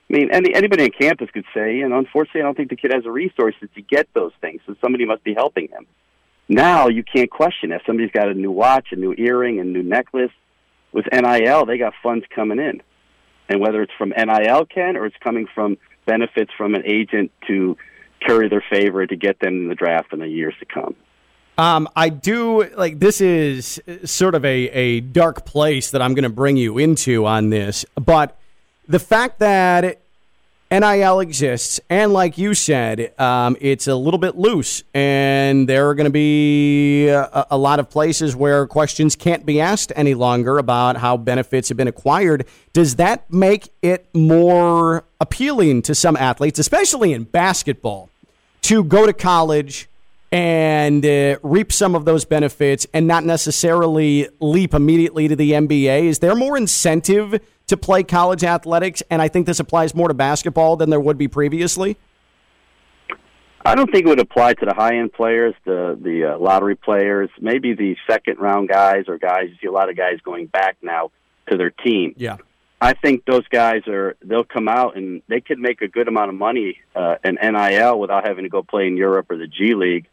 I 0.09 0.13
mean, 0.13 0.29
any, 0.31 0.55
anybody 0.55 0.83
on 0.83 0.89
campus 0.89 1.29
could 1.31 1.43
say, 1.53 1.75
you 1.77 1.87
know, 1.87 1.97
unfortunately, 1.97 2.41
I 2.41 2.45
don't 2.45 2.55
think 2.55 2.69
the 2.69 2.77
kid 2.77 2.93
has 2.93 3.03
the 3.03 3.11
resources 3.11 3.69
to 3.75 3.81
get 3.81 4.07
those 4.13 4.31
things, 4.39 4.61
so 4.65 4.75
somebody 4.81 5.05
must 5.05 5.23
be 5.23 5.33
helping 5.33 5.67
him. 5.67 5.85
Now 6.49 6.87
you 6.87 7.03
can't 7.03 7.29
question 7.29 7.73
if 7.73 7.81
somebody's 7.85 8.11
got 8.11 8.29
a 8.29 8.33
new 8.33 8.51
watch, 8.51 8.87
a 8.91 8.95
new 8.95 9.13
earring, 9.17 9.59
a 9.59 9.65
new 9.65 9.83
necklace 9.83 10.31
with 10.91 11.05
NIL, 11.11 11.65
they 11.65 11.77
got 11.77 11.93
funds 12.01 12.25
coming 12.33 12.59
in, 12.59 12.81
and 13.49 13.59
whether 13.59 13.81
it's 13.81 13.93
from 13.97 14.09
NIL, 14.09 14.65
Ken, 14.65 14.97
or 14.97 15.05
it's 15.05 15.15
coming 15.23 15.47
from 15.53 15.77
benefits 16.05 16.51
from 16.57 16.75
an 16.75 16.83
agent 16.85 17.31
to 17.47 17.77
curry 18.21 18.49
their 18.49 18.63
favor 18.69 19.05
to 19.05 19.15
get 19.15 19.39
them 19.39 19.53
in 19.63 19.67
the 19.67 19.75
draft 19.75 20.13
in 20.13 20.19
the 20.19 20.27
years 20.27 20.55
to 20.59 20.65
come. 20.65 20.95
Um, 21.57 21.87
I 21.95 22.09
do 22.09 22.69
like 22.75 22.99
this 22.99 23.19
is 23.19 23.81
sort 24.05 24.35
of 24.35 24.45
a, 24.45 24.69
a 24.69 24.99
dark 24.99 25.45
place 25.45 25.89
that 25.91 26.01
I'm 26.01 26.13
going 26.13 26.23
to 26.23 26.29
bring 26.29 26.55
you 26.55 26.77
into 26.77 27.25
on 27.25 27.49
this, 27.49 27.83
but 27.95 28.37
the 28.87 28.99
fact 28.99 29.39
that 29.39 30.01
NIL 30.69 31.21
exists, 31.21 31.79
and 31.89 32.11
like 32.11 32.37
you 32.37 32.53
said, 32.53 33.17
um, 33.17 33.55
it's 33.61 33.87
a 33.87 33.95
little 33.95 34.17
bit 34.17 34.35
loose, 34.35 34.83
and 34.93 35.67
there 35.67 35.89
are 35.89 35.95
going 35.95 36.05
to 36.05 36.11
be 36.11 37.07
a, 37.07 37.47
a, 37.51 37.57
lot 37.57 37.79
of 37.79 37.89
places 37.89 38.35
where 38.35 38.67
questions 38.67 39.15
can't 39.15 39.45
be 39.45 39.61
asked 39.61 39.93
any 39.95 40.13
longer 40.13 40.57
about 40.57 40.97
how 40.97 41.15
benefits 41.15 41.69
have 41.69 41.77
been 41.77 41.87
acquired. 41.87 42.45
Does 42.73 42.97
that 42.97 43.31
make 43.31 43.71
it 43.81 44.09
more 44.13 45.05
appealing 45.21 45.83
to 45.83 45.95
some 45.95 46.17
athletes, 46.17 46.59
especially 46.59 47.13
in 47.13 47.23
basketball, 47.23 48.09
to 48.63 48.83
go 48.83 49.05
to 49.05 49.13
college? 49.13 49.87
And 50.31 51.05
uh, 51.05 51.37
reap 51.41 51.71
some 51.71 51.95
of 51.95 52.05
those 52.05 52.25
benefits 52.25 52.85
and 52.93 53.07
not 53.07 53.23
necessarily 53.23 54.27
leap 54.39 54.73
immediately 54.73 55.27
to 55.27 55.35
the 55.35 55.51
NBA? 55.51 56.03
Is 56.03 56.19
there 56.19 56.35
more 56.35 56.57
incentive 56.57 57.39
to 57.67 57.77
play 57.77 58.03
college 58.03 58.43
athletics? 58.43 59.01
And 59.09 59.21
I 59.21 59.27
think 59.27 59.45
this 59.45 59.59
applies 59.59 59.95
more 59.95 60.07
to 60.07 60.13
basketball 60.13 60.75
than 60.75 60.89
there 60.89 60.99
would 60.99 61.17
be 61.17 61.27
previously. 61.27 61.97
I 63.65 63.75
don't 63.75 63.91
think 63.91 64.05
it 64.05 64.09
would 64.09 64.21
apply 64.21 64.53
to 64.53 64.65
the 64.65 64.73
high 64.73 64.97
end 64.97 65.11
players, 65.11 65.53
the 65.65 65.99
the 66.01 66.35
uh, 66.35 66.39
lottery 66.39 66.75
players, 66.75 67.29
maybe 67.41 67.73
the 67.73 67.97
second 68.09 68.39
round 68.39 68.69
guys 68.69 69.05
or 69.09 69.17
guys. 69.17 69.49
You 69.49 69.55
see 69.61 69.67
a 69.67 69.71
lot 69.73 69.89
of 69.89 69.97
guys 69.97 70.19
going 70.23 70.45
back 70.45 70.77
now 70.81 71.11
to 71.49 71.57
their 71.57 71.71
team. 71.71 72.13
Yeah. 72.15 72.37
I 72.79 72.93
think 72.93 73.25
those 73.25 73.45
guys 73.49 73.81
are 73.87 74.15
they'll 74.23 74.45
come 74.45 74.69
out 74.69 74.95
and 74.95 75.21
they 75.27 75.41
could 75.41 75.59
make 75.59 75.81
a 75.81 75.87
good 75.87 76.07
amount 76.07 76.29
of 76.29 76.35
money 76.35 76.79
uh, 76.95 77.15
in 77.25 77.37
NIL 77.41 77.99
without 77.99 78.25
having 78.25 78.43
to 78.43 78.49
go 78.49 78.63
play 78.63 78.87
in 78.87 78.95
Europe 78.95 79.31
or 79.31 79.37
the 79.37 79.47
G 79.47 79.73
League 79.73 80.07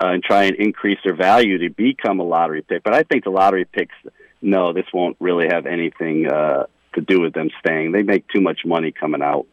uh, 0.00 0.08
and 0.08 0.22
try 0.22 0.44
and 0.44 0.56
increase 0.56 0.98
their 1.04 1.14
value 1.14 1.58
to 1.58 1.70
become 1.70 2.20
a 2.20 2.24
lottery 2.24 2.62
pick. 2.62 2.82
But 2.82 2.94
I 2.94 3.02
think 3.02 3.24
the 3.24 3.30
lottery 3.30 3.64
picks, 3.64 3.94
no, 4.42 4.72
this 4.72 4.86
won't 4.92 5.16
really 5.20 5.46
have 5.50 5.66
anything 5.66 6.26
uh, 6.26 6.64
to 6.94 7.00
do 7.00 7.20
with 7.20 7.34
them 7.34 7.50
staying. 7.60 7.92
They 7.92 8.02
make 8.02 8.26
too 8.28 8.40
much 8.40 8.60
money 8.64 8.92
coming 8.92 9.22
out 9.22 9.46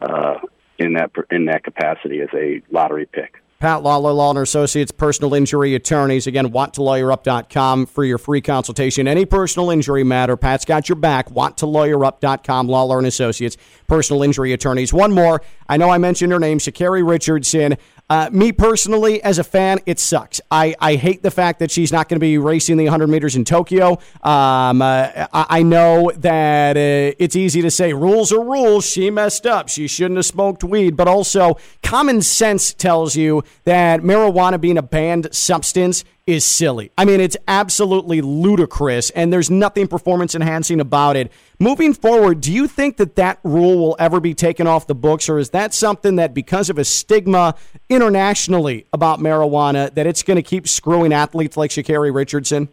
uh, 0.00 0.38
in 0.78 0.94
that 0.94 1.10
in 1.30 1.46
that 1.46 1.64
capacity 1.64 2.20
as 2.20 2.28
a 2.34 2.62
lottery 2.70 3.06
pick. 3.06 3.40
Pat 3.64 3.82
Lawler, 3.82 4.12
Law 4.12 4.36
Associates, 4.36 4.92
personal 4.92 5.32
injury 5.32 5.74
attorneys. 5.74 6.26
Again, 6.26 6.48
wanttolawyerup.com 6.52 7.86
for 7.86 8.04
your 8.04 8.18
free 8.18 8.42
consultation. 8.42 9.08
Any 9.08 9.24
personal 9.24 9.70
injury 9.70 10.04
matter, 10.04 10.36
Pat's 10.36 10.66
got 10.66 10.86
your 10.86 10.96
back. 10.96 11.30
Wanttolawyerup.com, 11.30 12.68
Lawler 12.68 12.98
Associates, 13.06 13.56
personal 13.86 14.22
injury 14.22 14.52
attorneys. 14.52 14.92
One 14.92 15.12
more. 15.12 15.40
I 15.66 15.78
know 15.78 15.88
I 15.88 15.96
mentioned 15.96 16.30
her 16.32 16.38
name, 16.38 16.58
Sha'Carri 16.58 17.08
Richardson. 17.08 17.78
Uh, 18.10 18.28
me 18.30 18.52
personally, 18.52 19.22
as 19.22 19.38
a 19.38 19.44
fan, 19.44 19.78
it 19.86 19.98
sucks. 19.98 20.38
I, 20.50 20.74
I 20.78 20.96
hate 20.96 21.22
the 21.22 21.30
fact 21.30 21.58
that 21.60 21.70
she's 21.70 21.90
not 21.90 22.08
going 22.08 22.16
to 22.16 22.20
be 22.20 22.36
racing 22.36 22.76
the 22.76 22.84
100 22.84 23.06
meters 23.06 23.34
in 23.34 23.44
Tokyo. 23.44 23.92
Um, 24.22 24.82
uh, 24.82 25.26
I, 25.32 25.46
I, 25.48 25.62
know 25.62 26.12
that 26.16 26.76
uh, 26.76 27.16
it's 27.18 27.34
easy 27.34 27.62
to 27.62 27.70
say 27.70 27.94
rules 27.94 28.30
are 28.30 28.44
rules. 28.44 28.84
She 28.84 29.08
messed 29.08 29.46
up. 29.46 29.70
She 29.70 29.88
shouldn't 29.88 30.16
have 30.16 30.26
smoked 30.26 30.62
weed. 30.62 30.98
But 30.98 31.08
also, 31.08 31.56
common 31.82 32.20
sense 32.20 32.74
tells 32.74 33.16
you 33.16 33.42
that 33.64 34.00
marijuana 34.00 34.60
being 34.60 34.76
a 34.76 34.82
banned 34.82 35.34
substance 35.34 36.04
is 36.26 36.44
silly. 36.44 36.90
I 36.96 37.04
mean, 37.04 37.20
it's 37.20 37.36
absolutely 37.46 38.22
ludicrous, 38.22 39.10
and 39.10 39.32
there's 39.32 39.50
nothing 39.50 39.86
performance 39.88 40.34
enhancing 40.34 40.80
about 40.80 41.16
it. 41.16 41.30
Moving 41.58 41.92
forward, 41.92 42.40
do 42.40 42.50
you 42.50 42.66
think 42.66 42.96
that 42.96 43.16
that 43.16 43.38
rule 43.44 43.76
will 43.76 43.96
ever 43.98 44.20
be 44.20 44.32
taken 44.32 44.66
off 44.66 44.86
the 44.86 44.94
books, 44.94 45.28
or 45.28 45.38
is 45.38 45.50
that 45.50 45.74
something 45.74 46.16
that, 46.16 46.32
because 46.32 46.70
of 46.70 46.78
a 46.78 46.84
stigma 46.84 47.54
internationally 47.90 48.86
about 48.92 49.20
marijuana, 49.20 49.92
that 49.94 50.06
it's 50.06 50.22
going 50.22 50.36
to 50.36 50.42
keep 50.42 50.66
screwing 50.66 51.12
athletes 51.12 51.56
like 51.56 51.70
Sha'Carri 51.70 52.14
Richardson? 52.14 52.68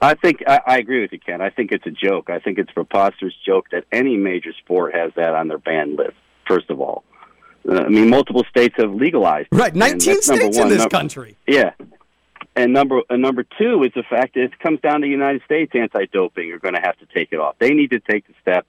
I 0.00 0.14
think 0.14 0.42
I, 0.46 0.60
I 0.66 0.78
agree 0.78 1.00
with 1.00 1.12
you, 1.12 1.18
Ken. 1.18 1.40
I 1.40 1.50
think 1.50 1.72
it's 1.72 1.86
a 1.86 1.90
joke. 1.90 2.28
I 2.28 2.38
think 2.38 2.58
it's 2.58 2.70
a 2.70 2.74
preposterous 2.74 3.34
joke 3.44 3.70
that 3.72 3.84
any 3.90 4.16
major 4.16 4.52
sport 4.52 4.94
has 4.94 5.10
that 5.16 5.34
on 5.34 5.48
their 5.48 5.58
ban 5.58 5.96
list. 5.96 6.12
First 6.46 6.68
of 6.70 6.80
all, 6.80 7.02
uh, 7.66 7.76
I 7.80 7.88
mean, 7.88 8.10
multiple 8.10 8.44
states 8.48 8.74
have 8.76 8.92
legalized. 8.92 9.48
Right, 9.52 9.74
nineteen 9.74 10.20
states 10.20 10.58
in 10.58 10.68
this 10.68 10.80
number, 10.80 10.90
country. 10.90 11.38
Yeah, 11.46 11.72
and 12.54 12.72
number 12.72 13.00
and 13.10 13.22
number 13.22 13.44
two 13.58 13.82
is 13.82 13.92
the 13.94 14.02
fact 14.08 14.34
that 14.34 14.44
it 14.44 14.58
comes 14.58 14.80
down 14.80 15.00
to 15.00 15.06
the 15.06 15.10
United 15.10 15.42
States 15.44 15.72
anti-doping 15.74 16.52
are 16.52 16.58
going 16.58 16.74
to 16.74 16.80
have 16.80 16.98
to 16.98 17.06
take 17.06 17.28
it 17.32 17.40
off. 17.40 17.56
They 17.58 17.70
need 17.70 17.90
to 17.90 18.00
take 18.00 18.26
the 18.26 18.34
step. 18.40 18.66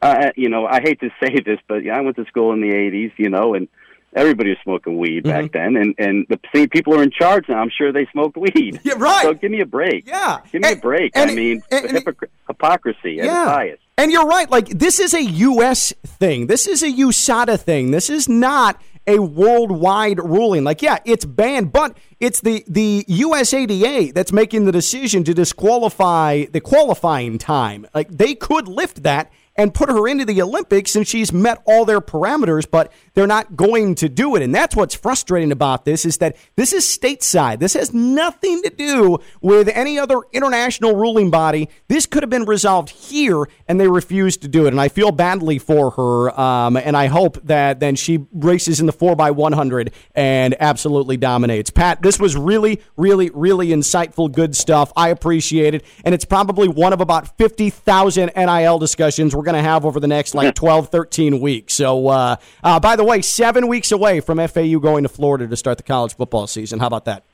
Uh, 0.00 0.30
you 0.36 0.48
know, 0.48 0.66
I 0.66 0.80
hate 0.80 1.00
to 1.00 1.10
say 1.22 1.40
this, 1.44 1.58
but 1.68 1.86
I 1.88 2.00
went 2.00 2.16
to 2.16 2.24
school 2.26 2.52
in 2.52 2.60
the 2.60 2.70
'80s, 2.70 3.12
you 3.16 3.30
know, 3.30 3.54
and 3.54 3.68
everybody 4.14 4.50
was 4.50 4.58
smoking 4.62 4.98
weed 4.98 5.24
mm-hmm. 5.24 5.42
back 5.42 5.52
then, 5.52 5.76
and 5.76 5.94
and 5.98 6.26
the 6.28 6.38
same 6.54 6.68
people 6.68 6.94
are 6.94 7.02
in 7.02 7.10
charge 7.10 7.48
now. 7.48 7.60
I'm 7.60 7.70
sure 7.70 7.92
they 7.92 8.06
smoked 8.12 8.36
weed. 8.36 8.80
Yeah, 8.84 8.94
right. 8.96 9.22
So 9.22 9.34
give 9.34 9.50
me 9.50 9.60
a 9.60 9.66
break. 9.66 10.06
Yeah, 10.06 10.40
give 10.50 10.62
me 10.62 10.68
and, 10.68 10.78
a 10.78 10.80
break. 10.80 11.12
I 11.16 11.26
mean, 11.26 11.62
and, 11.70 11.86
hypocr- 11.86 12.28
hypocrisy 12.48 13.12
yeah. 13.12 13.24
at 13.24 13.48
highest. 13.48 13.82
And 13.96 14.10
you're 14.10 14.26
right. 14.26 14.50
Like 14.50 14.68
this 14.68 14.98
is 14.98 15.14
a 15.14 15.22
U.S. 15.22 15.92
thing. 16.04 16.46
This 16.46 16.66
is 16.66 16.82
a 16.82 16.90
USADA 16.90 17.60
thing. 17.60 17.90
This 17.92 18.10
is 18.10 18.28
not 18.28 18.80
a 19.06 19.18
worldwide 19.18 20.18
ruling. 20.18 20.64
Like, 20.64 20.82
yeah, 20.82 20.98
it's 21.04 21.24
banned, 21.24 21.72
but 21.72 21.96
it's 22.20 22.40
the, 22.40 22.64
the 22.68 23.04
USADA 23.08 24.14
that's 24.14 24.32
making 24.32 24.64
the 24.64 24.72
decision 24.72 25.24
to 25.24 25.34
disqualify 25.34 26.44
the 26.46 26.60
qualifying 26.60 27.38
time. 27.38 27.86
Like, 27.94 28.08
they 28.10 28.34
could 28.34 28.68
lift 28.68 29.02
that 29.02 29.30
and 29.56 29.74
put 29.74 29.88
her 29.88 30.08
into 30.08 30.24
the 30.24 30.40
Olympics 30.40 30.96
and 30.96 31.06
she's 31.06 31.32
met 31.32 31.62
all 31.66 31.84
their 31.84 32.00
parameters, 32.00 32.68
but 32.70 32.92
they're 33.14 33.26
not 33.26 33.56
going 33.56 33.94
to 33.96 34.08
do 34.08 34.34
it. 34.36 34.42
And 34.42 34.54
that's 34.54 34.74
what's 34.74 34.94
frustrating 34.94 35.52
about 35.52 35.84
this 35.84 36.04
is 36.04 36.18
that 36.18 36.36
this 36.56 36.72
is 36.72 36.84
stateside. 36.84 37.58
This 37.58 37.74
has 37.74 37.92
nothing 37.92 38.62
to 38.62 38.70
do 38.70 39.18
with 39.40 39.68
any 39.68 39.98
other 39.98 40.20
international 40.32 40.96
ruling 40.96 41.30
body. 41.30 41.68
This 41.88 42.06
could 42.06 42.22
have 42.22 42.30
been 42.30 42.44
resolved 42.44 42.88
here, 42.88 43.44
and 43.68 43.78
they 43.78 43.88
refused 43.88 44.42
to 44.42 44.48
do 44.48 44.64
it. 44.66 44.68
And 44.68 44.80
I 44.80 44.88
feel 44.88 45.12
badly 45.12 45.58
for 45.58 45.90
her. 45.90 46.40
Um, 46.40 46.76
and 46.76 46.96
I 46.96 47.06
hope 47.06 47.42
that 47.44 47.80
then 47.80 47.96
she 47.96 48.26
races 48.32 48.80
in 48.80 48.86
the 48.86 48.92
4x100 48.92 49.92
and 50.14 50.56
absolutely 50.60 51.18
dominates. 51.18 51.70
Pat, 51.70 52.00
this 52.00 52.18
was 52.18 52.36
really, 52.36 52.80
really, 52.96 53.30
really 53.34 53.68
insightful, 53.68 54.32
good 54.32 54.56
stuff. 54.56 54.92
I 54.96 55.10
appreciate 55.10 55.74
it. 55.74 55.84
And 56.04 56.14
it's 56.14 56.24
probably 56.24 56.68
one 56.68 56.92
of 56.92 57.00
about 57.00 57.36
50,000 57.36 58.32
NIL 58.34 58.78
discussions 58.78 59.34
we're 59.42 59.46
going 59.46 59.60
to 59.60 59.68
have 59.68 59.84
over 59.84 59.98
the 59.98 60.06
next 60.06 60.36
like 60.36 60.54
12, 60.54 60.88
13 60.88 61.40
weeks. 61.40 61.74
So, 61.74 62.06
uh, 62.06 62.36
uh, 62.62 62.78
by 62.78 62.94
the 62.94 63.02
way, 63.02 63.22
seven 63.22 63.66
weeks 63.66 63.90
away 63.90 64.20
from 64.20 64.38
FAU 64.38 64.78
going 64.78 65.02
to 65.02 65.08
Florida 65.08 65.48
to 65.48 65.56
start 65.56 65.78
the 65.78 65.82
college 65.82 66.14
football 66.14 66.46
season. 66.46 66.78
How 66.78 66.86
about 66.86 67.06
that? 67.06 67.24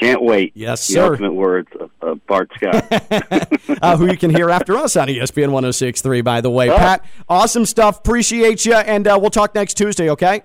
Can't 0.00 0.22
wait. 0.22 0.52
Yes, 0.54 0.86
the 0.86 0.94
sir. 0.94 1.10
ultimate 1.10 1.34
words 1.34 1.68
of, 1.80 1.90
of 2.00 2.24
Bart 2.28 2.48
Scott. 2.54 2.86
uh, 3.82 3.96
who 3.96 4.06
you 4.06 4.16
can 4.16 4.30
hear 4.30 4.50
after 4.50 4.76
us 4.76 4.94
on 4.94 5.08
ESPN 5.08 5.50
1063, 5.50 6.20
by 6.20 6.40
the 6.40 6.48
way. 6.48 6.70
Oh. 6.70 6.76
Pat, 6.76 7.04
awesome 7.28 7.66
stuff. 7.66 7.98
Appreciate 7.98 8.64
you, 8.64 8.74
and 8.74 9.08
uh, 9.08 9.18
we'll 9.20 9.30
talk 9.30 9.52
next 9.56 9.74
Tuesday, 9.74 10.10
okay? 10.10 10.42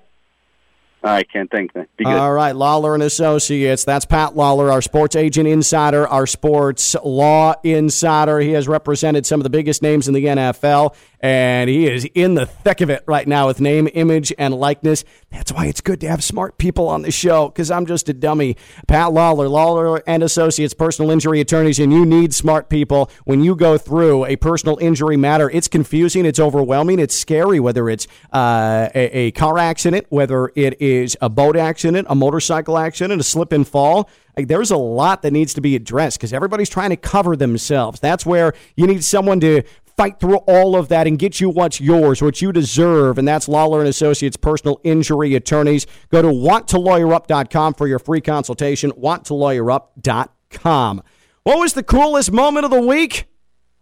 All 1.05 1.11
right, 1.11 1.31
Ken. 1.31 1.47
Thanks. 1.47 1.75
All 2.03 2.33
right, 2.33 2.55
Lawler 2.55 2.95
and 2.95 3.03
Associates. 3.03 3.83
That's 3.83 4.05
Pat 4.05 4.35
Lawler, 4.35 4.71
our 4.71 4.81
sports 4.81 5.15
agent 5.15 5.47
insider, 5.47 6.07
our 6.07 6.25
sports 6.25 6.95
law 7.03 7.53
insider. 7.63 8.39
He 8.39 8.53
has 8.53 8.67
represented 8.67 9.23
some 9.27 9.39
of 9.39 9.43
the 9.43 9.51
biggest 9.51 9.83
names 9.83 10.07
in 10.07 10.15
the 10.15 10.25
NFL 10.25 10.95
and 11.25 11.71
he 11.71 11.87
is 11.87 12.07
in 12.13 12.35
the 12.35 12.45
thick 12.45 12.81
of 12.81 12.91
it 12.91 13.03
right 13.07 13.27
now 13.27 13.47
with 13.47 13.59
name, 13.59 13.89
image, 13.95 14.31
and 14.37 14.53
likeness. 14.53 15.03
That's 15.31 15.51
why 15.51 15.65
it's 15.65 15.81
good 15.81 15.99
to 16.01 16.07
have 16.07 16.23
smart 16.23 16.59
people 16.59 16.87
on 16.87 17.01
the 17.01 17.09
show 17.09 17.49
because 17.49 17.71
I'm 17.71 17.87
just 17.87 18.07
a 18.09 18.13
dummy. 18.13 18.57
Pat 18.87 19.11
Lawler, 19.11 19.49
Lawler 19.49 20.03
and 20.07 20.21
Associates, 20.21 20.75
personal 20.75 21.09
injury 21.09 21.39
attorneys, 21.39 21.79
and 21.79 21.91
you 21.91 22.05
need 22.05 22.33
smart 22.33 22.69
people 22.69 23.09
when 23.23 23.43
you 23.43 23.55
go 23.55 23.75
through 23.75 24.25
a 24.25 24.35
personal 24.35 24.77
injury 24.79 25.17
matter. 25.17 25.49
It's 25.49 25.67
confusing, 25.67 26.27
it's 26.27 26.39
overwhelming, 26.39 26.99
it's 26.99 27.15
scary. 27.15 27.59
Whether 27.59 27.89
it's 27.89 28.07
uh, 28.31 28.89
a, 28.93 29.17
a 29.17 29.31
car 29.31 29.57
accident, 29.57 30.05
whether 30.09 30.51
it 30.55 30.79
is 30.79 30.94
a 31.21 31.29
boat 31.29 31.55
accident, 31.55 32.07
a 32.09 32.15
motorcycle 32.15 32.77
accident, 32.77 33.21
a 33.21 33.23
slip 33.23 33.51
and 33.51 33.67
fall. 33.67 34.09
Like, 34.37 34.47
there's 34.47 34.71
a 34.71 34.77
lot 34.77 35.21
that 35.21 35.31
needs 35.31 35.53
to 35.53 35.61
be 35.61 35.75
addressed 35.75 36.17
because 36.17 36.33
everybody's 36.33 36.69
trying 36.69 36.89
to 36.89 36.97
cover 36.97 37.35
themselves. 37.35 37.99
That's 37.99 38.25
where 38.25 38.53
you 38.75 38.87
need 38.87 39.03
someone 39.03 39.39
to 39.41 39.63
fight 39.97 40.19
through 40.19 40.37
all 40.39 40.75
of 40.75 40.89
that 40.89 41.07
and 41.07 41.17
get 41.17 41.39
you 41.39 41.49
what's 41.49 41.79
yours, 41.79 42.21
what 42.21 42.41
you 42.41 42.51
deserve. 42.51 43.17
And 43.17 43.25
that's 43.27 43.47
Lawler 43.47 43.79
and 43.79 43.87
Associates 43.87 44.37
personal 44.37 44.79
injury 44.83 45.35
attorneys. 45.35 45.87
Go 46.09 46.21
to 46.21 46.27
wanttolawyerup.com 46.27 47.73
for 47.75 47.87
your 47.87 47.99
free 47.99 48.21
consultation. 48.21 48.91
wanttolawyerup.com. 48.91 51.03
What 51.43 51.59
was 51.59 51.73
the 51.73 51.83
coolest 51.83 52.31
moment 52.31 52.65
of 52.65 52.71
the 52.71 52.81
week? 52.81 53.27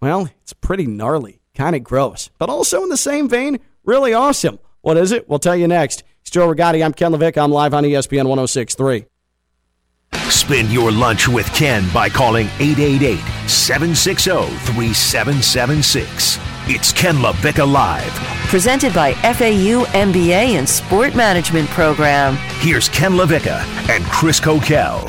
Well, 0.01 0.29
it's 0.41 0.53
pretty 0.53 0.85
gnarly, 0.85 1.39
kind 1.55 1.75
of 1.75 1.83
gross, 1.83 2.29
but 2.37 2.49
also 2.49 2.83
in 2.83 2.89
the 2.89 2.97
same 2.97 3.29
vein, 3.29 3.59
really 3.85 4.13
awesome. 4.13 4.59
What 4.81 4.97
is 4.97 5.13
it? 5.13 5.29
We'll 5.29 5.39
tell 5.39 5.55
you 5.55 5.67
next. 5.67 6.03
It's 6.33 6.39
Joe 6.39 6.47
Rigotti. 6.47 6.83
I'm 6.83 6.95
Ken 6.95 7.11
LaVicka. 7.11 7.43
I'm 7.43 7.51
live 7.51 7.75
on 7.75 7.83
ESPN 7.83 8.25
1063. 8.25 9.05
Spend 10.31 10.71
your 10.71 10.91
lunch 10.91 11.27
with 11.27 11.45
Ken 11.53 11.87
by 11.93 12.09
calling 12.09 12.47
888 12.59 13.19
760 13.47 14.31
3776. 14.31 16.39
It's 16.65 16.91
Ken 16.91 17.17
LaVicka 17.17 17.71
Live. 17.71 18.11
Presented 18.47 18.95
by 18.95 19.13
FAU 19.13 19.85
MBA 19.93 20.57
and 20.57 20.67
Sport 20.67 21.15
Management 21.15 21.69
Program. 21.69 22.35
Here's 22.61 22.89
Ken 22.89 23.11
LaVicka 23.11 23.61
and 23.91 24.03
Chris 24.05 24.39
Coquel. 24.39 25.05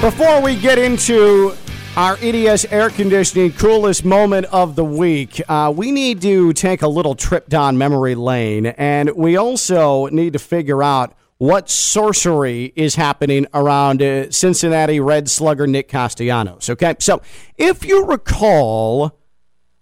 Before 0.00 0.40
we 0.40 0.54
get 0.54 0.78
into 0.78 1.56
our 1.96 2.18
EDS 2.20 2.66
air 2.66 2.90
conditioning 2.90 3.52
coolest 3.52 4.04
moment 4.04 4.44
of 4.46 4.76
the 4.76 4.84
week, 4.84 5.40
uh, 5.48 5.72
we 5.74 5.90
need 5.90 6.20
to 6.20 6.52
take 6.52 6.82
a 6.82 6.88
little 6.88 7.14
trip 7.14 7.48
down 7.48 7.78
memory 7.78 8.14
lane, 8.14 8.66
and 8.66 9.10
we 9.16 9.36
also 9.36 10.06
need 10.08 10.34
to 10.34 10.38
figure 10.38 10.82
out 10.82 11.16
what 11.38 11.70
sorcery 11.70 12.72
is 12.76 12.96
happening 12.96 13.46
around 13.54 14.02
uh, 14.02 14.30
Cincinnati 14.30 15.00
Red 15.00 15.30
slugger 15.30 15.66
Nick 15.66 15.88
Castellanos. 15.88 16.68
Okay, 16.68 16.96
so 16.98 17.22
if 17.56 17.86
you 17.86 18.04
recall, 18.04 19.18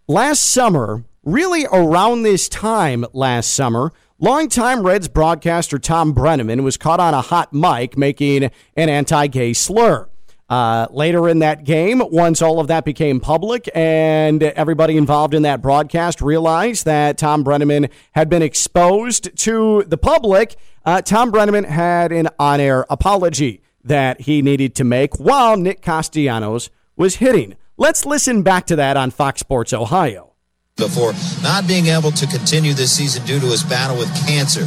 last 0.07 0.45
summer, 0.45 1.05
really 1.25 1.67
around 1.73 2.23
this 2.23 2.49
time 2.49 3.05
last 3.12 3.53
summer, 3.53 3.93
longtime 4.21 4.87
Reds 4.87 5.09
broadcaster 5.09 5.81
Thom 5.81 6.15
Brennaman 6.15 6.62
was 6.62 6.77
caught 6.77 7.01
on 7.01 7.12
a 7.12 7.23
hot 7.23 7.53
mic 7.53 7.99
making 7.99 8.51
an 8.77 8.89
anti 8.89 9.27
gay 9.27 9.53
slur. 9.53 10.09
Uh, 10.49 10.86
later 10.90 11.26
in 11.28 11.38
that 11.38 11.64
game, 11.64 12.03
once 12.11 12.42
all 12.42 12.61
of 12.61 12.68
that 12.68 12.84
became 12.84 13.18
public 13.18 13.68
and 13.74 14.42
everybody 14.42 14.97
involved 14.97 15.32
in 15.32 15.42
that 15.42 15.62
broadcast 15.62 16.20
realized 16.20 16.84
that 16.84 17.16
Thom 17.16 17.42
Brennaman 17.42 17.88
had 18.12 18.28
been 18.28 18.42
exposed 18.42 19.34
to 19.38 19.84
the 19.86 19.97
public, 19.97 20.57
uh, 20.84 21.01
Thom 21.01 21.32
Brennaman 21.32 21.64
had 21.64 22.12
an 22.12 22.28
on 22.38 22.61
air 22.61 22.84
apology 22.90 23.62
that 23.82 24.22
he 24.22 24.42
needed 24.42 24.74
to 24.74 24.84
make 24.84 25.18
while 25.18 25.57
Nick 25.57 25.80
Castellanos 25.80 26.68
was 26.97 27.16
hitting. 27.16 27.57
Let's 27.76 28.05
listen 28.05 28.42
back 28.42 28.66
to 28.66 28.76
that 28.76 28.97
on 28.97 29.11
Fox 29.11 29.40
Sports 29.40 29.72
Ohio. 29.72 30.32
Before 30.76 31.12
not 31.42 31.66
being 31.66 31.86
able 31.86 32.11
to 32.12 32.26
continue 32.26 32.74
this 32.74 32.92
season 32.92 33.24
due 33.24 33.40
to 33.40 33.47
his 33.47 33.62
battle 33.62 33.97
with 33.97 34.14
cancer. 34.26 34.66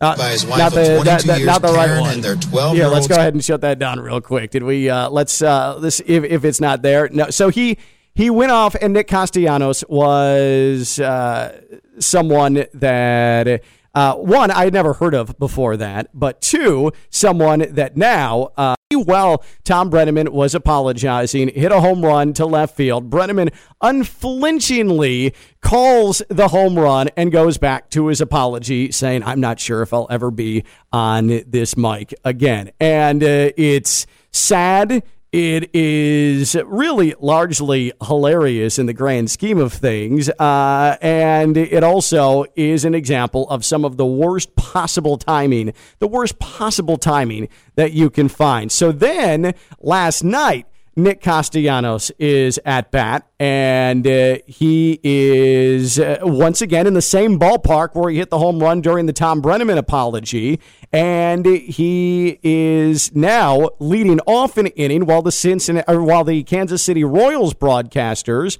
Uh, 0.00 0.16
by 0.16 0.30
his 0.30 0.46
wife 0.46 0.58
not 0.58 0.72
the, 0.72 0.80
of 0.80 1.02
22 1.02 1.04
that, 1.04 1.22
that, 1.24 1.38
years, 1.38 1.46
not 1.46 1.60
the 1.60 1.72
right 1.72 1.86
Karen, 1.86 2.00
one. 2.02 2.14
and 2.14 2.22
their 2.22 2.36
12 2.36 2.72
Here, 2.74 2.84
year 2.84 2.92
let's 2.92 3.08
go 3.08 3.16
ahead 3.16 3.34
and 3.34 3.44
shut 3.44 3.62
that 3.62 3.80
down 3.80 3.98
real 3.98 4.20
quick. 4.20 4.52
Did 4.52 4.62
we? 4.62 4.88
Uh, 4.88 5.10
let's 5.10 5.42
uh, 5.42 5.78
this 5.80 6.00
if, 6.06 6.22
if 6.22 6.44
it's 6.44 6.60
not 6.60 6.82
there. 6.82 7.08
No. 7.12 7.30
So 7.30 7.48
he 7.48 7.78
he 8.14 8.30
went 8.30 8.52
off, 8.52 8.76
and 8.80 8.92
Nick 8.92 9.08
Castellanos 9.08 9.84
was 9.88 11.00
uh, 11.00 11.60
someone 11.98 12.66
that. 12.74 13.62
Uh, 13.98 14.14
one, 14.14 14.48
I 14.52 14.62
had 14.62 14.72
never 14.72 14.92
heard 14.92 15.12
of 15.12 15.36
before 15.40 15.76
that, 15.76 16.08
but 16.14 16.40
two, 16.40 16.92
someone 17.10 17.66
that 17.70 17.96
now, 17.96 18.52
uh, 18.56 18.76
while 18.94 19.42
Thom 19.64 19.90
Brennaman 19.90 20.28
was 20.28 20.54
apologizing, 20.54 21.48
hit 21.48 21.72
a 21.72 21.80
home 21.80 22.04
run 22.04 22.32
to 22.34 22.46
left 22.46 22.76
field. 22.76 23.10
Brennaman 23.10 23.52
unflinchingly 23.82 25.34
calls 25.62 26.22
the 26.28 26.46
home 26.46 26.78
run 26.78 27.08
and 27.16 27.32
goes 27.32 27.58
back 27.58 27.90
to 27.90 28.06
his 28.06 28.20
apology, 28.20 28.92
saying, 28.92 29.24
I'm 29.24 29.40
not 29.40 29.58
sure 29.58 29.82
if 29.82 29.92
I'll 29.92 30.06
ever 30.10 30.30
be 30.30 30.62
on 30.92 31.42
this 31.48 31.76
mic 31.76 32.14
again. 32.24 32.70
And 32.78 33.20
uh, 33.24 33.50
it's 33.56 34.06
sad. 34.30 35.02
It 35.30 35.74
is 35.74 36.56
really 36.64 37.14
largely 37.20 37.92
hilarious 38.02 38.78
in 38.78 38.86
the 38.86 38.94
grand 38.94 39.30
scheme 39.30 39.58
of 39.58 39.74
things. 39.74 40.30
Uh, 40.30 40.96
and 41.02 41.56
it 41.56 41.84
also 41.84 42.46
is 42.56 42.86
an 42.86 42.94
example 42.94 43.48
of 43.50 43.62
some 43.62 43.84
of 43.84 43.98
the 43.98 44.06
worst 44.06 44.56
possible 44.56 45.18
timing, 45.18 45.74
the 45.98 46.08
worst 46.08 46.38
possible 46.38 46.96
timing 46.96 47.48
that 47.74 47.92
you 47.92 48.08
can 48.08 48.28
find. 48.28 48.72
So 48.72 48.90
then 48.90 49.52
last 49.80 50.24
night, 50.24 50.66
Nick 50.98 51.20
Castellanos 51.20 52.10
is 52.18 52.58
at 52.64 52.90
bat, 52.90 53.24
and 53.38 54.04
uh, 54.04 54.38
he 54.46 54.98
is 55.04 56.00
uh, 56.00 56.18
once 56.22 56.60
again 56.60 56.88
in 56.88 56.94
the 56.94 57.02
same 57.02 57.38
ballpark 57.38 57.94
where 57.94 58.10
he 58.10 58.18
hit 58.18 58.30
the 58.30 58.38
home 58.38 58.58
run 58.58 58.80
during 58.80 59.06
the 59.06 59.12
Thom 59.12 59.40
Brennaman 59.40 59.78
apology, 59.78 60.58
and 60.92 61.44
he 61.44 62.38
is 62.42 63.14
now 63.14 63.70
leading 63.78 64.20
off 64.20 64.56
an 64.56 64.68
inning 64.68 65.06
while 65.06 65.22
the 65.22 65.32
Cincinnati, 65.32 65.90
or 65.92 66.02
while 66.02 66.24
the 66.24 66.42
Kansas 66.42 66.82
City 66.82 67.04
Royals 67.04 67.54
broadcasters 67.54 68.58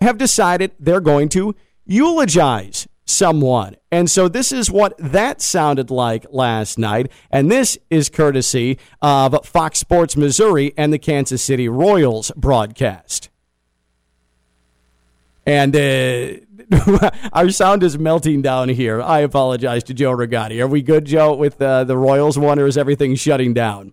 have 0.00 0.18
decided 0.18 0.72
they're 0.78 1.00
going 1.00 1.28
to 1.30 1.54
eulogize 1.84 2.86
someone. 3.04 3.76
And 3.92 4.10
so 4.10 4.28
this 4.28 4.52
is 4.52 4.70
what 4.70 4.94
that 4.98 5.40
sounded 5.40 5.90
like 5.90 6.26
last 6.30 6.78
night. 6.78 7.10
And 7.30 7.50
this 7.50 7.78
is 7.88 8.10
courtesy 8.10 8.78
of 9.00 9.46
Fox 9.46 9.78
Sports 9.78 10.16
Missouri 10.16 10.74
and 10.76 10.92
the 10.92 10.98
Kansas 10.98 11.42
City 11.42 11.68
Royals 11.68 12.32
broadcast. 12.36 13.30
And 15.46 15.76
uh, 15.76 17.10
our 17.32 17.50
sound 17.50 17.82
is 17.82 17.98
melting 17.98 18.42
down 18.42 18.68
here. 18.68 19.00
I 19.00 19.20
apologize 19.20 19.84
to 19.84 19.94
Joe 19.94 20.16
Rigotti. 20.16 20.60
Are 20.60 20.66
we 20.66 20.82
good, 20.82 21.04
Joe, 21.04 21.34
with 21.34 21.62
uh, 21.62 21.84
the 21.84 21.96
Royals 21.96 22.38
one, 22.38 22.58
or 22.58 22.66
is 22.66 22.76
everything 22.76 23.14
shutting 23.14 23.54
down? 23.54 23.92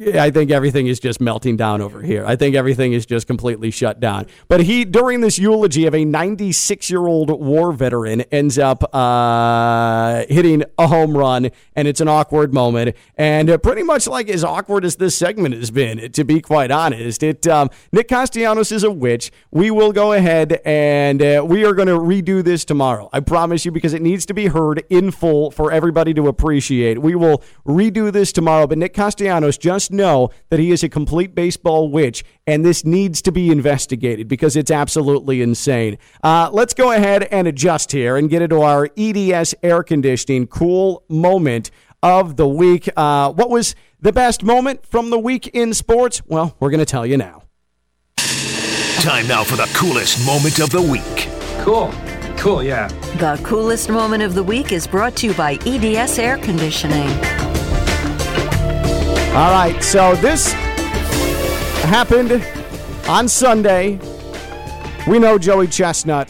I 0.00 0.30
think 0.30 0.50
everything 0.50 0.86
is 0.86 0.98
just 0.98 1.20
melting 1.20 1.58
down 1.58 1.82
over 1.82 2.00
here. 2.00 2.24
I 2.24 2.34
think 2.34 2.56
everything 2.56 2.94
is 2.94 3.04
just 3.04 3.26
completely 3.26 3.70
shut 3.70 4.00
down. 4.00 4.26
But 4.48 4.62
he, 4.62 4.86
during 4.86 5.20
this 5.20 5.38
eulogy 5.38 5.84
of 5.86 5.94
a 5.94 6.06
96 6.06 6.88
year 6.88 7.06
old 7.06 7.28
war 7.28 7.70
veteran, 7.72 8.22
ends 8.32 8.58
up 8.58 8.82
uh, 8.94 10.24
hitting 10.30 10.64
a 10.78 10.86
home 10.86 11.14
run, 11.14 11.50
and 11.76 11.86
it's 11.86 12.00
an 12.00 12.08
awkward 12.08 12.54
moment. 12.54 12.96
And 13.16 13.50
uh, 13.50 13.58
pretty 13.58 13.82
much 13.82 14.06
like 14.06 14.30
as 14.30 14.42
awkward 14.42 14.86
as 14.86 14.96
this 14.96 15.18
segment 15.18 15.54
has 15.54 15.70
been, 15.70 16.10
to 16.12 16.24
be 16.24 16.40
quite 16.40 16.70
honest. 16.70 17.22
It 17.22 17.46
um, 17.46 17.68
Nick 17.92 18.08
Castellanos 18.08 18.72
is 18.72 18.84
a 18.84 18.90
witch. 18.90 19.30
We 19.50 19.70
will 19.70 19.92
go 19.92 20.14
ahead 20.14 20.62
and 20.64 21.20
uh, 21.20 21.44
we 21.46 21.66
are 21.66 21.74
going 21.74 21.88
to 21.88 21.98
redo 21.98 22.42
this 22.42 22.64
tomorrow. 22.64 23.10
I 23.12 23.20
promise 23.20 23.66
you, 23.66 23.70
because 23.70 23.92
it 23.92 24.00
needs 24.00 24.24
to 24.26 24.34
be 24.34 24.46
heard 24.46 24.82
in 24.88 25.10
full 25.10 25.50
for 25.50 25.70
everybody 25.70 26.14
to 26.14 26.26
appreciate. 26.26 27.02
We 27.02 27.14
will 27.14 27.42
redo 27.66 28.10
this 28.10 28.32
tomorrow. 28.32 28.66
But 28.66 28.78
Nick 28.78 28.94
Castellanos 28.94 29.58
just 29.58 29.89
know 29.92 30.30
that 30.48 30.58
he 30.58 30.70
is 30.70 30.82
a 30.82 30.88
complete 30.88 31.34
baseball 31.34 31.90
witch, 31.90 32.24
and 32.46 32.64
this 32.64 32.84
needs 32.84 33.22
to 33.22 33.32
be 33.32 33.50
investigated 33.50 34.28
because 34.28 34.56
it's 34.56 34.70
absolutely 34.70 35.42
insane. 35.42 35.98
Uh, 36.22 36.50
let's 36.52 36.74
go 36.74 36.92
ahead 36.92 37.24
and 37.24 37.46
adjust 37.48 37.92
here 37.92 38.16
and 38.16 38.30
get 38.30 38.42
into 38.42 38.60
our 38.60 38.88
EDS 38.96 39.54
air 39.62 39.82
conditioning 39.82 40.46
cool 40.46 41.04
moment 41.08 41.70
of 42.02 42.36
the 42.36 42.48
week. 42.48 42.88
Uh, 42.96 43.32
what 43.32 43.50
was 43.50 43.74
the 44.00 44.12
best 44.12 44.42
moment 44.42 44.86
from 44.86 45.10
the 45.10 45.18
week 45.18 45.48
in 45.48 45.74
sports? 45.74 46.22
Well, 46.26 46.56
we're 46.60 46.70
going 46.70 46.80
to 46.80 46.86
tell 46.86 47.06
you 47.06 47.16
now. 47.16 47.42
Time 49.00 49.26
now 49.26 49.44
for 49.44 49.56
the 49.56 49.70
coolest 49.74 50.26
moment 50.26 50.58
of 50.58 50.70
the 50.70 50.82
week. 50.82 51.28
Cool. 51.64 51.92
Cool, 52.36 52.62
yeah. 52.62 52.88
The 53.18 53.38
coolest 53.44 53.90
moment 53.90 54.22
of 54.22 54.34
the 54.34 54.42
week 54.42 54.72
is 54.72 54.86
brought 54.86 55.16
to 55.16 55.26
you 55.26 55.34
by 55.34 55.54
EDS 55.66 56.18
Air 56.18 56.38
Conditioning. 56.38 57.39
All 59.30 59.52
right, 59.52 59.80
so 59.80 60.16
this 60.16 60.52
happened 61.84 62.44
on 63.08 63.28
Sunday. 63.28 64.00
We 65.06 65.20
know 65.20 65.38
Joey 65.38 65.68
Chestnut 65.68 66.28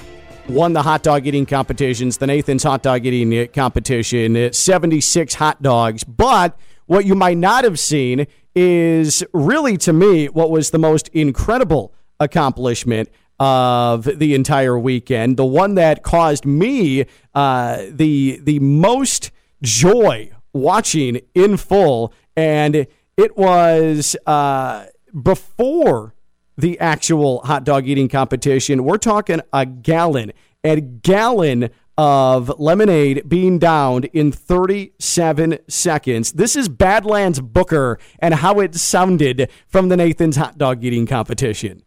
won 0.51 0.75
the 0.75 0.83
hot 0.83 1.03
dog 1.03 1.27
eating 1.27 1.47
competitions, 1.47 2.19
the 2.19 2.27
Nathan's 2.27 2.63
hot 2.63 2.83
dog 2.83 3.07
eating 3.07 3.49
competition, 3.55 4.53
76 4.53 5.35
hot 5.35 5.63
dogs. 5.63 6.05
But 6.05 6.59
what 6.85 7.07
you 7.07 7.15
might 7.15 7.39
not 7.39 7.65
have 7.65 7.79
seen 7.79 8.27
is 8.55 9.25
really, 9.33 9.79
to 9.79 9.95
me, 9.95 10.27
what 10.29 10.51
was 10.51 10.71
the 10.71 10.79
most 10.79 11.09
incredible 11.09 11.95
accomplishment 12.21 13.09
of 13.39 14.05
the 14.05 14.35
entire 14.35 14.79
weekend. 14.79 15.39
The 15.39 15.47
one 15.47 15.75
that 15.77 16.03
caused 16.03 16.45
me 16.45 17.07
uh, 17.35 17.83
the 17.89 18.39
the 18.43 18.59
most 18.59 19.31
joy 19.63 20.31
watching 20.53 21.21
in 21.35 21.57
full, 21.57 22.13
and 22.37 22.87
it 23.16 23.37
was 23.37 24.16
uh, 24.26 24.87
before 25.22 26.14
the 26.57 26.78
actual 26.81 27.41
hot 27.41 27.64
dog 27.64 27.87
eating 27.87 28.09
competition. 28.09 28.85
We're 28.85 28.99
talking 28.99 29.41
a 29.53 29.66
gallon, 29.66 30.33
a 30.62 30.81
gallon 30.81 31.70
of 31.99 32.59
lemonade 32.59 33.28
being 33.28 33.59
downed 33.59 34.07
in 34.07 34.33
37 34.33 35.59
seconds. 35.68 36.33
This 36.33 36.57
is 36.57 36.68
Badlands 36.68 37.41
Booker 37.41 37.99
and 38.18 38.35
how 38.35 38.61
it 38.61 38.74
sounded 38.74 39.51
from 39.68 39.89
the 39.89 39.97
Nathan's 39.97 40.37
hot 40.37 40.57
dog 40.57 40.83
eating 40.85 41.07
competition. 41.07 41.83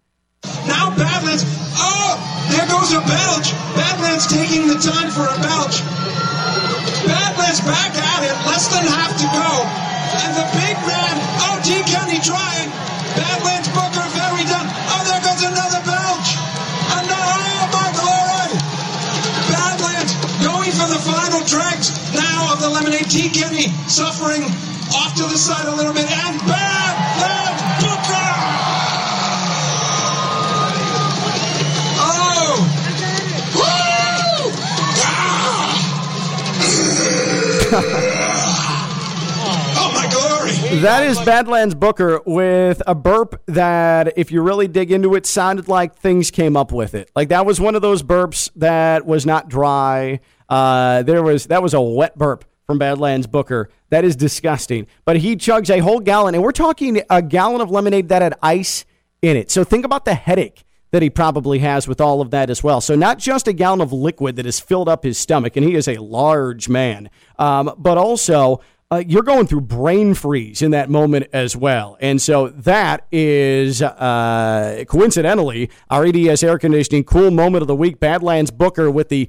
Now 0.68 0.96
Badlands, 0.96 1.44
oh, 1.78 2.14
there 2.52 2.68
goes 2.68 2.94
a 2.94 3.02
belch. 3.02 3.54
Badlands 3.76 4.28
taking 4.28 4.68
the 4.68 4.76
time 4.76 5.10
for 5.10 5.26
a 5.26 5.38
belch. 5.42 5.82
Badlands 7.08 7.62
back 7.62 7.96
at 7.96 8.24
it, 8.24 8.36
less 8.46 8.68
than 8.68 8.86
half 8.86 9.18
to 9.18 9.26
go. 9.34 9.93
And 10.22 10.32
the 10.38 10.48
big 10.54 10.78
man, 10.86 11.16
oh, 11.50 11.58
T. 11.66 11.82
County 11.90 12.20
trying. 12.22 12.70
Badlands 13.18 13.70
Booker 13.74 14.06
very 14.14 14.46
done. 14.46 14.68
Oh, 14.94 15.02
there 15.06 15.22
goes 15.22 15.42
another 15.42 15.82
belch. 15.86 16.30
Another, 16.94 17.38
oh 17.42 17.66
my 17.74 17.90
glory. 17.98 18.54
Badlands 19.50 20.14
going 20.42 20.72
for 20.74 20.88
the 20.90 21.02
final 21.02 21.42
dregs 21.46 21.94
now 22.14 22.54
of 22.54 22.62
the 22.62 22.70
lemonade. 22.70 23.10
T. 23.10 23.30
Kenny 23.30 23.70
suffering 23.90 24.44
off 24.94 25.16
to 25.16 25.24
the 25.24 25.38
side 25.38 25.66
a 25.68 25.76
little 25.76 25.94
bit. 25.94 26.06
And 26.06 26.40
Badlands 26.46 27.43
That 40.82 41.04
is 41.04 41.20
Badlands 41.20 41.76
Booker 41.76 42.22
with 42.26 42.82
a 42.88 42.96
burp 42.96 43.42
that, 43.46 44.18
if 44.18 44.32
you 44.32 44.42
really 44.42 44.68
dig 44.68 44.92
into 44.92 45.14
it, 45.16 45.26
sounded 45.26 45.68
like 45.68 45.96
things 45.96 46.32
came 46.32 46.58
up 46.58 46.72
with 46.72 46.94
it. 46.96 47.10
Like 47.16 47.30
that 47.30 47.46
was 47.46 47.62
one 47.62 47.76
of 47.76 47.82
those 47.82 48.04
burps 48.04 48.50
that 48.56 49.06
was 49.06 49.26
not 49.26 49.50
dry. 49.50 50.20
Uh, 50.50 51.04
there 51.04 51.24
was 51.24 51.46
that 51.48 51.62
was 51.64 51.74
a 51.74 51.82
wet 51.82 52.18
burp 52.18 52.44
from 52.66 52.80
Badlands 52.80 53.28
Booker. 53.28 53.70
That 53.92 54.04
is 54.04 54.16
disgusting. 54.16 54.88
But 55.06 55.18
he 55.18 55.36
chugs 55.36 55.70
a 55.70 55.80
whole 55.80 56.00
gallon, 56.00 56.34
and 56.36 56.44
we're 56.44 56.52
talking 56.52 57.02
a 57.10 57.22
gallon 57.22 57.62
of 57.62 57.70
lemonade 57.72 58.10
that 58.10 58.22
had 58.22 58.34
ice 58.42 58.84
in 59.22 59.38
it. 59.38 59.52
So 59.52 59.64
think 59.64 59.86
about 59.86 60.06
the 60.06 60.16
headache 60.16 60.64
that 60.92 61.02
he 61.02 61.10
probably 61.10 61.60
has 61.60 61.88
with 61.88 62.02
all 62.02 62.20
of 62.20 62.32
that 62.32 62.50
as 62.50 62.64
well. 62.64 62.82
So 62.82 62.96
not 62.96 63.20
just 63.20 63.48
a 63.48 63.54
gallon 63.54 63.80
of 63.82 63.94
liquid 63.94 64.36
that 64.36 64.46
has 64.46 64.60
filled 64.60 64.90
up 64.90 65.04
his 65.04 65.18
stomach, 65.18 65.56
and 65.56 65.66
he 65.66 65.76
is 65.76 65.88
a 65.88 65.98
large 65.98 66.68
man, 66.68 67.10
um, 67.38 67.74
but 67.78 67.98
also. 67.98 68.60
Uh, 68.94 69.04
you're 69.08 69.24
going 69.24 69.48
through 69.48 69.62
brain 69.62 70.14
freeze 70.14 70.62
in 70.62 70.70
that 70.70 70.88
moment 70.88 71.28
as 71.34 71.56
well. 71.56 71.98
And 72.00 72.22
so 72.22 72.50
that 72.50 73.08
is 73.12 73.82
uh, 73.82 74.84
coincidentally 74.88 75.72
our 75.90 76.06
EDS 76.06 76.44
air 76.44 76.60
conditioning 76.60 77.04
cool 77.04 77.32
moment 77.32 77.64
of 77.64 77.68
the 77.68 77.76
week. 77.76 78.00
Badlands 78.00 78.52
Booker 78.52 78.92
with 78.92 79.10
the 79.10 79.28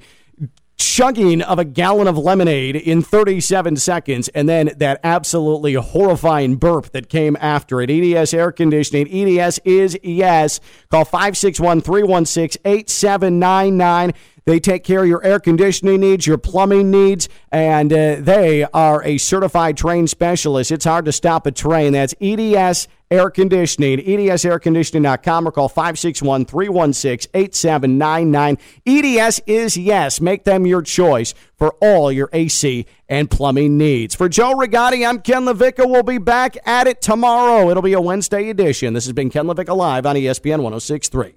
chugging 0.77 1.41
of 1.41 1.57
a 1.57 1.65
gallon 1.65 2.05
of 2.05 2.15
lemonade 2.15 2.75
in 2.75 3.01
37 3.01 3.77
seconds, 3.77 4.27
and 4.29 4.47
then 4.47 4.71
that 4.77 4.99
absolutely 5.03 5.73
horrifying 5.73 6.57
burp 6.57 6.91
that 6.91 7.09
came 7.09 7.35
after 7.41 7.81
it. 7.81 7.89
EDS 7.89 8.35
Air 8.35 8.51
Conditioning. 8.51 9.09
EDS 9.09 9.59
is 9.65 9.97
yes. 10.03 10.59
Call 10.91 11.05
561 11.05 11.81
316 11.81 12.61
8799. 12.63 14.13
They 14.45 14.59
take 14.59 14.83
care 14.83 15.01
of 15.01 15.07
your 15.07 15.23
air 15.23 15.39
conditioning 15.39 16.01
needs, 16.01 16.27
your 16.27 16.37
plumbing 16.37 16.91
needs, 16.91 17.27
and 17.51 17.91
uh, 17.91 18.17
they 18.19 18.63
are 18.63 19.03
a 19.03 19.17
certified 19.17 19.75
train 19.75 20.05
specialist. 20.05 20.71
It's 20.71 20.85
hard 20.85 21.05
to 21.05 21.11
stop 21.11 21.47
a 21.47 21.51
train. 21.51 21.93
That's 21.93 22.13
EDS 22.21 22.87
Air 23.09 23.29
Conditioning, 23.29 23.99
edsairconditioning.com 23.99 25.47
or 25.47 25.51
call 25.51 25.69
561 25.69 26.45
316 26.45 27.31
8799. 27.33 28.57
EDS 28.85 29.41
is 29.47 29.77
yes. 29.77 30.21
Make 30.21 30.43
them 30.43 30.67
your 30.67 30.81
choice 30.81 31.33
for 31.55 31.71
all 31.81 32.11
your 32.11 32.29
AC 32.31 32.85
and 33.09 33.29
plumbing 33.29 33.77
needs. 33.77 34.13
For 34.13 34.29
Joe 34.29 34.53
Rigotti, 34.53 35.07
I'm 35.07 35.21
Ken 35.21 35.45
LaVicka. 35.45 35.89
We'll 35.89 36.03
be 36.03 36.17
back 36.17 36.57
at 36.67 36.87
it 36.87 37.01
tomorrow. 37.01 37.69
It'll 37.69 37.83
be 37.83 37.93
a 37.93 38.01
Wednesday 38.01 38.49
edition. 38.49 38.93
This 38.93 39.05
has 39.05 39.13
been 39.13 39.29
Ken 39.29 39.45
LaVicka 39.45 39.75
Live 39.75 40.05
on 40.05 40.15
ESPN 40.15 40.61
1063. 40.61 41.35